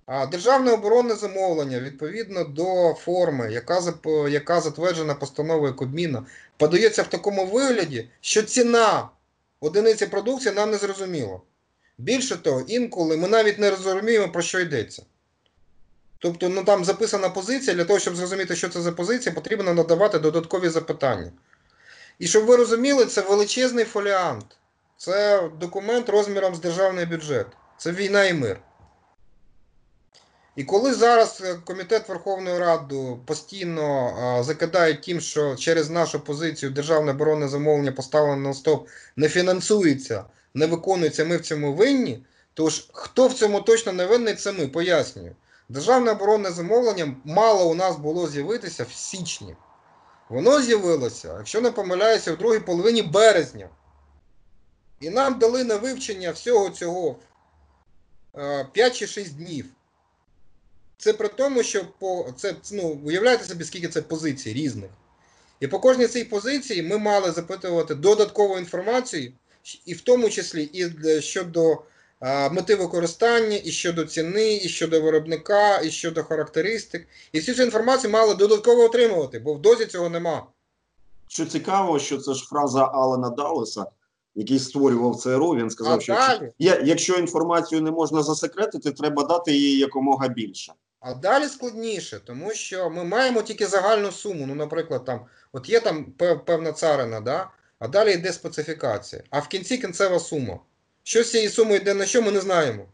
А 0.07 0.27
державне 0.27 0.73
оборонне 0.73 1.15
замовлення 1.15 1.81
відповідно 1.81 2.45
до 2.45 2.95
форми, 2.95 3.53
яка 3.53 3.81
яка 4.29 4.61
затверджена 4.61 5.15
постановою 5.15 5.77
Кабміна, 5.77 6.27
подається 6.57 7.03
в 7.03 7.07
такому 7.07 7.47
вигляді, 7.47 8.09
що 8.21 8.43
ціна 8.43 9.09
одиниці 9.61 10.07
продукції 10.07 10.55
нам 10.55 10.71
не 10.71 10.77
зрозуміла. 10.77 11.41
Більше 11.99 12.37
того, 12.37 12.61
інколи 12.69 13.17
ми 13.17 13.29
навіть 13.29 13.59
не 13.59 13.71
розуміємо, 13.71 14.33
про 14.33 14.43
що 14.43 14.61
йдеться. 14.61 15.03
Тобто, 16.25 16.49
ну 16.49 16.65
там 16.65 16.85
записана 16.85 17.29
позиція, 17.29 17.77
для 17.77 17.85
того, 17.85 17.99
щоб 17.99 18.17
зрозуміти, 18.17 18.57
що 18.57 18.69
це 18.69 18.81
за 18.81 18.93
позиція, 18.93 19.35
потрібно 19.35 19.75
надавати 19.75 20.19
додаткові 20.19 20.69
запитання. 20.69 21.33
І 22.19 22.27
щоб 22.27 22.45
ви 22.45 22.57
розуміли, 22.57 23.07
це 23.07 23.21
величезний 23.21 23.85
фоліант. 23.85 24.47
Це 24.97 25.49
документ 25.61 26.09
розміром 26.09 26.55
з 26.55 26.61
державний 26.61 27.07
бюджет. 27.07 27.47
Це 27.79 27.93
війна 27.93 28.25
і 28.25 28.35
мир. 28.35 28.61
І 30.57 30.65
коли 30.65 30.95
зараз 30.95 31.43
е, 31.45 31.55
Комітет 31.65 32.09
Верховної 32.09 32.59
Ради 32.59 33.17
постійно 33.27 34.17
а, 34.19 34.43
закидає 34.43 34.95
тим, 34.95 35.21
що 35.21 35.57
через 35.57 35.91
нашу 35.91 36.21
позицію 36.21 36.73
державне 36.73 37.11
оборонне 37.11 37.49
замовлення 37.49 37.93
поставлено 37.93 38.49
на 38.49 38.55
стоп, 38.55 38.89
не 39.17 39.29
фінансується, 39.29 40.25
не 40.55 40.67
виконується, 40.67 41.25
ми 41.25 41.37
в 41.37 41.41
цьому 41.41 41.75
винні, 41.75 42.25
то 42.55 42.69
ж 42.69 42.89
хто 42.93 43.29
в 43.29 43.35
цьому 43.35 43.61
точно 43.61 43.93
не 43.93 44.07
винний, 44.07 44.35
це 44.35 44.53
ми 44.53 44.69
пояснюю. 44.69 45.37
Державне 45.69 46.11
оборонне 46.11 46.51
замовлення 46.51 47.17
мало 47.25 47.71
у 47.71 47.75
нас 47.75 47.97
було 47.97 48.29
з'явитися 48.29 48.85
в 48.85 48.93
січні. 48.93 49.57
Воно 50.29 50.63
з'явилося, 50.63 51.35
якщо 51.39 51.61
не 51.61 51.71
помиляюся, 51.71 52.33
в 52.33 52.39
другій 52.39 52.59
половині 52.59 53.03
березня. 53.03 53.69
І 55.01 55.11
нам 55.11 55.39
дали 55.39 55.65
на 55.65 55.77
вивчення 55.77 56.31
всього 56.31 56.71
цього 56.71 57.17
5 58.73 58.77
е, 58.79 58.91
чи 58.91 59.07
6 59.07 59.37
днів. 59.37 59.67
Це 60.99 61.13
при 61.13 61.29
тому, 61.29 61.63
що 61.63 61.85
по 61.99 62.33
це 62.37 62.55
ну, 62.73 63.01
уявляєте 63.05 63.45
собі, 63.45 63.65
скільки 63.65 63.89
це 63.89 64.03
позицій 64.03 64.53
різних. 64.53 64.91
І 65.61 65.67
по 65.67 65.81
кожній 65.81 66.07
цій 66.07 66.25
позиції 66.25 66.83
ми 66.83 66.99
мали 66.99 67.33
запитувати 67.33 67.95
додаткову 67.95 68.59
інформацію, 68.59 69.33
і 69.87 69.95
в 69.95 70.01
тому 70.01 70.31
числі 70.31 70.65
і 70.65 71.21
щодо 71.21 71.83
мети 72.25 72.75
використання, 72.75 73.61
і 73.65 73.71
щодо 73.71 74.05
ціни, 74.05 74.57
і 74.57 74.69
щодо 74.69 75.01
виробника, 75.01 75.81
і 75.81 75.91
щодо 75.91 76.25
характеристик. 76.25 77.09
І 77.33 77.39
всю 77.39 77.55
цю 77.57 77.63
інформацію 77.63 78.11
мали 78.11 78.35
додатково 78.35 78.83
отримувати, 78.83 79.39
бо 79.39 79.55
в 79.55 79.63
дозі 79.63 79.87
цього 79.87 80.09
нема. 80.09 80.47
Що 81.29 81.47
цікаво, 81.47 81.99
що 81.99 82.19
це 82.19 82.35
ж 82.35 82.47
фраза 82.47 82.85
Алана 82.85 83.31
Даллеса, 83.31 83.87
який 84.35 84.59
створював 84.59 85.17
ЦРУ. 85.17 85.57
Він 85.57 85.71
сказав, 85.71 85.99
А 85.99 86.01
що 86.01 86.15
далі? 86.15 86.53
якщо 86.85 87.15
інформацію 87.15 87.83
не 87.83 87.91
можна 87.91 88.23
засекретити, 88.23 88.91
треба 88.91 89.25
дати 89.25 89.53
її 89.53 89.79
якомога 89.79 90.29
більше. 90.29 90.73
А 91.01 91.15
далі 91.15 91.49
складніше, 91.49 92.21
тому 92.25 92.53
що 92.53 92.91
ми 92.91 93.05
маємо 93.05 93.43
тільки 93.43 93.67
загальну 93.67 94.13
суму. 94.13 94.47
Ну, 94.47 94.55
наприклад, 94.55 95.05
там, 95.05 95.21
от 95.53 95.69
є 95.69 95.81
там 95.81 96.05
певна 96.47 96.73
царина, 96.73 97.21
да? 97.21 97.51
а 97.79 97.89
далі 97.89 98.13
йде 98.13 98.33
специфікація. 98.33 99.23
А 99.31 99.39
в 99.39 99.49
кінці 99.49 99.79
кінцева 99.79 100.19
сума. 100.19 100.59
Що 101.05 101.25
з 101.25 101.31
цієї 101.31 101.49
суми 101.49 101.77
йде 101.77 101.95
на 101.95 102.07
що, 102.07 102.23
ми 102.23 102.31
не 102.31 102.41
знаємо. 102.41 102.87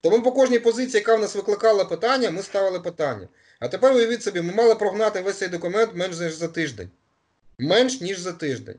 Тому 0.00 0.22
по 0.22 0.32
кожній 0.32 0.58
позиції, 0.58 1.00
яка 1.00 1.16
в 1.16 1.20
нас 1.20 1.34
викликала 1.34 1.84
питання, 1.84 2.30
ми 2.30 2.42
ставили 2.42 2.80
питання. 2.80 3.28
А 3.60 3.68
тепер 3.68 3.92
уявіть 3.92 4.22
собі, 4.22 4.40
ми 4.40 4.52
мали 4.52 4.74
прогнати 4.74 5.20
весь 5.20 5.38
цей 5.38 5.48
документ 5.48 5.90
менш 5.94 6.18
ніж 6.18 6.34
за 6.34 6.48
тиждень. 6.48 6.90
Менш 7.58 8.00
ніж 8.00 8.18
за 8.18 8.32
тиждень. 8.32 8.76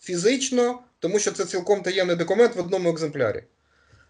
Фізично, 0.00 0.82
тому 0.98 1.18
що 1.18 1.32
це 1.32 1.44
цілком 1.44 1.82
таємний 1.82 2.16
документ 2.16 2.56
в 2.56 2.60
одному 2.60 2.90
екземплярі. 2.90 3.44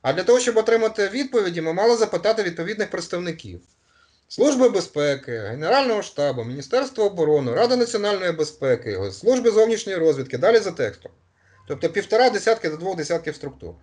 А 0.02 0.12
для 0.12 0.22
того, 0.22 0.40
щоб 0.40 0.56
отримати 0.56 1.08
відповіді, 1.08 1.60
ми 1.60 1.72
мали 1.72 1.96
запитати 1.96 2.42
відповідних 2.42 2.90
представників. 2.90 3.60
Служби 4.28 4.68
безпеки, 4.68 5.38
Генерального 5.38 6.02
штабу, 6.02 6.44
Міністерства 6.44 7.04
оборони, 7.04 7.54
Ради 7.54 7.76
національної 7.76 8.32
безпеки, 8.32 9.12
Служби 9.12 9.50
зовнішньої 9.50 9.98
розвідки, 9.98 10.38
далі 10.38 10.58
за 10.58 10.70
текстом. 10.70 11.12
Тобто 11.68 11.88
півтора 11.88 12.30
десятки 12.30 12.70
до 12.70 12.76
двох 12.76 12.96
десятків 12.96 13.34
структур. 13.34 13.74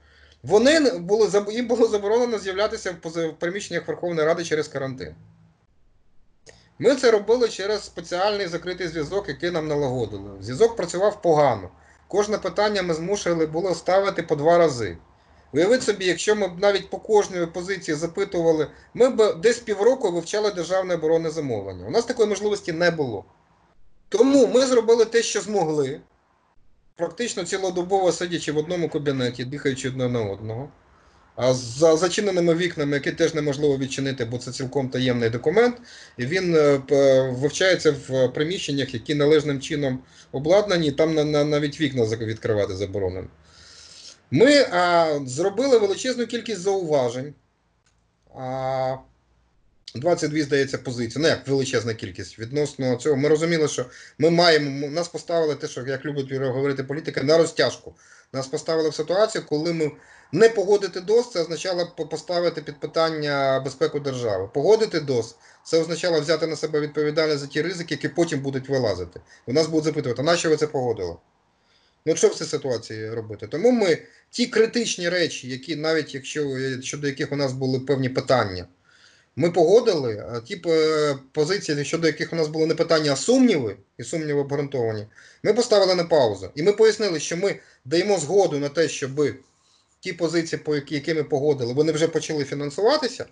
Вони 0.43 0.91
були, 0.99 1.45
їм 1.49 1.67
було 1.67 1.87
заборонено 1.87 2.39
з'являтися 2.39 2.95
в 3.03 3.33
приміщеннях 3.39 3.87
Верховної 3.87 4.27
Ради 4.27 4.43
через 4.43 4.67
карантин. 4.67 5.15
Ми 6.79 6.95
це 6.95 7.11
робили 7.11 7.49
через 7.49 7.83
спеціальний 7.83 8.47
закритий 8.47 8.87
зв'язок, 8.87 9.29
який 9.29 9.51
нам 9.51 9.67
налагодили. 9.67 10.29
Зв'язок 10.41 10.75
працював 10.75 11.21
погано. 11.21 11.69
Кожне 12.07 12.37
питання 12.37 12.81
ми 12.81 12.93
змушували 12.93 13.45
було 13.45 13.75
ставити 13.75 14.23
по 14.23 14.35
два 14.35 14.57
рази. 14.57 14.97
Уявіть 15.53 15.83
собі, 15.83 16.05
якщо 16.05 16.35
ми 16.35 16.47
б 16.47 16.59
навіть 16.59 16.89
по 16.89 16.97
кожній 16.97 17.45
позиції 17.45 17.95
запитували, 17.95 18.67
ми 18.93 19.09
б 19.09 19.35
десь 19.35 19.59
півроку 19.59 20.11
вивчали 20.11 20.51
державне 20.51 20.93
оборонне 20.93 21.29
замовлення. 21.29 21.85
У 21.87 21.91
нас 21.91 22.05
такої 22.05 22.29
можливості 22.29 22.73
не 22.73 22.91
було. 22.91 23.25
Тому 24.09 24.47
ми 24.47 24.65
зробили 24.65 25.05
те, 25.05 25.21
що 25.21 25.41
змогли, 25.41 26.01
практично 26.97 27.43
цілодобово 27.43 28.11
сидячи 28.11 28.51
в 28.51 28.57
одному 28.57 28.89
кабінеті, 28.89 29.45
дихаючи 29.45 29.89
одне 29.89 30.09
на 30.09 30.21
одного. 30.21 30.69
А 31.35 31.53
за 31.53 31.97
зачиненими 31.97 32.55
вікнами, 32.55 32.93
які 32.93 33.11
теж 33.11 33.33
неможливо 33.33 33.77
відчинити, 33.77 34.25
бо 34.25 34.37
це 34.37 34.51
цілком 34.51 34.89
таємний 34.89 35.29
документ, 35.29 35.77
і 36.17 36.25
він 36.25 36.55
е, 36.55 36.81
вивчається 37.31 37.95
в 38.07 38.27
приміщеннях, 38.27 38.93
які 38.93 39.15
належним 39.15 39.61
чином 39.61 39.99
обладнані, 40.31 40.91
там 40.91 41.13
на, 41.13 41.23
на, 41.23 41.43
навіть 41.43 41.81
вікна 41.81 42.03
відкривати 42.03 42.75
заборонено. 42.75 43.27
Ми 44.31 44.65
а, 44.71 45.19
зробили 45.25 45.77
величезну 45.77 46.27
кількість 46.27 46.61
зауважень. 46.61 47.33
А, 48.35 48.95
22, 49.95 50.43
здається, 50.43 50.77
позиції. 50.77 51.21
Ну, 51.21 51.27
як 51.27 51.47
величезна 51.47 51.93
кількість. 51.93 52.39
Відносно 52.39 52.95
цього, 52.95 53.15
ми 53.15 53.29
розуміли, 53.29 53.67
що 53.67 53.85
ми 54.17 54.29
маємо. 54.29 54.87
Нас 54.87 55.07
поставили 55.07 55.55
те, 55.55 55.67
що 55.67 55.85
як 55.87 56.05
любить 56.05 56.31
говорити 56.31 56.83
політика, 56.83 57.23
на 57.23 57.37
розтяжку. 57.37 57.95
Нас 58.33 58.47
поставили 58.47 58.89
в 58.89 58.95
ситуацію, 58.95 59.43
коли 59.49 59.73
ми 59.73 59.91
не 60.31 60.49
погодити 60.49 61.01
ДОС, 61.01 61.31
це 61.31 61.41
означало 61.41 61.87
поставити 62.09 62.61
під 62.61 62.79
питання 62.79 63.59
безпеку 63.59 63.99
держави. 63.99 64.49
Погодити 64.53 64.99
ДОС, 64.99 65.35
це 65.65 65.81
означало 65.81 66.21
взяти 66.21 66.47
на 66.47 66.55
себе 66.55 66.79
відповідальність 66.79 67.39
за 67.39 67.47
ті 67.47 67.61
ризики, 67.61 67.93
які 67.93 68.09
потім 68.09 68.39
будуть 68.39 68.69
вилазити. 68.69 69.19
У 69.45 69.53
нас 69.53 69.67
будуть 69.67 69.85
запитувати, 69.85 70.21
а 70.21 70.25
на 70.25 70.37
що 70.37 70.49
ви 70.49 70.57
це 70.57 70.67
погодили? 70.67 71.15
Ну, 72.05 72.15
що 72.15 72.27
в 72.27 72.35
цій 72.35 72.45
ситуації 72.45 73.09
робити? 73.09 73.47
Тому 73.47 73.71
ми 73.71 73.97
ті 74.29 74.45
критичні 74.45 75.09
речі, 75.09 75.49
які 75.49 75.75
навіть 75.75 76.15
якщо 76.15 76.57
щодо 76.81 77.07
яких 77.07 77.31
у 77.31 77.35
нас 77.35 77.53
були 77.53 77.79
певні 77.79 78.09
питання, 78.09 78.65
ми 79.39 79.51
погодили, 79.51 80.41
ті 80.45 80.61
е, 80.67 81.15
позиції, 81.31 81.85
щодо 81.85 82.07
яких 82.07 82.33
у 82.33 82.35
нас 82.35 82.47
були 82.47 82.65
не 82.65 82.75
питання, 82.75 83.13
а 83.13 83.15
сумніви, 83.15 83.77
і 83.97 84.03
сумніви 84.03 84.41
обґрунтовані, 84.41 85.07
ми 85.43 85.53
поставили 85.53 85.95
на 85.95 86.03
паузу. 86.03 86.49
І 86.55 86.63
ми 86.63 86.73
пояснили, 86.73 87.19
що 87.19 87.37
ми 87.37 87.59
даємо 87.85 88.17
згоду 88.17 88.59
на 88.59 88.69
те, 88.69 88.89
щоб 88.89 89.21
ті 89.99 90.13
позиції, 90.13 90.61
по 90.65 90.75
які, 90.75 90.95
які 90.95 91.13
ми 91.13 91.23
погодили, 91.23 91.73
вони 91.73 91.91
вже 91.91 92.07
почали 92.07 92.43
фінансуватися, 92.43 93.25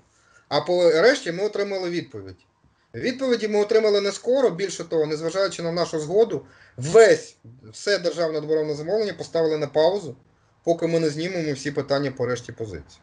а 0.49 0.62
по 0.62 0.91
решті 0.91 1.32
ми 1.32 1.43
отримали 1.43 1.89
відповідь. 1.89 2.45
Відповіді 2.93 3.47
ми 3.47 3.60
отримали 3.60 4.01
не 4.01 4.12
скоро, 4.12 4.49
більше 4.49 4.84
того, 4.84 5.06
незважаючи 5.06 5.64
на 5.64 5.72
нашу 5.72 5.99
згоду, 5.99 6.45
весь 6.78 7.36
все 7.72 7.97
державне 7.97 8.38
оборонне 8.38 8.76
замовлення 8.76 9.14
поставили 9.14 9.58
на 9.58 9.68
паузу, 9.68 10.16
поки 10.64 10.88
ми 10.88 10.99
не 10.99 11.10
знімемо 11.10 11.53
всі 11.53 11.72
питання 11.72 12.12
по 12.12 12.26
решті 12.26 12.51
позицій. 12.51 12.97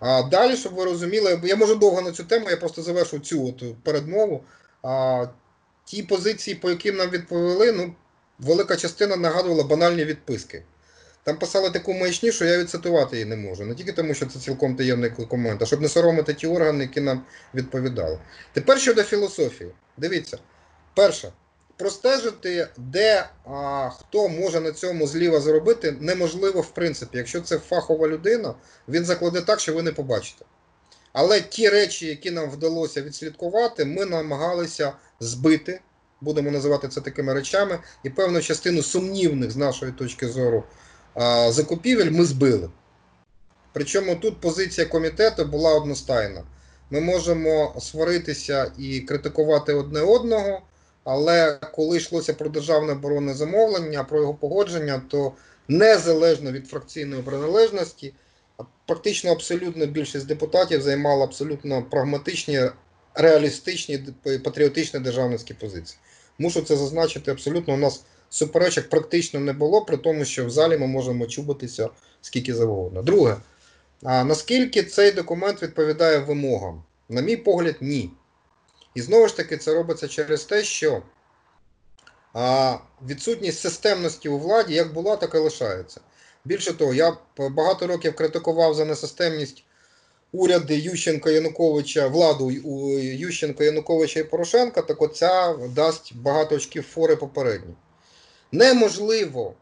А 0.00 0.22
далі, 0.22 0.56
щоб 0.56 0.74
ви 0.74 0.84
розуміли, 0.84 1.40
я 1.44 1.56
можу 1.56 1.74
довго 1.74 2.00
на 2.00 2.12
цю 2.12 2.24
тему, 2.24 2.50
я 2.50 2.56
просто 2.56 2.82
завершу 2.82 3.18
цю 3.18 3.48
от 3.48 3.82
передмову. 3.82 4.44
А, 4.82 5.26
ті 5.84 6.02
позиції, 6.02 6.54
по 6.54 6.70
яким 6.70 6.96
нам 6.96 7.10
відповіли, 7.10 7.72
ну, 7.72 7.94
велика 8.38 8.76
частина 8.76 9.16
нагадувала 9.16 9.64
банальні 9.64 10.04
відписки. 10.04 10.62
Там 11.22 11.38
писали 11.38 11.70
таку 11.70 11.94
маячню, 11.94 12.32
що 12.32 12.44
я 12.44 12.58
відцитувати 12.58 13.16
її 13.16 13.28
не 13.28 13.36
можу. 13.36 13.64
Не 13.64 13.74
тільки 13.74 13.92
тому, 13.92 14.14
що 14.14 14.26
це 14.26 14.38
цілком 14.38 14.76
таємний 14.76 15.10
комент, 15.10 15.62
а 15.62 15.66
щоб 15.66 15.80
не 15.80 15.88
соромити 15.88 16.34
ті 16.34 16.46
органи, 16.46 16.84
які 16.84 17.00
нам 17.00 17.22
відповідали. 17.54 18.18
Тепер 18.52 18.80
щодо 18.80 19.02
філософії. 19.02 19.70
Дивіться, 19.96 20.38
перше, 20.94 21.32
простежити, 21.78 22.68
де 22.76 23.28
а, 23.44 23.90
хто 23.90 24.28
може 24.28 24.60
на 24.60 24.72
цьому 24.72 25.06
зліва 25.06 25.40
заробити, 25.40 25.96
неможливо 26.00 26.60
в 26.60 26.70
принципі. 26.70 27.18
Якщо 27.18 27.40
це 27.40 27.58
фахова 27.58 28.08
людина, 28.08 28.54
він 28.88 29.04
закладе 29.04 29.40
так, 29.40 29.60
що 29.60 29.74
ви 29.74 29.82
не 29.82 29.92
побачите. 29.92 30.44
Але 31.12 31.40
ті 31.40 31.68
речі, 31.68 32.06
які 32.06 32.30
нам 32.30 32.50
вдалося 32.50 33.02
відслідкувати, 33.02 33.84
ми 33.84 34.04
намагалися 34.04 34.92
збити, 35.20 35.80
будемо 36.20 36.50
називати 36.50 36.88
це 36.88 37.00
такими 37.00 37.34
речами, 37.34 37.78
і 38.04 38.10
певну 38.10 38.40
частину 38.40 38.82
сумнівних 38.82 39.50
з 39.50 39.56
нашої 39.56 39.92
точки 39.92 40.28
зору 40.28 40.64
а, 41.14 41.52
закупівель 41.52 42.10
ми 42.10 42.24
збили. 42.24 42.70
Причому 43.72 44.16
тут 44.16 44.40
позиція 44.40 44.86
комітету 44.86 45.44
була 45.44 45.74
одностайна. 45.74 46.42
Ми 46.90 47.00
можемо 47.00 47.76
сваритися 47.80 48.72
і 48.78 49.00
критикувати 49.00 49.74
одне 49.74 50.00
одного, 50.00 50.62
але 51.10 51.58
коли 51.72 51.96
йшлося 51.96 52.34
про 52.34 52.48
державне 52.48 52.92
оборонне 52.92 53.34
замовлення, 53.34 54.04
про 54.04 54.20
його 54.20 54.34
погодження, 54.34 55.02
то 55.08 55.32
незалежно 55.68 56.52
від 56.52 56.68
фракційної 56.68 57.22
приналежності, 57.22 58.14
практично 58.86 59.32
абсолютно 59.32 59.86
більшість 59.86 60.26
депутатів 60.26 60.82
займала 60.82 61.24
абсолютно 61.24 61.82
прагматичні, 61.82 62.60
реалістичні, 63.14 63.98
патріотичні 64.44 65.00
державницькі 65.00 65.54
позиції. 65.54 65.98
Мушу 66.38 66.62
це 66.62 66.76
зазначити 66.76 67.30
абсолютно. 67.30 67.74
У 67.74 67.76
нас 67.76 68.04
суперечок 68.30 68.88
практично 68.88 69.40
не 69.40 69.52
було, 69.52 69.84
при 69.84 69.96
тому, 69.96 70.24
що 70.24 70.46
в 70.46 70.50
залі 70.50 70.78
ми 70.78 70.86
можемо 70.86 71.26
чубитися 71.26 71.88
скільки 72.20 72.54
завгодно. 72.54 73.02
Друге, 73.02 73.36
а 74.02 74.24
наскільки 74.24 74.82
цей 74.82 75.12
документ 75.12 75.62
відповідає 75.62 76.18
вимогам? 76.18 76.82
На 77.08 77.20
мій 77.20 77.36
погляд, 77.36 77.76
ні. 77.80 78.10
І 78.94 79.00
знову 79.00 79.28
ж 79.28 79.36
таки, 79.36 79.56
це 79.56 79.74
робиться 79.74 80.08
через 80.08 80.44
те, 80.44 80.64
що 80.64 81.02
а, 82.32 82.76
відсутність 83.06 83.60
системності 83.60 84.28
у 84.28 84.38
владі 84.38 84.74
як 84.74 84.92
була, 84.92 85.16
так 85.16 85.34
і 85.34 85.38
лишається. 85.38 86.00
Більше 86.44 86.72
того, 86.72 86.94
я 86.94 87.16
багато 87.38 87.86
років 87.86 88.14
критикував 88.14 88.74
за 88.74 88.84
несистемність 88.84 89.64
уряди 90.32 90.78
Ющенка 90.78 91.30
Януковича, 91.30 92.06
владу 92.06 92.50
Ющенка 93.00 93.64
Януковича 93.64 94.20
і 94.20 94.24
Порошенка, 94.24 94.82
так 94.82 95.02
оця 95.02 95.54
дасть 95.54 96.16
багато 96.16 96.56
очків 96.56 96.82
фори 96.82 97.16
попередні. 97.16 97.74
Неможливо 98.52 99.54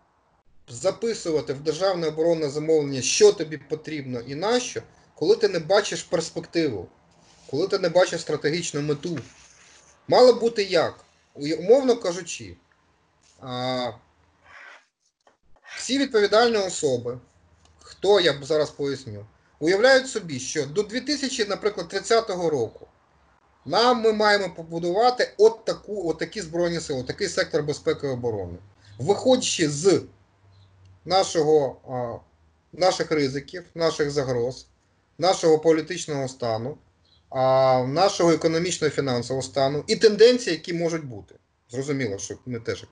записувати 0.69 1.53
в 1.53 1.61
державне 1.61 2.07
оборонне 2.07 2.51
замовлення, 2.51 3.03
що 3.03 3.33
тобі 3.33 3.59
потрібно 3.59 4.21
і 4.21 4.35
нащо, 4.35 4.83
коли 5.15 5.37
ти 5.37 5.49
не 5.49 5.59
бачиш 5.59 6.03
перспективу, 6.03 6.89
коли 7.51 7.69
ти 7.69 7.79
не 7.79 7.89
бачиш 7.89 8.21
стратегічну 8.21 8.83
мету. 8.83 9.19
Мало 10.09 10.33
бути 10.33 10.63
як? 10.63 11.05
Умовно 11.35 11.97
кажучи, 11.97 12.57
а, 13.41 13.91
всі 15.77 15.99
відповідальні 15.99 16.57
особи, 16.57 17.19
хто 17.83 18.21
я 18.21 18.39
зараз 18.43 18.71
поясню, 18.71 19.27
уявляють 19.59 20.09
собі, 20.09 20.41
що 20.41 20.67
до 20.67 20.83
2030 20.83 22.31
року 22.51 22.87
нам 23.65 24.01
ми 24.01 24.13
маємо 24.13 24.55
побудувати 24.55 25.35
от 25.39 25.65
таку, 25.65 26.11
от 26.11 26.19
такі 26.19 26.41
збройні 26.43 26.81
сили, 26.81 27.01
от 27.01 27.07
такий 27.07 27.29
сектор 27.29 27.63
безпеки 27.63 28.07
і 28.07 28.11
оборони. 28.11 28.59
Виходячи 28.99 29.71
з 29.71 30.03
нашого 31.05 31.77
а, 31.89 32.19
наших 32.73 33.11
ризиків, 33.11 33.65
наших 33.75 34.11
загроз, 34.11 34.67
нашого 35.19 35.59
політичного 35.59 36.29
стану, 36.29 36.79
нашого 37.87 38.33
економічного 38.33 38.93
і 38.93 38.97
фінансового 38.97 39.43
стану 39.43 39.85
і 39.87 39.97
тенденції, 39.97 40.57
які 40.57 40.75
можуть 40.75 41.05
бути. 41.05 41.35
Зрозуміло, 41.71 42.19
що 42.19 42.39
ми 42.47 42.61
теж. 42.61 42.85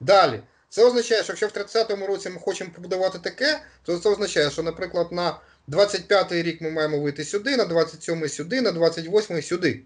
Далі. 0.00 0.40
Це 0.68 0.84
означає, 0.84 1.22
що 1.22 1.32
якщо 1.32 1.46
в 1.46 1.50
30-му 1.50 2.06
році 2.06 2.30
ми 2.30 2.38
хочемо 2.40 2.70
побудувати 2.74 3.18
таке, 3.18 3.60
то 3.82 3.98
це 3.98 4.08
означає, 4.08 4.50
що, 4.50 4.62
наприклад, 4.62 5.12
на 5.12 5.40
25-й 5.68 6.42
рік 6.42 6.60
ми 6.60 6.70
маємо 6.70 7.00
вийти 7.00 7.24
сюди, 7.24 7.56
на 7.56 7.64
27-й 7.64 8.28
сюди, 8.28 8.60
на 8.60 8.72
28-й 8.72 9.42
сюди. 9.42 9.82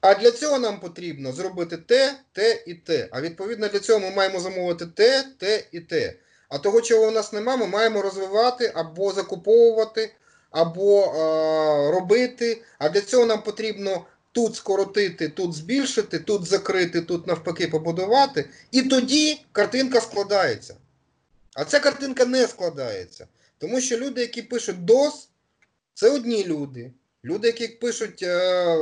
А 0.00 0.14
для 0.14 0.30
цього 0.30 0.58
нам 0.58 0.80
потрібно 0.80 1.32
зробити 1.32 1.76
те, 1.76 2.14
те 2.32 2.62
і 2.66 2.74
те. 2.74 3.08
А 3.10 3.20
відповідно 3.20 3.68
для 3.68 3.78
цього 3.78 4.00
ми 4.00 4.10
маємо 4.10 4.40
замовити 4.40 4.86
те, 4.86 5.24
те 5.38 5.64
і 5.72 5.80
те. 5.80 6.14
А 6.48 6.58
того, 6.58 6.80
чого 6.80 7.08
у 7.08 7.10
нас 7.10 7.32
немає, 7.32 7.58
ми 7.58 7.66
маємо 7.66 8.02
розвивати 8.02 8.72
або 8.74 9.12
закуповувати, 9.12 10.14
або 10.50 11.04
е, 11.04 11.90
робити. 11.90 12.62
А 12.78 12.88
для 12.88 13.00
цього 13.00 13.26
нам 13.26 13.42
потрібно 13.42 14.06
тут 14.32 14.56
скоротити, 14.56 15.28
тут 15.28 15.54
збільшити, 15.54 16.18
тут 16.18 16.44
закрити, 16.44 17.00
тут 17.00 17.26
навпаки 17.26 17.68
побудувати. 17.68 18.48
І 18.70 18.82
тоді 18.82 19.44
картинка 19.52 20.00
складається. 20.00 20.74
А 21.54 21.64
ця 21.64 21.80
картинка 21.80 22.24
не 22.24 22.46
складається. 22.46 23.26
Тому 23.58 23.80
що 23.80 23.96
люди, 23.96 24.20
які 24.20 24.42
пишуть 24.42 24.84
ДОС, 24.84 25.28
це 25.94 26.10
одні 26.10 26.44
люди. 26.44 26.92
Люди, 27.24 27.48
які 27.48 27.68
пишуть 27.68 28.22
е, 28.22 28.76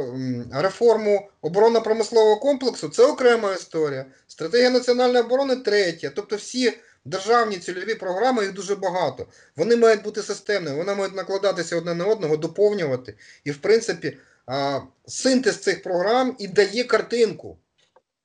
реформу 0.53 1.31
оборонно-промислового 1.43 2.41
комплексу, 2.41 2.89
це 2.89 3.07
окрема 3.07 3.55
історія. 3.55 4.07
Стратегія 4.27 4.71
національної 4.71 5.25
оборони 5.25 5.57
третя. 5.57 6.11
Тобто 6.17 6.37
всі 6.37 6.73
державні 7.07 7.59
цільові 7.59 7.95
програми, 7.95 8.43
їх 8.43 8.53
дуже 8.53 8.77
багато. 8.77 9.27
Вони 9.57 9.77
мають 9.77 10.03
бути 10.03 10.23
системними, 10.23 10.77
вони 10.77 10.95
мають 10.95 11.15
накладатися 11.15 11.77
одне 11.77 11.95
на 11.95 12.05
одного, 12.05 12.37
доповнювати. 12.37 13.15
І, 13.45 13.51
в 13.51 13.59
принципі, 13.59 14.19
е, 14.51 14.83
синтез 15.07 15.59
цих 15.59 15.83
програм 15.83 16.37
і 16.39 16.49
дає 16.49 16.85
картинку. 16.85 17.59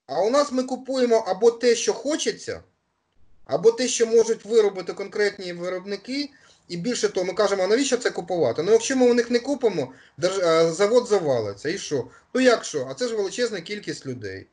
А 0.07 0.21
у 0.21 0.29
нас 0.29 0.51
ми 0.51 0.63
купуємо 0.63 1.15
або 1.27 1.51
те, 1.51 1.75
що 1.75 1.93
хочеться, 1.93 2.61
або 3.45 3.71
те, 3.71 3.87
що 3.87 4.07
можуть 4.07 4.45
виробити 4.45 4.93
конкретні 4.93 5.53
виробники. 5.53 6.29
І 6.67 6.77
більше 6.77 7.09
того, 7.09 7.25
ми 7.25 7.33
кажемо, 7.33 7.63
а 7.63 7.67
навіщо 7.67 7.97
це 7.97 8.09
купувати? 8.09 8.63
Ну, 8.63 8.71
якщо 8.71 8.95
ми 8.95 9.09
у 9.09 9.13
них 9.13 9.31
не 9.31 9.39
купимо, 9.39 9.93
завод 10.69 11.07
завалиться. 11.07 11.69
І 11.69 11.77
що? 11.77 12.07
Ну 12.33 12.41
як 12.41 12.65
що? 12.65 12.87
А 12.91 12.93
це 12.93 13.07
ж 13.07 13.15
величезна 13.15 13.61
кількість 13.61 14.05
людей. 14.05 14.47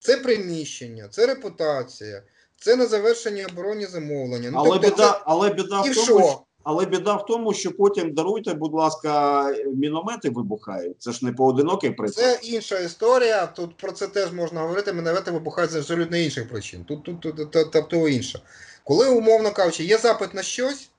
Це 0.00 0.16
приміщення, 0.16 1.08
це 1.08 1.26
репутація, 1.26 2.22
це 2.60 2.76
на 2.76 2.86
завершення 2.86 3.46
оборонні 3.52 3.86
замовлення. 3.86 4.50
Ну, 4.52 4.58
але, 4.58 4.70
тобто 4.70 4.88
біда, 4.90 5.12
це... 5.12 5.20
але, 5.24 5.50
біда 5.50 5.82
І 5.86 5.90
в 5.90 5.94
тому, 5.94 6.04
що? 6.04 6.18
що, 6.18 6.42
але 6.62 6.84
біда 6.84 7.14
в 7.14 7.26
тому, 7.26 7.54
що 7.54 7.72
потім 7.72 8.14
даруйте, 8.14 8.54
будь 8.54 8.74
ласка, 8.74 9.44
міномети 9.74 10.30
вибухають. 10.30 10.96
Це 10.98 11.12
ж 11.12 11.24
не 11.24 11.32
поодинокий 11.32 11.90
приклад. 11.90 12.14
Це 12.14 12.38
інша 12.42 12.78
історія. 12.78 13.46
Тут 13.46 13.76
про 13.76 13.92
це 13.92 14.06
теж 14.06 14.32
можна 14.32 14.60
говорити. 14.60 14.92
Міномети 14.92 15.30
вибухають 15.30 15.70
з 15.70 15.76
абсолютно 15.76 16.16
інших 16.16 16.48
причин. 16.48 16.84
Тут, 16.84 17.04
тут, 17.04 17.20
тут, 17.20 17.50
тут, 17.50 17.70
тобто 17.72 18.08
інше. 18.08 18.40
Коли, 18.84 19.08
умовно 19.08 19.52
кажучи, 19.52 19.84
є 19.84 19.98
запит 19.98 20.34
на 20.34 20.42
щось, 20.42 20.90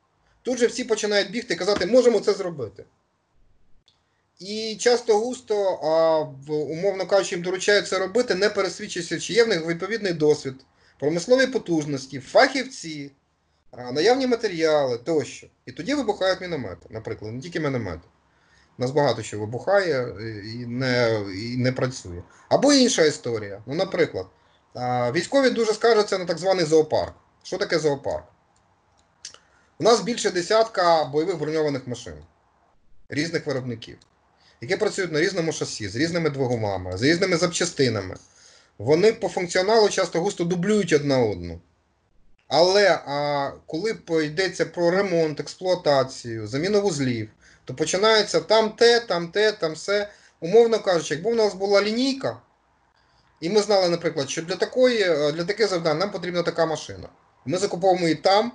тут 0.42 0.58
же 0.58 0.68
всі 0.68 0.84
починають 0.84 1.32
бігти 1.32 1.54
і 1.54 1.58
казати, 1.58 1.86
можемо 1.86 2.20
це 2.20 2.34
зробити. 2.34 2.84
І 4.40 4.78
часто 4.80 5.18
густо, 5.18 5.56
а, 5.84 6.20
умовно 6.54 7.06
кажучи, 7.06 7.36
їм 7.36 7.44
доручають 7.44 7.88
це 7.88 8.00
робити, 8.00 8.36
не 8.36 8.50
пересвідчуючи, 8.50 9.20
чи 9.20 9.34
є 9.34 9.44
в 9.44 9.48
них 9.48 9.68
відповідний 9.68 10.14
досвід, 10.14 10.56
промислові 11.00 11.48
потужності, 11.48 12.20
фахівці, 12.20 13.12
наявні 13.92 14.28
матеріали 14.28 14.98
тощо. 14.98 15.48
І 15.66 15.72
тоді 15.72 15.94
вибухають 15.94 16.42
міномети, 16.42 16.88
наприклад, 16.90 17.34
не 17.34 17.42
тільки 17.42 17.60
міномети. 17.60 18.08
У 18.78 18.82
нас 18.82 18.92
багато 18.92 19.24
що 19.24 19.40
вибухає 19.40 20.16
і 20.44 20.66
не, 20.66 21.24
і 21.36 21.58
не 21.58 21.72
працює. 21.72 22.22
Або 22.50 22.74
інша 22.74 23.06
історія. 23.06 23.62
Ну, 23.66 23.76
наприклад, 23.76 24.26
військові 25.16 25.50
дуже 25.50 25.74
скаржаться 25.74 26.18
на 26.18 26.26
так 26.26 26.38
званий 26.38 26.66
зоопарк. 26.66 27.14
Що 27.44 27.58
таке 27.58 27.80
зоопарк? 27.80 28.26
У 29.80 29.84
нас 29.84 30.02
більше 30.02 30.32
десятка 30.32 31.06
бойових 31.06 31.38
броньованих 31.38 31.88
машин 31.88 32.14
різних 33.10 33.48
виробників, 33.48 33.98
які 34.62 34.76
працюють 34.76 35.12
на 35.12 35.20
різному 35.20 35.52
шасі, 35.52 35.88
з 35.88 35.96
різними 35.96 36.30
двигунами, 36.30 36.98
з 36.98 37.02
різними 37.02 37.38
запчастинами. 37.38 38.16
Вони 38.78 39.14
по 39.14 39.30
функціоналу 39.30 39.90
часто 39.90 40.22
густо 40.22 40.44
дублюють 40.44 40.94
одна 40.94 41.20
одну. 41.20 41.60
Але 42.48 43.00
а, 43.06 43.52
коли 43.66 43.98
йдеться 44.26 44.66
про 44.66 44.92
ремонт, 44.92 45.40
експлуатацію, 45.40 46.48
заміну 46.48 46.82
вузлів, 46.82 47.30
то 47.66 47.74
починається 47.74 48.40
там 48.40 48.70
те, 48.70 49.00
там 49.00 49.28
те, 49.28 49.52
там 49.52 49.74
все. 49.74 50.10
Умовно 50.40 50.80
кажучи, 50.80 51.14
якби 51.14 51.32
у 51.32 51.36
нас 51.36 51.54
була 51.54 51.82
лінійка, 51.82 52.38
і 53.42 53.50
ми 53.50 53.62
знали, 53.62 53.90
наприклад, 53.90 54.30
що 54.30 54.42
для 54.42 54.56
такої, 54.56 55.04
для 55.34 55.44
таких 55.44 55.68
завдань 55.68 55.98
нам 55.98 56.12
потрібна 56.12 56.44
така 56.44 56.66
машина. 56.66 57.10
Ми 57.46 57.58
закуповуємо 57.58 58.08
її 58.08 58.16
там. 58.16 58.52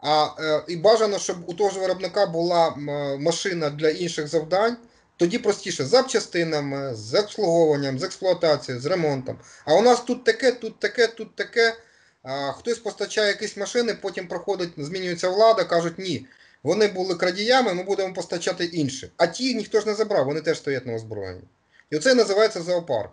А 0.00 0.28
е, 0.40 0.62
і 0.68 0.76
бажано, 0.76 1.18
щоб 1.18 1.36
у 1.46 1.54
того 1.54 1.70
ж 1.70 1.80
виробника 1.80 2.26
була 2.26 2.76
машина 3.20 3.70
для 3.70 3.90
інших 3.90 4.28
завдань, 4.28 4.76
тоді 5.16 5.38
простіше 5.38 5.84
з 5.84 5.88
запчастинами, 5.88 6.94
з 6.94 7.14
обслуговуванням, 7.14 7.98
з 7.98 8.02
експлуатацією, 8.02 8.82
з 8.82 8.86
ремонтом. 8.86 9.38
А 9.64 9.74
у 9.74 9.82
нас 9.82 10.00
тут 10.00 10.24
таке, 10.24 10.52
тут 10.52 10.78
таке, 10.78 11.06
тут 11.06 11.36
таке. 11.36 11.76
А, 12.22 12.52
хтось 12.52 12.78
постачає 12.78 13.28
якісь 13.28 13.56
машини, 13.56 13.94
потім 13.94 14.28
проходить, 14.28 14.70
змінюється 14.76 15.28
влада, 15.28 15.64
кажуть, 15.64 15.98
ні. 15.98 16.26
Вони 16.62 16.88
були 16.88 17.14
крадіями, 17.14 17.74
ми 17.74 17.82
будемо 17.82 18.14
постачати 18.14 18.64
інші. 18.64 19.10
А 19.16 19.26
ті 19.26 19.54
ніхто 19.54 19.80
ж 19.80 19.86
не 19.86 19.94
забрав, 19.94 20.26
вони 20.26 20.40
теж 20.40 20.58
стоять 20.58 20.86
на 20.86 20.94
озброєнні. 20.94 21.44
І 21.90 21.96
оце 21.96 22.14
називається 22.14 22.62
зоопарк. 22.62 23.10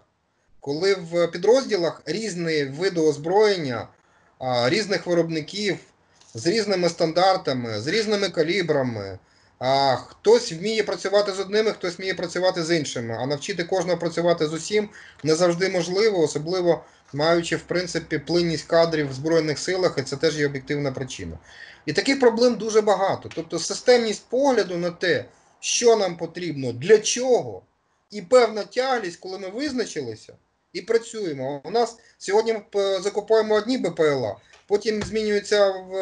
Коли 0.59 0.95
в 0.95 1.27
підрозділах 1.27 2.01
різні 2.05 2.63
види 2.63 3.01
озброєння, 3.01 3.87
різних 4.65 5.05
виробників 5.05 5.77
з 6.33 6.47
різними 6.47 6.89
стандартами, 6.89 7.79
з 7.79 7.87
різними 7.87 8.29
калібрами. 8.29 9.19
А 9.65 9.95
хтось 9.95 10.51
вміє 10.51 10.83
працювати 10.83 11.31
з 11.31 11.39
одними, 11.39 11.71
хтось 11.71 11.97
вміє 11.97 12.13
працювати 12.13 12.63
з 12.63 12.77
іншими. 12.77 13.17
А 13.21 13.25
навчити 13.25 13.63
кожного 13.63 13.97
працювати 13.97 14.47
з 14.47 14.53
усім 14.53 14.89
не 15.23 15.35
завжди 15.35 15.69
можливо, 15.69 16.23
особливо 16.23 16.83
маючи 17.13 17.55
в 17.55 17.61
принципі 17.61 18.19
плинність 18.19 18.67
кадрів 18.67 19.09
в 19.09 19.13
Збройних 19.13 19.59
силах, 19.59 19.95
і 19.97 20.01
це 20.01 20.15
теж 20.15 20.39
є 20.39 20.45
об'єктивна 20.45 20.91
причина. 20.91 21.37
І 21.85 21.93
таких 21.93 22.19
проблем 22.19 22.55
дуже 22.55 22.81
багато. 22.81 23.29
Тобто 23.35 23.59
системність 23.59 24.25
погляду 24.29 24.77
на 24.77 24.91
те, 24.91 25.25
що 25.59 25.95
нам 25.95 26.17
потрібно, 26.17 26.73
для 26.73 26.97
чого, 26.97 27.61
і 28.11 28.21
певна 28.21 28.63
тяглість, 28.63 29.19
коли 29.19 29.39
ми 29.39 29.49
визначилися 29.49 30.33
і 30.73 30.81
працюємо. 30.81 31.61
У 31.63 31.71
нас 31.71 31.97
сьогодні 32.17 32.55
ми 32.73 32.99
закупуємо 32.99 33.55
одні 33.55 33.77
БПЛА. 33.77 34.35
Потім 34.67 35.03
змінюється 35.03 35.69
в 35.69 35.93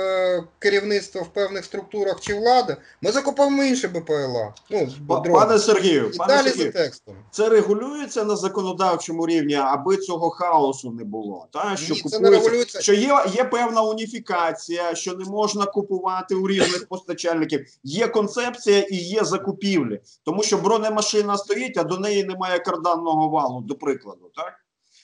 керівництво 0.59 1.22
в 1.22 1.28
певних 1.28 1.66
структурах 1.66 2.20
чи 2.22 2.34
влада, 2.34 2.78
ми 3.01 3.12
закуповуємо 3.12 3.64
інше 3.64 3.88
БПЛА. 3.88 4.53
Ну, 4.70 4.89
Пане 5.34 5.59
Сергію, 5.59 6.12
і 6.14 6.18
пане 6.18 6.34
далі 6.38 6.47
Сергію, 6.49 6.72
за 6.72 6.80
текстом. 6.80 7.16
це 7.32 7.49
регулюється 7.49 8.24
на 8.24 8.36
законодавчому 8.36 9.28
рівні, 9.28 9.55
аби 9.55 9.97
цього 9.97 10.30
хаосу 10.30 10.91
не 10.91 11.03
було. 11.03 11.47
Та? 11.51 11.76
Що, 11.78 11.93
Ні, 11.93 12.01
це 12.01 12.20
не 12.20 12.30
регулюється. 12.30 12.82
що 12.82 12.93
є, 12.93 13.26
є 13.34 13.43
певна 13.43 13.82
уніфікація, 13.82 14.95
що 14.95 15.14
не 15.14 15.26
можна 15.26 15.66
купувати 15.66 16.36
у 16.36 16.47
різних 16.47 16.88
постачальників. 16.88 17.66
Є 17.84 18.07
концепція 18.07 18.80
і 18.80 18.95
є 18.95 19.24
закупівлі. 19.24 20.01
Тому 20.24 20.43
що 20.43 20.57
бронемашина 20.57 21.38
стоїть, 21.38 21.78
а 21.78 21.84
до 21.84 21.97
неї 21.97 22.24
немає 22.24 22.59
карданного 22.59 23.30
валу, 23.30 23.62
до 23.62 23.76
прикладу. 23.76 24.32
так? 24.36 24.53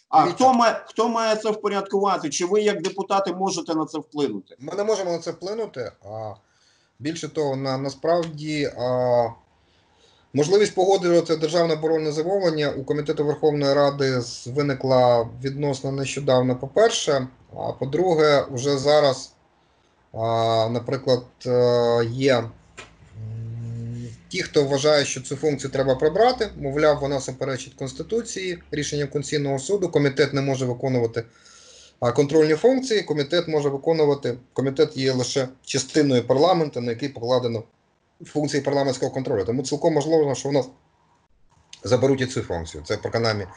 А 0.10 0.24
Дивіться. 0.24 0.44
хто 0.44 0.54
має, 0.54 0.84
хто 0.86 1.10
має 1.10 1.36
це 1.36 1.52
впорядкувати? 1.52 2.30
Чи 2.30 2.46
ви, 2.46 2.62
як 2.62 2.82
депутати, 2.82 3.34
можете 3.34 3.76
на 3.76 3.86
це 3.86 3.98
вплинути? 3.98 4.56
Ми 4.60 4.74
не 4.76 4.84
можемо 4.84 5.12
на 5.12 5.20
це 5.20 5.32
вплинути. 5.32 5.92
А 6.10 6.34
більше 7.00 7.30
того, 7.30 7.56
на, 7.56 7.78
насправді 7.78 8.66
а, 8.78 9.28
можливість 10.34 10.76
погоджувати 10.76 11.36
державне 11.36 11.74
оборонне 11.74 12.12
замовлення 12.12 12.74
у 12.78 12.84
Комітету 12.84 13.26
Верховної 13.26 13.74
Ради 13.74 14.22
виникла 14.46 15.30
відносно 15.44 15.92
нещодавно, 15.92 16.56
по-перше. 16.56 17.28
А 17.58 17.72
по-друге, 17.72 18.46
вже 18.52 18.78
зараз, 18.78 19.34
а, 20.14 20.70
наприклад, 20.72 21.24
е, 21.46 22.06
є 22.06 22.44
ті, 24.30 24.42
хто 24.42 24.64
вважає, 24.64 25.06
що 25.06 25.22
цю 25.22 25.36
функцію 25.36 25.72
треба 25.72 25.96
прибрати, 25.96 26.50
мовляв, 26.58 27.00
вона 27.00 27.22
суперечить 27.22 27.74
Конституції, 27.74 28.60
рішенням 28.72 29.08
Конституційного 29.08 29.60
суду, 29.60 29.90
комітет 29.90 30.34
не 30.34 30.42
може 30.42 30.66
виконувати 30.66 31.24
контрольні 32.00 32.56
функції 32.56 33.02
комітет 33.02 33.48
може 33.48 33.70
виконувати. 33.70 34.38
Комітет 34.54 34.98
є 34.98 35.12
лише 35.12 35.48
частиною 35.66 36.28
парламенту, 36.28 36.82
на 36.82 36.92
який 36.92 37.10
покладено 37.10 37.64
функції 38.26 38.64
парламентського 38.64 39.12
контролю. 39.12 39.46
Тому 39.46 39.64
цілком 39.64 39.94
можливо, 39.94 40.36
що 40.36 40.50
у 40.50 40.52
нас 40.52 40.70
заберуть 41.84 42.22
і 42.22 42.26
цю 42.26 42.42
функцію. 42.42 42.84
Це 42.88 42.98
принаймні 42.98 43.48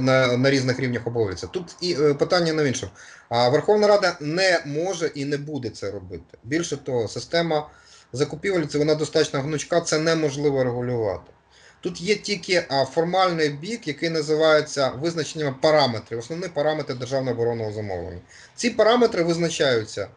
на, 0.00 0.36
на 0.36 0.50
різних 0.50 0.80
рівнях 0.80 1.06
обов'язково. 1.06 1.52
Тут 1.52 1.76
і 1.80 1.96
е, 2.00 2.14
питання 2.14 2.52
на 2.52 2.62
іншому. 2.62 2.92
А 3.28 3.48
Верховна 3.48 3.86
Рада 3.86 4.16
не 4.20 4.62
може 4.66 5.06
і 5.14 5.24
не 5.24 5.36
буде 5.36 5.70
це 5.70 5.90
робити. 5.90 6.38
Більше 6.44 6.76
того, 6.76 7.08
система 7.08 7.70
закупівель 8.12 8.66
це 8.66 8.78
вона 8.78 8.94
достатньо 8.94 9.40
гнучка, 9.40 9.80
це 9.80 9.98
неможливо 9.98 10.64
регулювати. 10.64 11.32
Тут 11.80 12.00
є 12.00 12.14
тільки 12.14 12.64
формальний 12.90 13.48
бік, 13.48 13.88
який 13.88 14.10
називається 14.10 14.90
визначенням 14.90 15.54
параметрів, 15.54 16.18
основні 16.18 16.48
параметри 16.48 16.94
державного 16.94 17.36
оборонного 17.36 17.72
замовлення. 17.72 18.20
Ці 18.54 18.70
параметри 18.70 19.22
визначаються 19.22 20.08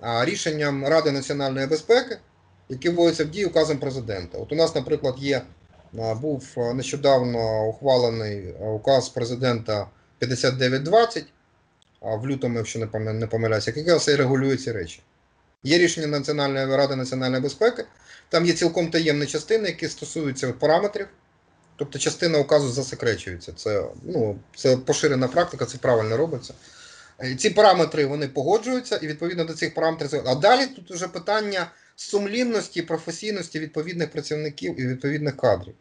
рішенням 0.00 0.86
Ради 0.86 1.10
національної 1.12 1.66
безпеки, 1.66 2.18
які 2.68 2.88
вводяться 2.88 3.24
в 3.24 3.28
дію 3.28 3.48
указом 3.48 3.78
президента. 3.78 4.38
От 4.38 4.52
у 4.52 4.54
нас, 4.54 4.74
наприклад, 4.74 5.14
є 5.18 5.42
був 5.92 6.44
нещодавно 6.74 7.66
ухвалений 7.68 8.52
указ 8.52 9.08
президента 9.08 9.86
5920 10.18 11.24
в 12.00 12.26
лютому, 12.26 12.58
якщо 12.58 12.78
не 12.96 13.26
помиляюся, 13.26 13.72
який 13.76 14.16
регулює 14.16 14.56
ці 14.56 14.72
речі. 14.72 15.02
Є 15.66 15.78
рішення 15.78 16.06
Національної 16.06 16.66
ради 16.66 16.96
національної 16.96 17.42
безпеки, 17.42 17.84
там 18.28 18.46
є 18.46 18.52
цілком 18.52 18.90
таємні 18.90 19.26
частини, 19.26 19.68
які 19.68 19.88
стосуються 19.88 20.52
параметрів. 20.52 21.06
Тобто 21.76 21.98
частина 21.98 22.38
указу 22.38 22.68
засекречується. 22.68 23.52
Це 23.52 23.84
ну, 24.02 24.38
це 24.56 24.76
поширена 24.76 25.28
практика, 25.28 25.64
це 25.64 25.78
правильно 25.78 26.16
робиться. 26.16 26.54
Ці 27.38 27.50
параметри 27.50 28.06
вони 28.06 28.28
погоджуються, 28.28 28.96
і 28.96 29.06
відповідно 29.06 29.44
до 29.44 29.54
цих 29.54 29.74
параметрів. 29.74 30.22
А 30.26 30.34
далі 30.34 30.66
тут 30.66 30.90
вже 30.90 31.08
питання 31.08 31.70
сумлінності, 31.96 32.82
професійності 32.82 33.58
відповідних 33.60 34.10
працівників 34.10 34.80
і 34.80 34.86
відповідних 34.86 35.36
кадрів. 35.36 35.74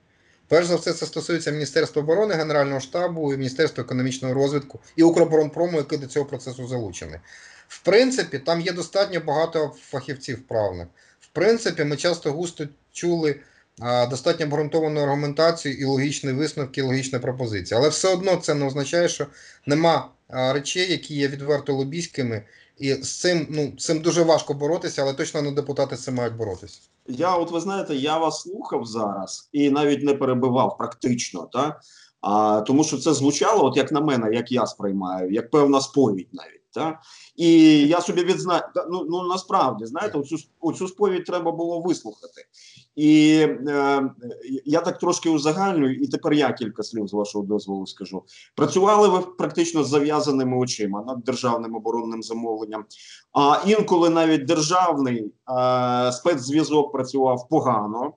Перш 0.47 0.67
за 0.67 0.75
все, 0.75 0.93
це 0.93 1.05
стосується 1.05 1.51
Міністерства 1.51 2.01
оборони, 2.01 2.33
Генерального 2.33 2.79
штабу, 2.79 3.33
і 3.33 3.37
Міністерства 3.37 3.83
економічного 3.83 4.33
розвитку 4.33 4.79
і 4.95 5.03
Укроборонпрому, 5.03 5.77
який 5.77 5.97
до 5.97 6.07
цього 6.07 6.25
процесу 6.25 6.67
залучений. 6.67 7.19
В 7.67 7.83
принципі, 7.83 8.39
там 8.39 8.61
є 8.61 8.71
достатньо 8.71 9.19
багато 9.19 9.71
фахівців 9.81 10.47
правних. 10.47 10.87
В 11.19 11.27
принципі, 11.27 11.83
ми 11.83 11.97
часто 11.97 12.31
густо 12.31 12.65
чули 12.91 13.39
а, 13.79 14.05
достатньо 14.05 14.45
обґрунтовану 14.45 14.99
аргументацію 14.99 15.77
і 15.77 15.85
логічні 15.85 16.31
висновки, 16.31 16.81
і 16.81 16.83
логічні 16.83 17.19
пропозиції. 17.19 17.77
Але 17.77 17.89
все 17.89 18.13
одно 18.13 18.35
це 18.35 18.53
не 18.53 18.65
означає, 18.65 19.09
що 19.09 19.27
нема 19.65 20.09
а, 20.27 20.53
речей, 20.53 20.91
які 20.91 21.15
є 21.15 21.27
відверто 21.27 21.73
лобійськими, 21.73 22.43
і 22.77 22.93
з 22.93 23.19
цим 23.19 23.47
ну, 23.49 23.73
з 23.77 23.85
цим 23.85 23.99
дуже 23.99 24.23
важко 24.23 24.53
боротися, 24.53 25.01
але 25.01 25.13
точно 25.13 25.41
не 25.41 25.51
депутати 25.51 25.95
з 25.95 26.03
цим 26.03 26.15
мають 26.15 26.35
боротися. 26.35 26.79
Я, 27.07 27.35
от 27.35 27.51
ви 27.51 27.59
знаєте, 27.59 27.95
я 27.95 28.17
вас 28.17 28.41
слухав 28.41 28.85
зараз 28.85 29.49
і 29.51 29.69
навіть 29.69 30.03
не 30.03 30.13
перебивав 30.13 30.77
практично, 30.77 31.49
так? 31.53 31.81
А, 32.25 32.61
тому 32.61 32.83
що 32.83 32.97
це 32.97 33.13
звучало, 33.13 33.65
от 33.65 33.77
як 33.77 33.91
на 33.91 34.01
мене, 34.01 34.29
як 34.33 34.51
я 34.51 34.65
сприймаю, 34.65 35.31
як 35.31 35.51
певна 35.51 35.81
сповідь 35.81 36.29
навіть. 36.33 36.61
Та? 36.73 36.99
І 37.35 37.79
я 37.87 38.01
собі 38.01 38.23
відзнаю, 38.23 38.61
ну 38.89 39.05
ну 39.09 39.27
насправді 39.27 39.85
знаєте, 39.85 40.17
оцю, 40.17 40.37
оцю 40.59 40.87
сповідь 40.87 41.25
треба 41.25 41.51
було 41.51 41.81
вислухати. 41.81 42.41
І 42.95 43.37
е, 43.67 44.09
я 44.65 44.81
так 44.81 44.97
трошки 44.97 45.29
узагальнюю, 45.29 45.95
і 45.95 46.07
тепер 46.07 46.33
я 46.33 46.53
кілька 46.53 46.83
слів 46.83 47.07
з 47.07 47.13
вашого 47.13 47.45
дозволу 47.45 47.87
скажу. 47.87 48.23
Працювали 48.55 49.07
ви 49.07 49.19
практично 49.19 49.83
з 49.83 49.89
зав'язаними 49.89 50.57
очима 50.57 51.03
над 51.07 51.23
державним 51.23 51.75
оборонним 51.75 52.23
замовленням. 52.23 52.85
А 53.33 53.61
інколи 53.67 54.09
навіть 54.09 54.45
державний 54.45 55.33
е, 55.49 56.11
спецзв'язок 56.11 56.91
працював 56.91 57.49
погано. 57.49 58.13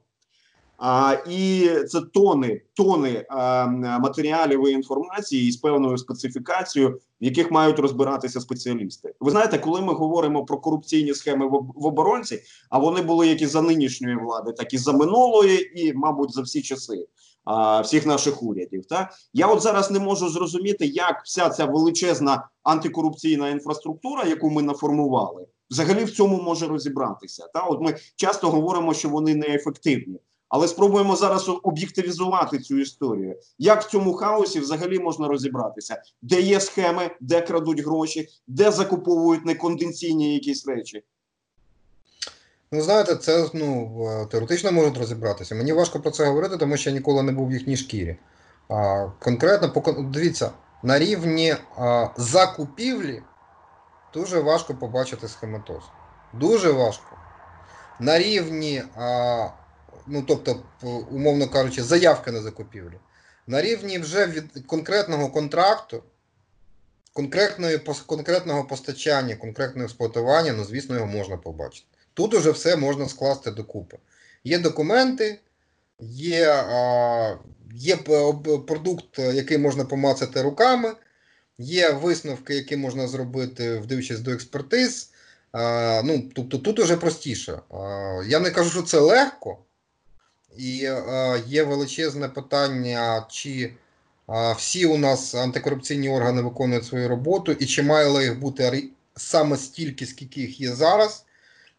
І 1.31 1.71
це 1.89 2.01
тони 2.01 2.61
тони 2.75 3.27
а, 3.29 3.67
матеріалів 3.99 4.69
і 4.69 4.71
інформації 4.73 5.49
із 5.49 5.57
певною 5.57 5.99
специфікацією, 5.99 7.01
в 7.21 7.25
яких 7.25 7.51
мають 7.51 7.79
розбиратися 7.79 8.41
спеціалісти. 8.41 9.15
Ви 9.21 9.31
знаєте, 9.31 9.59
коли 9.59 9.81
ми 9.81 9.93
говоримо 9.93 10.45
про 10.45 10.59
корупційні 10.59 11.15
схеми 11.15 11.47
в, 11.49 11.87
оборонці, 11.87 12.43
а 12.71 12.79
вони 12.79 13.03
були 13.03 13.29
як 13.29 13.43
і 13.43 13.47
за 13.47 13.63
нинішньої 13.63 14.17
влади, 14.17 14.53
так 14.53 14.75
і 14.75 14.79
за 14.79 14.93
минулої, 14.93 15.83
і, 15.83 15.95
мабуть, 15.95 16.33
за 16.33 16.43
всі 16.43 16.63
часи 16.63 17.07
всіх 17.83 18.07
наших 18.07 18.43
урядів. 18.43 18.87
Та 18.87 19.11
я 19.33 19.47
от 19.47 19.63
зараз 19.63 19.91
не 19.91 19.99
можу 19.99 20.29
зрозуміти, 20.29 20.87
як 20.87 21.23
вся 21.25 21.49
ця 21.49 21.65
величезна 21.65 22.49
антикорупційна 22.63 23.49
інфраструктура, 23.49 24.25
яку 24.25 24.51
ми 24.51 24.63
наформували, 24.63 25.47
взагалі 25.71 26.05
в 26.05 26.11
цьому 26.11 26.43
може 26.43 26.67
розібратися. 26.67 27.49
Та 27.55 27.61
от 27.61 27.81
ми 27.81 27.97
часто 28.17 28.51
говоримо, 28.51 28.95
що 28.95 29.09
вони 29.09 29.35
неефективні. 29.35 30.19
Але 30.49 30.69
спробуємо 30.69 31.17
зараз 31.17 31.51
об'єктивізувати 31.63 32.59
цю 32.59 32.79
історію. 32.79 33.37
Як 33.59 33.83
в 33.83 33.91
цьому 33.91 34.15
хаосі 34.15 34.61
взагалі 34.61 34.99
можна 34.99 35.29
розібратися, 35.29 36.03
де 36.23 36.41
є 36.41 36.61
схеми, 36.61 37.11
де 37.21 37.41
крадуть 37.41 37.81
гроші, 37.81 38.29
де 38.47 38.71
закуповують 38.71 39.47
неконденційні 39.47 40.35
якісь 40.35 40.67
речі? 40.67 41.05
Ну, 42.73 42.81
знаєте, 42.81 43.17
це 43.17 43.49
ну, 43.55 44.29
теоретично 44.31 44.73
можуть 44.73 44.99
розібратися. 44.99 45.55
Мені 45.55 45.73
важко 45.73 46.01
про 46.01 46.11
це 46.11 46.25
говорити, 46.27 46.57
тому 46.57 46.77
що 46.77 46.91
я 46.91 46.97
ніколи 46.97 47.23
не 47.23 47.33
був 47.33 47.49
в 47.49 47.53
їхній 47.53 47.77
шкірі. 47.77 48.17
А, 48.69 49.07
Конкретно, 49.19 49.83
дивіться, 50.03 50.51
на 50.83 50.99
рівні 50.99 51.57
а, 51.77 52.09
закупівлі 52.17 53.23
дуже 54.15 54.41
важко 54.41 54.75
побачити 54.75 55.29
схематоз. 55.29 55.83
Дуже 56.33 56.71
важко. 56.71 57.17
На 58.01 58.19
рівні. 58.19 58.83
А, 58.97 59.49
ну 60.09 60.25
тобто, 60.29 60.63
умовно 61.11 61.49
кажучи, 61.49 61.83
заявки 61.83 62.33
на 62.33 62.41
закупівлю. 62.41 63.01
На 63.47 63.63
рівні 63.63 63.99
вже 63.99 64.27
від 64.27 64.67
конкретного 64.67 65.29
контракту, 65.29 66.03
конкретної, 67.13 67.81
конкретного 68.07 68.65
постачання, 68.65 69.37
конкретного 69.37 69.85
експлуатування, 69.85 70.53
ну, 70.53 70.65
звісно, 70.65 70.95
його 70.95 71.07
можна 71.07 71.37
побачити. 71.37 71.87
Тут 72.15 72.35
уже 72.35 72.51
все 72.51 72.77
можна 72.77 73.09
скласти 73.09 73.51
докупи. 73.51 73.99
Є 74.45 74.59
документи, 74.59 75.41
є 76.01 76.53
а, 76.53 77.37
є 77.75 77.97
продукт, 78.67 79.19
який 79.19 79.59
можна 79.59 79.85
помацати 79.85 80.43
руками, 80.43 80.95
є 81.59 81.91
висновки, 81.91 82.55
які 82.55 82.77
можна 82.77 83.09
зробити, 83.09 83.79
вдивчись 83.79 84.21
до 84.21 84.31
експертиз. 84.31 85.11
А, 85.53 86.03
ну, 86.05 86.31
Тобто 86.35 86.59
тут 86.59 86.79
уже 86.79 86.97
простіше. 86.97 87.61
А, 87.71 87.79
Я 88.27 88.41
не 88.41 88.51
кажу, 88.51 88.71
що 88.71 88.83
це 88.83 88.99
легко. 89.01 89.59
І 90.59 90.85
е, 90.85 91.43
є 91.47 91.63
величезне 91.63 92.29
питання, 92.29 93.27
чи 93.31 93.73
е, 94.31 94.55
всі 94.59 94.87
у 94.87 94.99
нас 94.99 95.35
антикорупційні 95.35 96.09
органи 96.09 96.43
виконують 96.43 96.85
свою 96.85 97.09
роботу, 97.09 97.53
і 97.53 97.67
чи 97.67 97.83
мало 97.83 98.23
їх 98.23 98.39
бути 98.39 98.89
саме 99.17 99.57
стільки, 99.57 100.07
скільки 100.07 100.41
їх 100.41 100.61
є 100.61 100.73
зараз, 100.73 101.25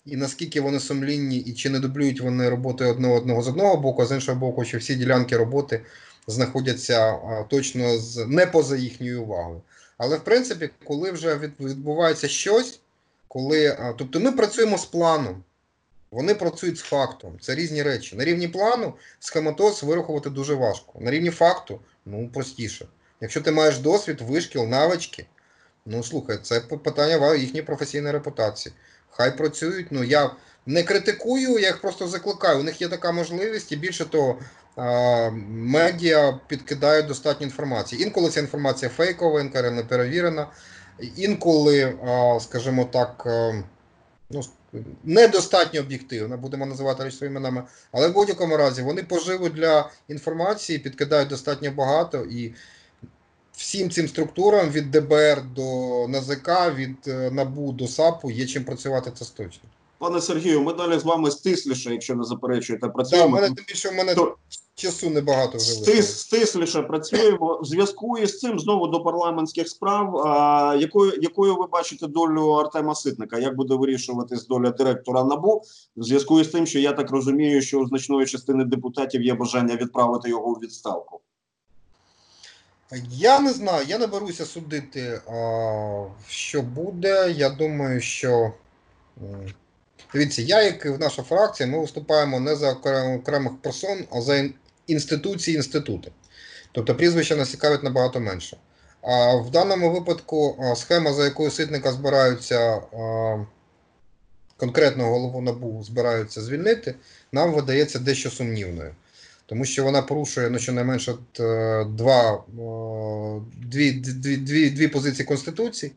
і 0.06 0.16
наскільки 0.16 0.62
вони 0.62 0.80
сумлінні, 0.80 1.38
і 1.38 1.54
чи 1.54 1.70
не 1.70 1.80
дублюють 1.80 2.22
вони 2.22 2.50
роботи 2.50 2.86
одного 2.86 3.16
одного 3.16 3.42
з 3.42 3.48
одного 3.48 3.78
боку, 3.78 4.02
а 4.02 4.06
з 4.06 4.12
іншого 4.12 4.40
боку, 4.40 4.66
чи 4.66 4.78
всі 4.78 4.96
ділянки 4.96 5.38
роботи 5.38 5.82
знаходяться 6.28 7.12
е, 7.12 7.46
точно 7.50 7.98
з 7.98 8.26
не 8.28 8.46
поза 8.46 8.78
їхньою 8.78 9.24
увагою. 9.24 9.62
Але 9.98 10.18
в 10.18 10.24
принципі, 10.24 10.70
коли 10.84 11.12
вже 11.12 11.38
відбувається 11.60 12.28
щось, 12.28 12.80
коли. 13.28 13.78
Тобто 13.98 14.20
ми 14.20 14.32
працюємо 14.32 14.78
з 14.78 14.86
планом. 14.86 15.44
Вони 16.12 16.36
працюють 16.36 16.78
з 16.78 16.82
фактом. 16.82 17.38
Це 17.42 17.56
різні 17.56 17.84
речі. 17.84 18.16
На 18.16 18.26
рівні 18.26 18.48
плану 18.48 18.94
схематоз 19.20 19.84
вирахувати 19.84 20.30
дуже 20.30 20.54
важко. 20.54 21.00
На 21.00 21.12
рівні 21.12 21.30
факту 21.30 21.80
ну 22.06 22.30
простіше. 22.34 22.88
Якщо 23.22 23.42
ти 23.42 23.52
маєш 23.52 23.78
досвід, 23.78 24.22
вишкіл, 24.22 24.64
навички, 24.64 25.26
ну 25.86 26.04
слухай, 26.04 26.40
це 26.44 26.60
питання 26.60 27.36
їхньої 27.36 27.66
професійної 27.66 28.14
репутації. 28.14 28.76
Хай 29.10 29.38
працюють. 29.38 29.88
Ну 29.92 30.04
я 30.04 30.32
не 30.66 30.84
критикую, 30.84 31.60
я 31.60 31.68
їх 31.68 31.82
просто 31.82 32.08
закликаю. 32.08 32.60
У 32.60 32.64
них 32.64 32.82
є 32.82 32.88
така 32.88 33.12
можливість, 33.12 33.72
і 33.72 33.76
більше 33.76 34.06
того, 34.06 34.40
медіа 35.48 36.40
підкидають 36.48 37.08
достатньо 37.08 37.46
інформації. 37.46 38.04
Інколи 38.04 38.30
ця 38.30 38.40
інформація 38.40 38.90
фейкова, 38.90 39.42
інколи 39.42 39.72
не 39.72 39.84
перевірена, 39.84 40.48
інколи, 41.16 41.94
скажімо 42.40 42.86
так, 42.86 43.28
ну 44.30 44.44
недостатньо 45.04 45.80
об'єктивна, 45.80 46.38
будемо 46.38 46.66
називати 46.66 47.04
речі 47.04 47.18
своїми 47.18 47.40
іменами, 47.40 47.64
але 47.92 48.08
в 48.08 48.14
будь-якому 48.14 48.58
разі 48.58 48.82
вони 48.82 49.04
поживуть 49.04 49.54
для 49.54 49.90
інформації, 50.08 50.80
підкидають 50.80 51.30
достатньо 51.30 51.72
багато 51.72 52.26
і 52.26 52.54
всім 53.52 53.90
цим 53.90 54.08
структурам 54.08 54.70
від 54.70 54.92
ДБР 54.92 55.44
до 55.56 56.08
НАЗК, 56.08 56.50
від 56.76 57.08
е, 57.08 57.32
НАБУ 57.32 57.72
до 57.72 57.88
САПу 57.88 58.32
є 58.32 58.46
чим 58.46 58.64
працювати 58.64 59.12
це 59.12 59.26
точно. 59.26 59.70
Пане 60.00 60.22
Сергію, 60.22 60.62
ми 60.62 60.74
далі 60.74 61.00
з 61.00 61.04
вами 61.04 61.32
стисліше, 61.32 61.92
якщо 61.92 62.16
не 62.16 62.24
заперечуєте 62.24 62.88
працюємо. 62.88 63.36
Да, 63.36 63.42
мене 63.42 63.56
тим 63.56 63.66
більше 63.68 63.90
в 63.90 63.94
мене 63.94 64.16
часу 64.76 65.10
небагато 65.10 65.58
вже 65.58 65.72
Стис, 65.72 66.20
стисліше 66.20 66.82
працюємо. 66.82 67.60
В 67.62 67.66
зв'язку 67.66 68.18
із 68.18 68.40
цим 68.40 68.60
знову 68.60 68.88
до 68.88 69.04
парламентських 69.04 69.70
справ. 69.70 70.18
А, 70.18 70.76
якою, 70.80 71.14
якою 71.22 71.56
ви 71.56 71.68
бачите 71.68 72.08
долю 72.08 72.50
Артема 72.50 72.96
Ситника? 72.96 73.40
Як 73.40 73.56
буде 73.56 73.76
вирішуватись 73.76 74.48
доля 74.48 74.70
директора 74.70 75.24
НАБУ? 75.24 75.62
В 75.98 76.04
зв'язку 76.04 76.40
із 76.40 76.48
тим, 76.48 76.66
що 76.66 76.80
я 76.80 76.94
так 76.94 77.12
розумію, 77.12 77.62
що 77.62 77.80
у 77.80 77.88
значної 77.88 78.26
частини 78.26 78.66
депутатів 78.66 79.22
є 79.22 79.34
бажання 79.34 79.76
відправити 79.76 80.30
його 80.30 80.48
у 80.48 80.54
відставку. 80.54 81.20
Я 83.10 83.40
не 83.40 83.54
знаю, 83.54 83.86
я 83.88 83.98
не 83.98 84.08
беруся 84.08 84.46
судити, 84.46 85.22
а, 85.28 86.06
що 86.28 86.62
буде. 86.62 87.32
Я 87.32 87.50
думаю, 87.50 88.02
що. 88.02 88.52
Дивіться, 90.14 90.42
я, 90.42 90.62
як 90.64 90.86
і 90.86 90.90
наша 90.90 91.24
фракція, 91.24 91.70
ми 91.70 91.80
виступаємо 91.80 92.40
не 92.40 92.56
за 92.56 92.72
окрем- 92.74 93.20
окремих 93.20 93.54
персон, 93.62 94.06
а 94.12 94.22
за 94.22 94.50
інституції 94.88 95.58
інститути. 95.58 96.12
Тобто 96.72 96.96
прізвища 96.96 97.36
нас 97.36 97.50
цікавить 97.50 97.84
набагато 97.84 98.20
менше. 98.20 98.58
А 99.02 99.36
в 99.36 99.52
даному 99.52 99.92
випадку 99.92 100.66
схема, 100.76 101.14
за 101.14 101.26
якою 101.26 101.52
ситника 101.52 101.92
збираються 101.92 102.76
а, 102.76 103.46
конкретного 104.58 105.12
голову 105.12 105.42
НАБУ 105.42 105.84
збираються 105.84 106.42
звільнити, 106.42 106.96
нам 107.32 107.54
видається 107.54 108.00
дещо 108.00 108.30
сумнівною. 108.30 108.96
Тому 109.46 109.66
що 109.66 109.84
вона 109.84 110.02
порушує 110.02 110.50
ну, 110.50 110.60
щонайменше 110.60 111.16
е, 111.40 111.86
два, 111.86 112.34
е, 112.34 113.42
дві, 113.58 113.92
дві, 113.92 114.38
дві, 114.38 114.70
дві 114.70 114.88
позиції 114.88 115.26
Конституції, 115.26 115.92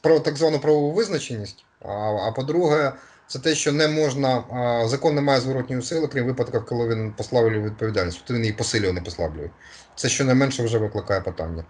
про 0.00 0.20
так 0.20 0.36
звану 0.36 0.60
правову 0.60 0.92
визначеність. 0.92 1.64
А, 1.80 1.88
а 2.28 2.32
по-друге, 2.32 2.92
це 3.28 3.38
те, 3.38 3.54
що 3.54 3.72
не 3.72 3.88
можна, 3.88 4.44
закон 4.86 5.14
не 5.14 5.20
має 5.20 5.40
зворотньої 5.40 5.82
сили, 5.82 6.08
крім 6.08 6.26
випадків, 6.26 6.64
коли 6.66 6.88
він 6.88 7.12
послаблює 7.12 7.60
відповідальність, 7.60 8.18
тобто 8.18 8.34
він 8.34 8.40
її 8.40 8.52
посилює, 8.52 8.92
не 8.92 9.00
послаблює. 9.00 9.50
Це 9.96 10.08
щонайменше 10.08 10.62
вже 10.62 10.78
викликає 10.78 11.20
питання. 11.20 11.64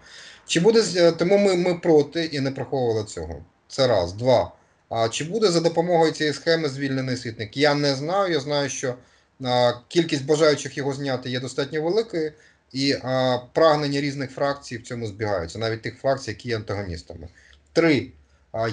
Чи 0.45 0.59
буде 0.59 0.83
е, 0.95 1.11
тому 1.11 1.37
ми, 1.37 1.55
ми 1.55 1.75
проти 1.75 2.25
і 2.25 2.39
не 2.39 2.51
приховували 2.51 3.03
цього. 3.03 3.45
Це 3.67 3.87
раз. 3.87 4.13
Два. 4.13 4.51
А 4.89 5.09
чи 5.09 5.23
буде 5.23 5.51
за 5.51 5.59
допомогою 5.59 6.11
цієї 6.11 6.33
схеми 6.33 6.69
звільнений 6.69 7.17
світник? 7.17 7.57
Я 7.57 7.75
не 7.75 7.95
знаю. 7.95 8.33
Я 8.33 8.39
знаю, 8.39 8.69
що 8.69 8.95
а, 9.43 9.73
кількість 9.87 10.25
бажаючих 10.25 10.77
його 10.77 10.93
зняти 10.93 11.29
є 11.29 11.39
достатньо 11.39 11.81
великою, 11.81 12.31
і 12.71 12.95
а, 13.03 13.37
прагнення 13.53 14.01
різних 14.01 14.31
фракцій 14.31 14.77
в 14.77 14.83
цьому 14.83 15.07
збігаються, 15.07 15.59
навіть 15.59 15.81
тих 15.81 15.99
фракцій, 15.99 16.31
які 16.31 16.49
є 16.49 16.55
антагоністами. 16.55 17.27
Три. 17.73 18.11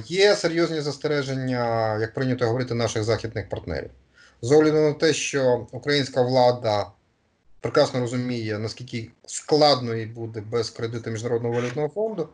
Є 0.07 0.37
серйозні 0.37 0.81
застереження, 0.81 1.97
як 1.99 2.15
прийнято 2.15 2.47
говорити, 2.47 2.75
наших 2.75 3.05
західних 3.05 3.49
партнерів. 3.49 3.91
З 4.43 4.53
огляду 4.53 4.77
на 4.77 4.93
те, 4.93 5.13
що 5.13 5.67
українська 5.73 6.23
влада 6.23 6.87
прекрасно 7.61 8.01
розуміє, 8.01 8.59
наскільки 8.59 9.11
складно 9.27 9.95
їй 9.95 10.07
буде 10.07 10.41
без 10.41 10.71
кредиту 10.71 11.11
Міжнародного 11.11 11.55
валютного 11.55 11.89
фонду, 11.89 12.29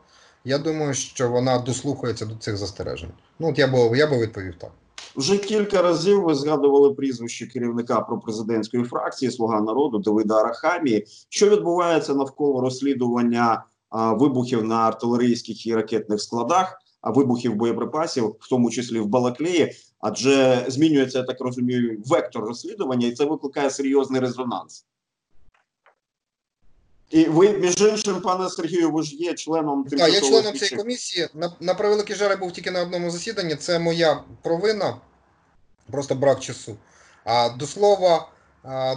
я 0.44 0.58
думаю, 0.58 0.94
що 0.94 1.30
вона 1.30 1.58
дослухається 1.58 2.26
до 2.26 2.34
цих 2.34 2.56
застережень. 2.56 3.10
Ну, 3.38 3.48
от 3.48 3.58
я 3.58 3.66
би, 3.66 3.98
я 3.98 4.06
би 4.06 4.18
відповів 4.18 4.54
так. 4.58 4.70
Вже 5.16 5.38
кілька 5.38 5.82
разів 5.82 6.22
ви 6.22 6.34
згадували 6.34 6.94
прізвище 6.94 7.46
керівника 7.46 8.00
пропрезидентської 8.00 8.84
фракції 8.84 9.30
Слуга 9.30 9.60
народу 9.60 9.98
Давида 9.98 10.34
Арахамії. 10.34 11.06
Що 11.28 11.50
відбувається 11.50 12.14
навколо 12.14 12.60
розслідування 12.60 13.64
а, 13.90 14.12
вибухів 14.12 14.64
на 14.64 14.76
артилерійських 14.76 15.66
і 15.66 15.74
ракетних 15.74 16.20
складах, 16.20 16.78
вибухів 17.02 17.54
боєприпасів, 17.54 18.36
в 18.40 18.48
тому 18.48 18.70
числі 18.70 19.00
в 19.00 19.06
Балаклеї? 19.06 19.72
Адже 20.00 20.64
змінюється, 20.68 21.18
я 21.18 21.24
так 21.24 21.40
розумію, 21.40 22.02
вектор 22.06 22.44
розслідування, 22.44 23.06
і 23.06 23.12
це 23.12 23.24
викликає 23.24 23.70
серйозний 23.70 24.20
резонанс. 24.20 24.84
І 27.10 27.24
ви, 27.24 27.52
між 27.52 27.80
іншим, 27.80 28.20
пане 28.20 28.50
Сергію, 28.50 28.90
ви 28.90 29.02
ж 29.02 29.16
є 29.16 29.34
членом 29.34 29.84
Так, 29.84 29.98
я 29.98 30.04
тимчасової 30.04 30.42
членом 30.42 30.58
цієї 30.58 30.76
комісії. 30.76 31.28
На, 31.34 31.52
на 31.60 31.74
превеликий 31.74 32.16
жаль, 32.16 32.30
я 32.30 32.36
був 32.36 32.52
тільки 32.52 32.70
на 32.70 32.82
одному 32.82 33.10
засіданні. 33.10 33.56
Це 33.56 33.78
моя 33.78 34.24
провина, 34.42 34.96
просто 35.90 36.14
брак 36.14 36.40
часу. 36.40 36.76
А 37.24 37.48
до 37.48 37.66
слова, 37.66 38.28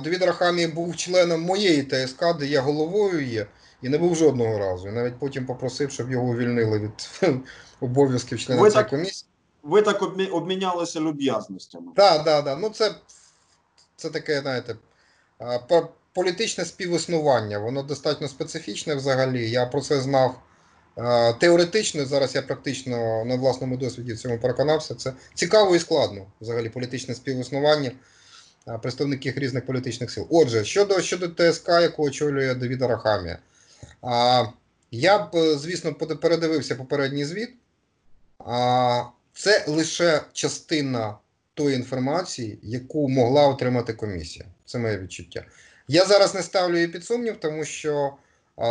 Давід 0.03 0.23
Рахамій 0.23 0.67
був 0.67 0.95
членом 0.95 1.41
моєї 1.41 1.83
ТСК, 1.83 2.37
де 2.39 2.45
я 2.45 2.61
головою 2.61 3.27
є, 3.27 3.47
і 3.81 3.89
не 3.89 3.97
був 3.97 4.15
жодного 4.15 4.57
разу. 4.57 4.87
І 4.87 4.91
навіть 4.91 5.19
потім 5.19 5.45
попросив, 5.45 5.91
щоб 5.91 6.11
його 6.11 6.27
увільнили 6.27 6.79
від 6.79 7.09
обов'язків 7.79 8.39
члена 8.39 8.69
цієї 8.69 8.89
комісії. 8.89 9.27
Ви 9.63 9.81
так 9.81 10.01
обмінялися 10.31 10.99
люб'язностями. 10.99 11.91
Так, 11.95 12.25
так, 12.25 12.45
так. 12.45 12.57
Ну 12.61 12.69
це, 12.69 12.95
це 13.95 14.09
таке, 14.09 14.41
знаєте, 14.41 14.75
політичне 16.13 16.65
співіснування. 16.65 17.59
Воно 17.59 17.83
достатньо 17.83 18.27
специфічне 18.27 18.95
взагалі. 18.95 19.49
Я 19.49 19.65
про 19.65 19.81
це 19.81 20.01
знав 20.01 20.41
теоретично. 21.39 22.05
Зараз 22.05 22.35
я 22.35 22.41
практично 22.41 23.25
на 23.25 23.35
власному 23.35 23.77
досвіді 23.77 24.13
в 24.13 24.19
цьому 24.19 24.39
переконався. 24.39 24.95
Це 24.95 25.13
цікаво 25.33 25.75
і 25.75 25.79
складно, 25.79 26.25
взагалі, 26.41 26.69
політичне 26.69 27.15
співіснування 27.15 27.91
представників 28.81 29.37
різних 29.37 29.65
політичних 29.65 30.11
сил. 30.11 30.27
Отже, 30.29 30.65
щодо, 30.65 31.01
щодо 31.01 31.27
ТСК, 31.27 31.69
яку 31.69 32.03
очолює 32.03 32.55
Давіда 32.55 32.87
Рахамія. 32.87 33.37
Я 34.91 35.17
б, 35.17 35.35
е, 35.35 35.57
звісно, 35.57 35.93
передивився 35.93 36.75
попередній 36.75 37.25
звіт. 37.25 37.49
А, 38.45 39.03
це 39.33 39.65
лише 39.67 40.21
частина 40.33 41.15
тої 41.53 41.75
інформації, 41.75 42.59
яку 42.63 43.09
могла 43.09 43.47
отримати 43.47 43.93
комісія. 43.93 44.45
Це 44.65 44.79
моє 44.79 44.97
відчуття. 44.97 45.45
Я 45.87 46.05
зараз 46.05 46.35
не 46.35 46.43
ставлю 46.43 46.75
її 46.75 46.87
під 46.87 47.05
сумнів, 47.05 47.37
тому 47.39 47.65
що 47.65 48.13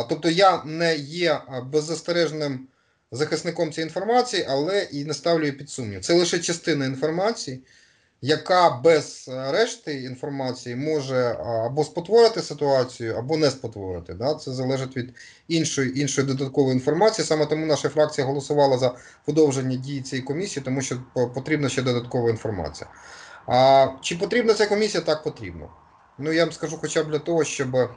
тобто 0.09 0.31
я 0.31 0.65
не 0.65 0.97
є 0.97 1.41
беззастережним 1.65 2.69
захисником 3.13 3.73
цієї 3.73 3.89
інформації, 3.89 4.47
але 4.49 4.83
і 4.83 5.05
не 5.05 5.15
ставлю 5.15 5.45
її 5.45 5.57
під 5.57 5.71
сумнів. 5.71 6.01
Це 6.01 6.15
лише 6.15 6.39
частина 6.39 6.87
інформації, 6.87 7.61
яка 8.23 8.71
без 8.71 9.29
е, 9.29 9.53
решти 9.53 10.03
інформації 10.03 10.77
може 10.77 11.37
або 11.67 11.85
спотворити 11.85 12.43
ситуацію, 12.43 13.17
або 13.19 13.37
не 13.37 13.51
спотворити. 13.51 14.15
Да? 14.15 14.35
Це 14.35 14.53
залежить 14.53 14.97
від 14.97 15.15
іншої, 15.49 16.01
іншої 16.01 16.27
додаткової 16.27 16.75
інформації. 16.75 17.27
Саме 17.27 17.47
тому 17.47 17.67
наша 17.67 17.89
фракція 17.89 18.27
голосувала 18.27 18.79
за 18.79 18.95
подовження 19.25 19.77
дії 19.77 20.03
цієї 20.03 20.27
комісії, 20.27 20.65
тому 20.65 20.83
що 20.83 20.97
потрібна 21.35 21.69
ще 21.69 21.83
додаткова 21.83 22.31
інформація. 22.31 22.91
А 23.47 23.89
чи 24.01 24.17
потрібна 24.17 24.55
ця 24.55 24.67
комісія? 24.67 25.03
Так 25.03 25.23
потрібно. 25.23 25.69
Ну 26.19 26.33
я 26.33 26.45
вам 26.45 26.53
скажу, 26.53 26.79
хоча 26.81 27.05
б 27.05 27.11
для 27.11 27.19
того, 27.19 27.45
щоб 27.45 27.91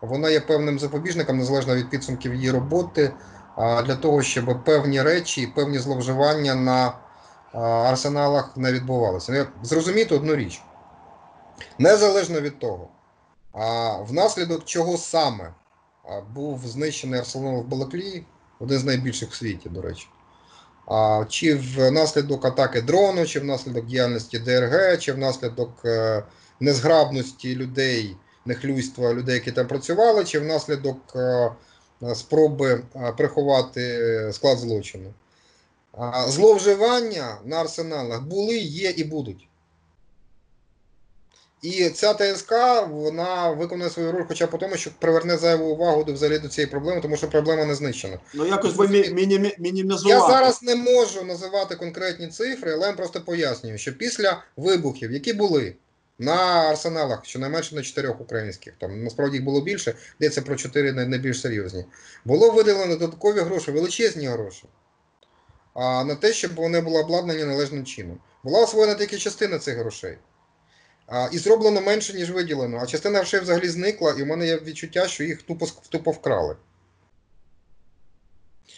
вона 0.00 0.30
є 0.30 0.40
певним 0.40 0.78
запобіжником, 0.78 1.38
незалежно 1.38 1.76
від 1.76 1.90
підсумків 1.90 2.34
її 2.34 2.50
роботи, 2.50 3.12
для 3.58 3.96
того, 3.96 4.22
щоб 4.22 4.64
певні 4.64 5.02
речі, 5.02 5.52
певні 5.54 5.78
зловживання 5.78 6.54
на 6.54 6.92
арсеналах 7.58 8.56
не 8.56 8.72
відбувалися. 8.72 9.32
Ну, 9.32 9.46
Зрозуміти 9.62 10.14
одну 10.14 10.36
річ. 10.36 10.62
Незалежно 11.78 12.40
від 12.40 12.58
того, 12.58 12.88
а 13.52 13.96
внаслідок 13.96 14.64
чого 14.64 14.96
саме 14.96 15.54
був 16.34 16.66
знищений 16.66 17.20
арсенал 17.20 17.60
в 17.60 17.64
Балаклії, 17.64 18.26
один 18.60 18.78
з 18.78 18.84
найбільших 18.84 19.30
в 19.30 19.34
світі, 19.34 19.68
до 19.68 19.82
речі. 19.82 20.08
А, 20.86 21.24
чи 21.28 21.54
внаслідок 21.54 22.44
атаки 22.44 22.80
дрону, 22.82 23.26
чи 23.26 23.40
внаслідок 23.40 23.86
діяльності 23.86 24.38
ДРГ, 24.38 24.98
чи 24.98 25.12
внаслідок 25.12 25.84
е, 25.84 26.22
незграбності 26.60 27.56
людей, 27.56 28.16
нехлюйства 28.44 29.14
людей, 29.14 29.34
які 29.34 29.52
там 29.52 29.66
працювали, 29.66 30.24
чи 30.24 30.38
внаслідок 30.38 30.98
е, 31.16 31.50
спроби 32.14 32.82
е, 32.96 33.12
приховати 33.12 34.32
склад 34.32 34.58
злочину. 34.58 35.14
Зловживання 36.28 37.38
на 37.44 37.60
арсеналах 37.60 38.22
були, 38.22 38.56
є 38.58 38.90
і 38.90 39.04
будуть. 39.04 39.46
І 41.62 41.90
ця 41.90 42.14
ТСК 42.14 42.52
вона 42.90 43.50
виконує 43.50 43.90
свою 43.90 44.12
роль, 44.12 44.24
хоча 44.28 44.46
по 44.46 44.58
тому, 44.58 44.76
що 44.76 44.90
приверне 44.98 45.36
зайву 45.36 45.64
увагу 45.66 46.04
до 46.04 46.12
взагалі 46.12 46.38
до 46.38 46.48
цієї 46.48 46.70
проблеми, 46.70 47.00
тому 47.00 47.16
що 47.16 47.28
проблема 47.28 47.64
не 47.64 47.74
знищена. 47.74 48.18
Ну 48.34 48.46
якось 48.46 48.74
би 48.74 48.86
мі- 48.86 49.14
мінімі- 49.14 49.54
мінімізувати. 49.58 50.08
Я 50.20 50.20
зараз 50.28 50.62
не 50.62 50.74
можу 50.76 51.22
називати 51.24 51.76
конкретні 51.76 52.28
цифри, 52.28 52.72
але 52.72 52.86
я 52.86 52.92
просто 52.92 53.20
пояснюю, 53.20 53.78
що 53.78 53.92
після 53.98 54.42
вибухів, 54.56 55.12
які 55.12 55.32
були 55.32 55.74
на 56.18 56.34
арсеналах, 56.70 57.24
щонайменше 57.24 57.74
на 57.74 57.82
чотирьох 57.82 58.20
українських, 58.20 58.72
там 58.78 59.04
насправді 59.04 59.36
їх 59.36 59.44
було 59.44 59.60
більше, 59.60 59.94
йдеться 60.20 60.42
про 60.42 60.56
чотири 60.56 60.92
найбільш 60.92 61.40
серйозні, 61.40 61.84
було 62.24 62.50
виділено 62.50 62.96
додаткові 62.96 63.40
гроші, 63.40 63.70
величезні 63.70 64.26
гроші, 64.26 64.64
а 65.74 66.04
на 66.04 66.14
те, 66.14 66.32
щоб 66.32 66.54
вони 66.54 66.80
були 66.80 67.00
обладнані 67.00 67.44
належним 67.44 67.84
чином. 67.84 68.18
Була 68.44 68.62
освоєна 68.62 68.94
тільки 68.94 69.18
частина 69.18 69.58
цих 69.58 69.76
грошей. 69.76 70.18
А, 71.06 71.28
і 71.32 71.38
зроблено 71.38 71.80
менше, 71.80 72.14
ніж 72.14 72.30
виділено. 72.30 72.80
А 72.82 72.86
частина 72.86 73.18
грошей 73.18 73.40
взагалі 73.40 73.68
зникла, 73.68 74.14
і 74.18 74.22
в 74.22 74.26
мене 74.26 74.46
є 74.46 74.56
відчуття, 74.56 75.08
що 75.08 75.24
їх 75.24 75.42
тупо, 75.42 75.66
тупо 75.88 76.10
вкрали. 76.10 76.56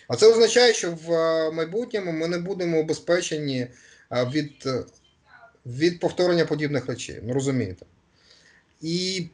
А 0.08 0.16
це 0.16 0.26
означає, 0.26 0.72
що 0.72 0.90
в 0.90 1.12
е, 1.12 1.50
майбутньому 1.50 2.12
ми 2.12 2.28
не 2.28 2.38
будемо 2.38 2.80
убезпечені 2.80 3.66
е, 4.12 4.24
від, 4.24 4.52
е, 4.66 4.84
від 5.66 6.00
повторення 6.00 6.44
подібних 6.44 6.86
речей. 6.86 7.20
Ну 7.22 7.34
розумієте? 7.34 7.86
І 8.80 9.26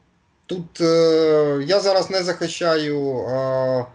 Тут 0.49 0.81
е, 0.81 1.65
я 1.67 1.81
зараз 1.81 2.11
не 2.11 2.23
захищаю 2.23 3.19
е, 3.19 3.87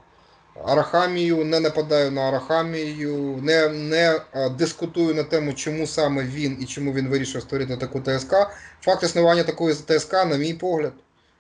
Арахамію, 0.66 1.46
не 1.46 1.60
нападаю 1.60 2.12
на 2.12 2.22
Арахамію, 2.22 3.40
не, 3.42 3.68
не 3.68 4.22
дискутую 4.58 5.16
на 5.16 5.24
тему, 5.24 5.54
чому 5.54 5.88
саме 5.88 6.24
він 6.24 6.58
і 6.62 6.66
чому 6.66 6.94
він 6.94 7.08
вирішив 7.08 7.42
створити 7.42 7.78
таку 7.78 8.02
ТСК. 8.02 8.36
Факт 8.82 9.04
існування 9.04 9.44
такої 9.44 9.76
ТСК, 9.76 10.14
на 10.14 10.38
мій 10.38 10.54
погляд, 10.54 10.94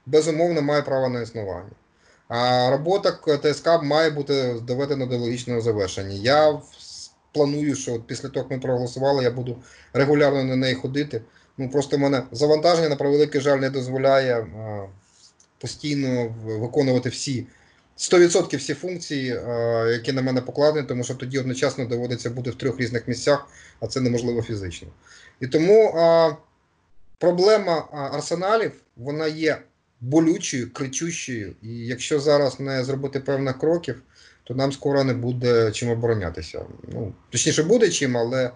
безумовно 0.05 0.61
має 0.61 0.81
право 0.81 1.09
на 1.09 1.21
існування. 1.21 1.71
А 2.27 2.69
робота 2.71 3.11
ТСК 3.43 3.83
має 3.83 4.09
бути 4.09 4.55
доведена 4.67 5.05
до 5.05 5.17
логічного 5.17 5.61
завершення. 5.61 6.15
Я 6.15 6.59
планую, 7.33 7.75
що 7.75 7.93
от 7.93 8.07
після 8.07 8.29
того, 8.29 8.43
як 8.43 8.51
ми 8.51 8.59
проголосували, 8.59 9.23
я 9.23 9.31
буду 9.31 9.57
регулярно 9.93 10.43
на 10.43 10.55
неї 10.55 10.75
ходити. 10.75 11.21
Ну 11.57 11.69
просто 11.69 11.97
мене 11.97 12.23
завантаження, 12.31 12.89
на 12.89 12.95
превеликий 12.95 13.41
жаль, 13.41 13.57
не 13.57 13.69
дозволяє 13.69 14.37
е, 14.37 14.47
постійно 15.59 16.35
виконувати 16.45 17.09
всі 17.09 17.47
100% 17.97 18.57
всі 18.57 18.73
функції, 18.73 19.31
е, 19.31 19.89
які 19.91 20.13
на 20.13 20.21
мене 20.21 20.41
покладені, 20.41 20.87
тому 20.87 21.03
що 21.03 21.15
тоді 21.15 21.39
одночасно 21.39 21.85
доводиться 21.85 22.29
бути 22.29 22.49
в 22.49 22.55
трьох 22.55 22.79
різних 22.79 23.07
місцях, 23.07 23.47
а 23.79 23.87
це 23.87 24.01
неможливо 24.01 24.41
фізично. 24.41 24.87
І 25.39 25.47
тому 25.47 25.89
е, 25.89 26.35
проблема 27.17 27.77
е, 27.77 27.97
арсеналів 27.97 28.71
вона 28.97 29.27
є 29.27 29.61
болючою, 30.01 30.73
кричущою, 30.73 31.55
і 31.61 31.69
якщо 31.69 32.19
зараз 32.19 32.59
не 32.59 32.83
зробити 32.83 33.19
певних 33.19 33.59
кроків, 33.59 34.01
то 34.43 34.55
нам 34.55 34.71
скоро 34.71 35.03
не 35.03 35.13
буде 35.13 35.71
чим 35.71 35.89
оборонятися. 35.89 36.65
Ну, 36.93 37.13
точніше, 37.29 37.63
буде 37.63 37.89
чим, 37.89 38.17
але 38.17 38.51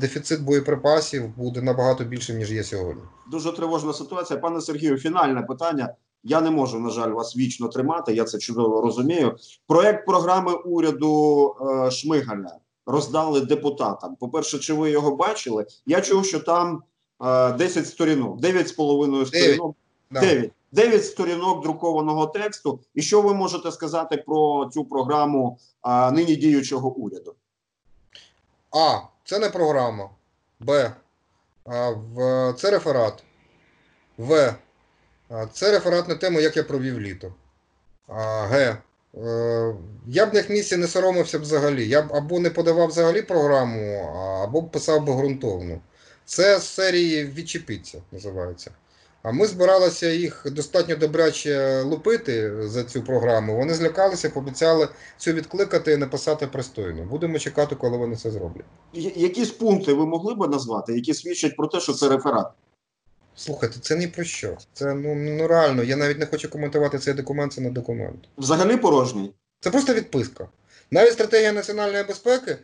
дефіцит 0.00 0.40
боєприпасів 0.40 1.28
буде 1.36 1.62
набагато 1.62 2.04
більшим, 2.04 2.38
ніж 2.38 2.52
є 2.52 2.64
сьогодні. 2.64 3.02
Дуже 3.30 3.52
тривожна 3.52 3.92
ситуація. 3.92 4.38
Пане 4.38 4.60
Сергію, 4.60 4.98
фінальне 4.98 5.42
питання. 5.42 5.94
Я 6.24 6.40
не 6.40 6.50
можу, 6.50 6.80
на 6.80 6.90
жаль, 6.90 7.10
вас 7.10 7.36
вічно 7.36 7.68
тримати. 7.68 8.14
Я 8.14 8.24
це 8.24 8.38
чудово 8.38 8.80
розумію. 8.80 9.36
Проект 9.66 10.06
програми 10.06 10.52
уряду 10.52 11.54
е, 11.60 11.90
Шмигаля 11.90 12.58
роздали 12.86 13.40
депутатам. 13.40 14.16
По-перше, 14.16 14.58
чи 14.58 14.74
ви 14.74 14.90
його 14.90 15.16
бачили? 15.16 15.66
Я 15.86 16.00
чув, 16.00 16.24
що 16.24 16.40
там 16.40 16.82
е, 17.24 17.52
10 17.52 17.86
сторінок, 17.86 18.40
9 18.40 18.68
з 18.68 18.72
половиною 18.72 19.26
сторінок. 19.26 19.76
9. 20.10 20.50
9 20.72 21.04
сторінок 21.04 21.62
друкованого 21.62 22.26
тексту. 22.26 22.80
І 22.94 23.02
що 23.02 23.22
ви 23.22 23.34
можете 23.34 23.72
сказати 23.72 24.16
про 24.26 24.70
цю 24.74 24.84
програму 24.84 25.58
е, 25.86 26.10
нині 26.10 26.36
діючого 26.36 26.88
уряду? 26.88 27.34
А. 28.70 28.98
Це 29.24 29.38
не 29.38 29.50
програма. 29.50 30.10
Б. 30.60 30.92
А, 31.64 31.90
в, 31.90 32.54
це 32.58 32.70
реферат. 32.70 33.24
В. 34.18 34.54
Це 35.52 35.72
реферат 35.72 36.08
на 36.08 36.14
тему, 36.14 36.40
як 36.40 36.56
я 36.56 36.62
провів 36.62 37.00
літо. 37.00 37.34
Г. 38.08 38.78
Е, 39.16 39.74
Я 40.06 40.26
б 40.26 40.34
на 40.34 40.40
їх 40.40 40.50
місці 40.50 40.76
не 40.76 40.86
соромився 40.86 41.38
б 41.38 41.42
взагалі. 41.42 41.88
Я 41.88 42.02
б 42.02 42.12
або 42.12 42.40
не 42.40 42.50
подавав 42.50 42.88
взагалі 42.88 43.22
програму, 43.22 43.98
або 44.42 44.60
б 44.60 44.70
писав 44.70 45.04
би 45.06 45.12
ґрунтовну. 45.12 45.80
Це 46.24 46.58
з 46.58 46.68
серії 46.68 47.24
відчепіться, 47.24 48.02
називається. 48.12 48.70
А 49.22 49.32
ми 49.32 49.46
збиралися 49.46 50.10
їх 50.10 50.46
достатньо 50.50 50.96
добряче 50.96 51.82
лупити 51.82 52.66
за 52.68 52.84
цю 52.84 53.02
програму. 53.02 53.56
Вони 53.56 53.74
злякалися, 53.74 54.30
пообіцяли 54.30 54.88
цю 55.16 55.32
відкликати 55.32 55.92
і 55.92 55.96
написати 55.96 56.46
пристойно. 56.46 57.04
Будемо 57.04 57.38
чекати, 57.38 57.74
коли 57.74 57.96
вони 57.96 58.16
це 58.16 58.30
зроблять. 58.30 58.64
Якісь 58.92 59.50
пункти 59.50 59.92
ви 59.92 60.06
могли 60.06 60.34
би 60.34 60.48
назвати, 60.48 60.94
які 60.94 61.14
свідчать 61.14 61.56
про 61.56 61.66
те, 61.66 61.80
що 61.80 61.92
це 61.92 62.08
реферат? 62.08 62.46
Слухайте, 63.36 63.80
це 63.80 63.96
ні 63.96 64.06
про 64.06 64.24
що. 64.24 64.56
Це 64.72 64.94
ну, 64.94 65.14
ну 65.14 65.46
реально. 65.46 65.82
Я 65.82 65.96
навіть 65.96 66.18
не 66.18 66.26
хочу 66.26 66.50
коментувати 66.50 66.98
цей 66.98 67.14
документ, 67.14 67.52
це 67.52 67.60
не 67.60 67.70
документ. 67.70 68.18
Взагалі 68.38 68.76
порожній. 68.76 69.32
Це 69.60 69.70
просто 69.70 69.94
відписка. 69.94 70.48
Навіть 70.90 71.12
стратегія 71.12 71.52
національної 71.52 72.04
безпеки, 72.04 72.56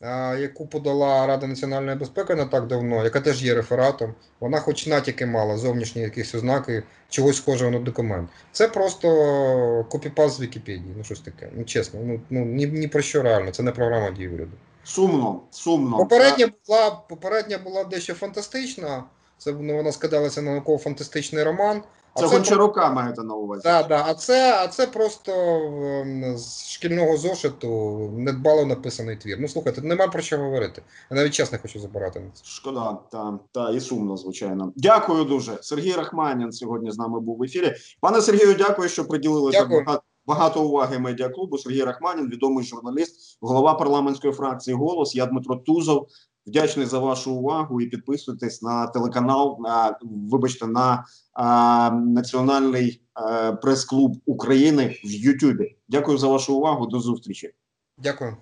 а, 0.00 0.36
яку 0.40 0.66
подала 0.66 1.26
Рада 1.26 1.46
національної 1.46 1.96
безпеки 1.96 2.34
не 2.34 2.46
так 2.46 2.66
давно, 2.66 3.04
яка 3.04 3.20
теж 3.20 3.44
є 3.44 3.54
рефератом, 3.54 4.14
вона 4.40 4.60
хоч 4.60 4.86
натяки 4.86 5.26
мала, 5.26 5.56
зовнішні 5.58 6.02
якісь 6.02 6.34
ознаки 6.34 6.82
чогось 7.08 7.36
схожого 7.36 7.70
на 7.70 7.78
документ. 7.78 8.30
Це 8.52 8.68
просто 8.68 9.86
копіпаст 9.90 10.36
з 10.36 10.40
Вікіпедії, 10.40 10.94
ну 10.96 11.04
щось 11.04 11.20
таке. 11.20 11.48
Ну 11.52 11.64
чесно, 11.64 12.00
ну, 12.04 12.20
ну 12.30 12.44
ні, 12.44 12.66
ні 12.66 12.88
про 12.88 13.02
що 13.02 13.22
реально, 13.22 13.50
це 13.50 13.62
не 13.62 13.72
програма 13.72 14.10
дії 14.10 14.28
уряду. 14.28 14.52
Сумно, 14.84 15.40
сумно. 15.50 15.96
Попередня 15.96 16.52
була, 16.66 16.90
попередня 16.90 17.58
була 17.58 17.84
дещо 17.84 18.14
фантастична. 18.14 19.04
Це 19.42 19.52
ну, 19.60 19.76
вона 19.76 19.92
скидалася 19.92 20.42
на 20.42 20.50
науково-фантастичний 20.50 21.44
роман. 21.44 21.82
А 22.14 22.20
Це 22.20 22.28
це, 22.28 22.34
Гончарука 22.34 22.90
маєте 22.90 23.22
на 23.22 23.34
увазі. 23.34 23.62
да, 23.64 23.82
да, 23.82 24.04
а 24.06 24.14
це, 24.14 24.64
а 24.64 24.68
це 24.68 24.86
просто 24.86 25.32
ем, 25.32 26.36
з 26.38 26.68
шкільного 26.68 27.16
зошиту 27.16 27.68
недбало 28.16 28.66
написаний 28.66 29.16
твір. 29.16 29.36
Ну 29.40 29.48
слухайте, 29.48 29.82
нема 29.82 30.06
про 30.06 30.22
що 30.22 30.38
говорити. 30.38 30.82
Я 31.10 31.16
навіть 31.16 31.34
час 31.34 31.52
не 31.52 31.58
хочу 31.58 31.80
забирати 31.80 32.20
на 32.20 32.30
це. 32.34 32.44
Шкода, 32.44 32.98
та, 33.12 33.38
та 33.52 33.70
і 33.70 33.80
сумно, 33.80 34.16
звичайно. 34.16 34.72
Дякую 34.76 35.24
дуже. 35.24 35.58
Сергій 35.62 35.92
Рахманін 35.92 36.52
сьогодні 36.52 36.90
з 36.90 36.98
нами 36.98 37.20
був 37.20 37.38
в 37.38 37.42
ефірі. 37.42 37.74
Пане 38.00 38.20
Сергію, 38.20 38.54
дякую, 38.54 38.88
що 38.88 39.04
приділили 39.04 39.52
Дякую. 39.52 39.84
багато, 39.84 40.02
багато 40.26 40.64
уваги 40.64 40.98
медіаклубу. 40.98 41.58
Сергій 41.58 41.82
Рахманін, 41.84 42.30
відомий 42.30 42.64
журналіст, 42.64 43.38
голова 43.40 43.74
парламентської 43.74 44.32
фракції 44.32 44.76
Голос. 44.76 45.14
Я 45.14 45.26
Дмитро 45.26 45.56
Тузов. 45.56 46.06
Вдячний 46.46 46.86
за 46.86 46.98
вашу 46.98 47.34
увагу 47.34 47.80
і 47.80 47.86
підписуйтесь 47.86 48.62
на 48.62 48.86
телеканал. 48.86 49.58
На, 49.60 49.98
вибачте, 50.02 50.66
на 50.66 51.04
а, 51.32 51.90
Національний 51.90 53.02
а, 53.14 53.52
прес-клуб 53.52 54.16
України 54.26 54.96
в 55.04 55.10
Ютубі. 55.10 55.76
Дякую 55.88 56.18
за 56.18 56.28
вашу 56.28 56.56
увагу. 56.56 56.86
До 56.86 57.00
зустрічі. 57.00 57.54
Дякую. 57.98 58.36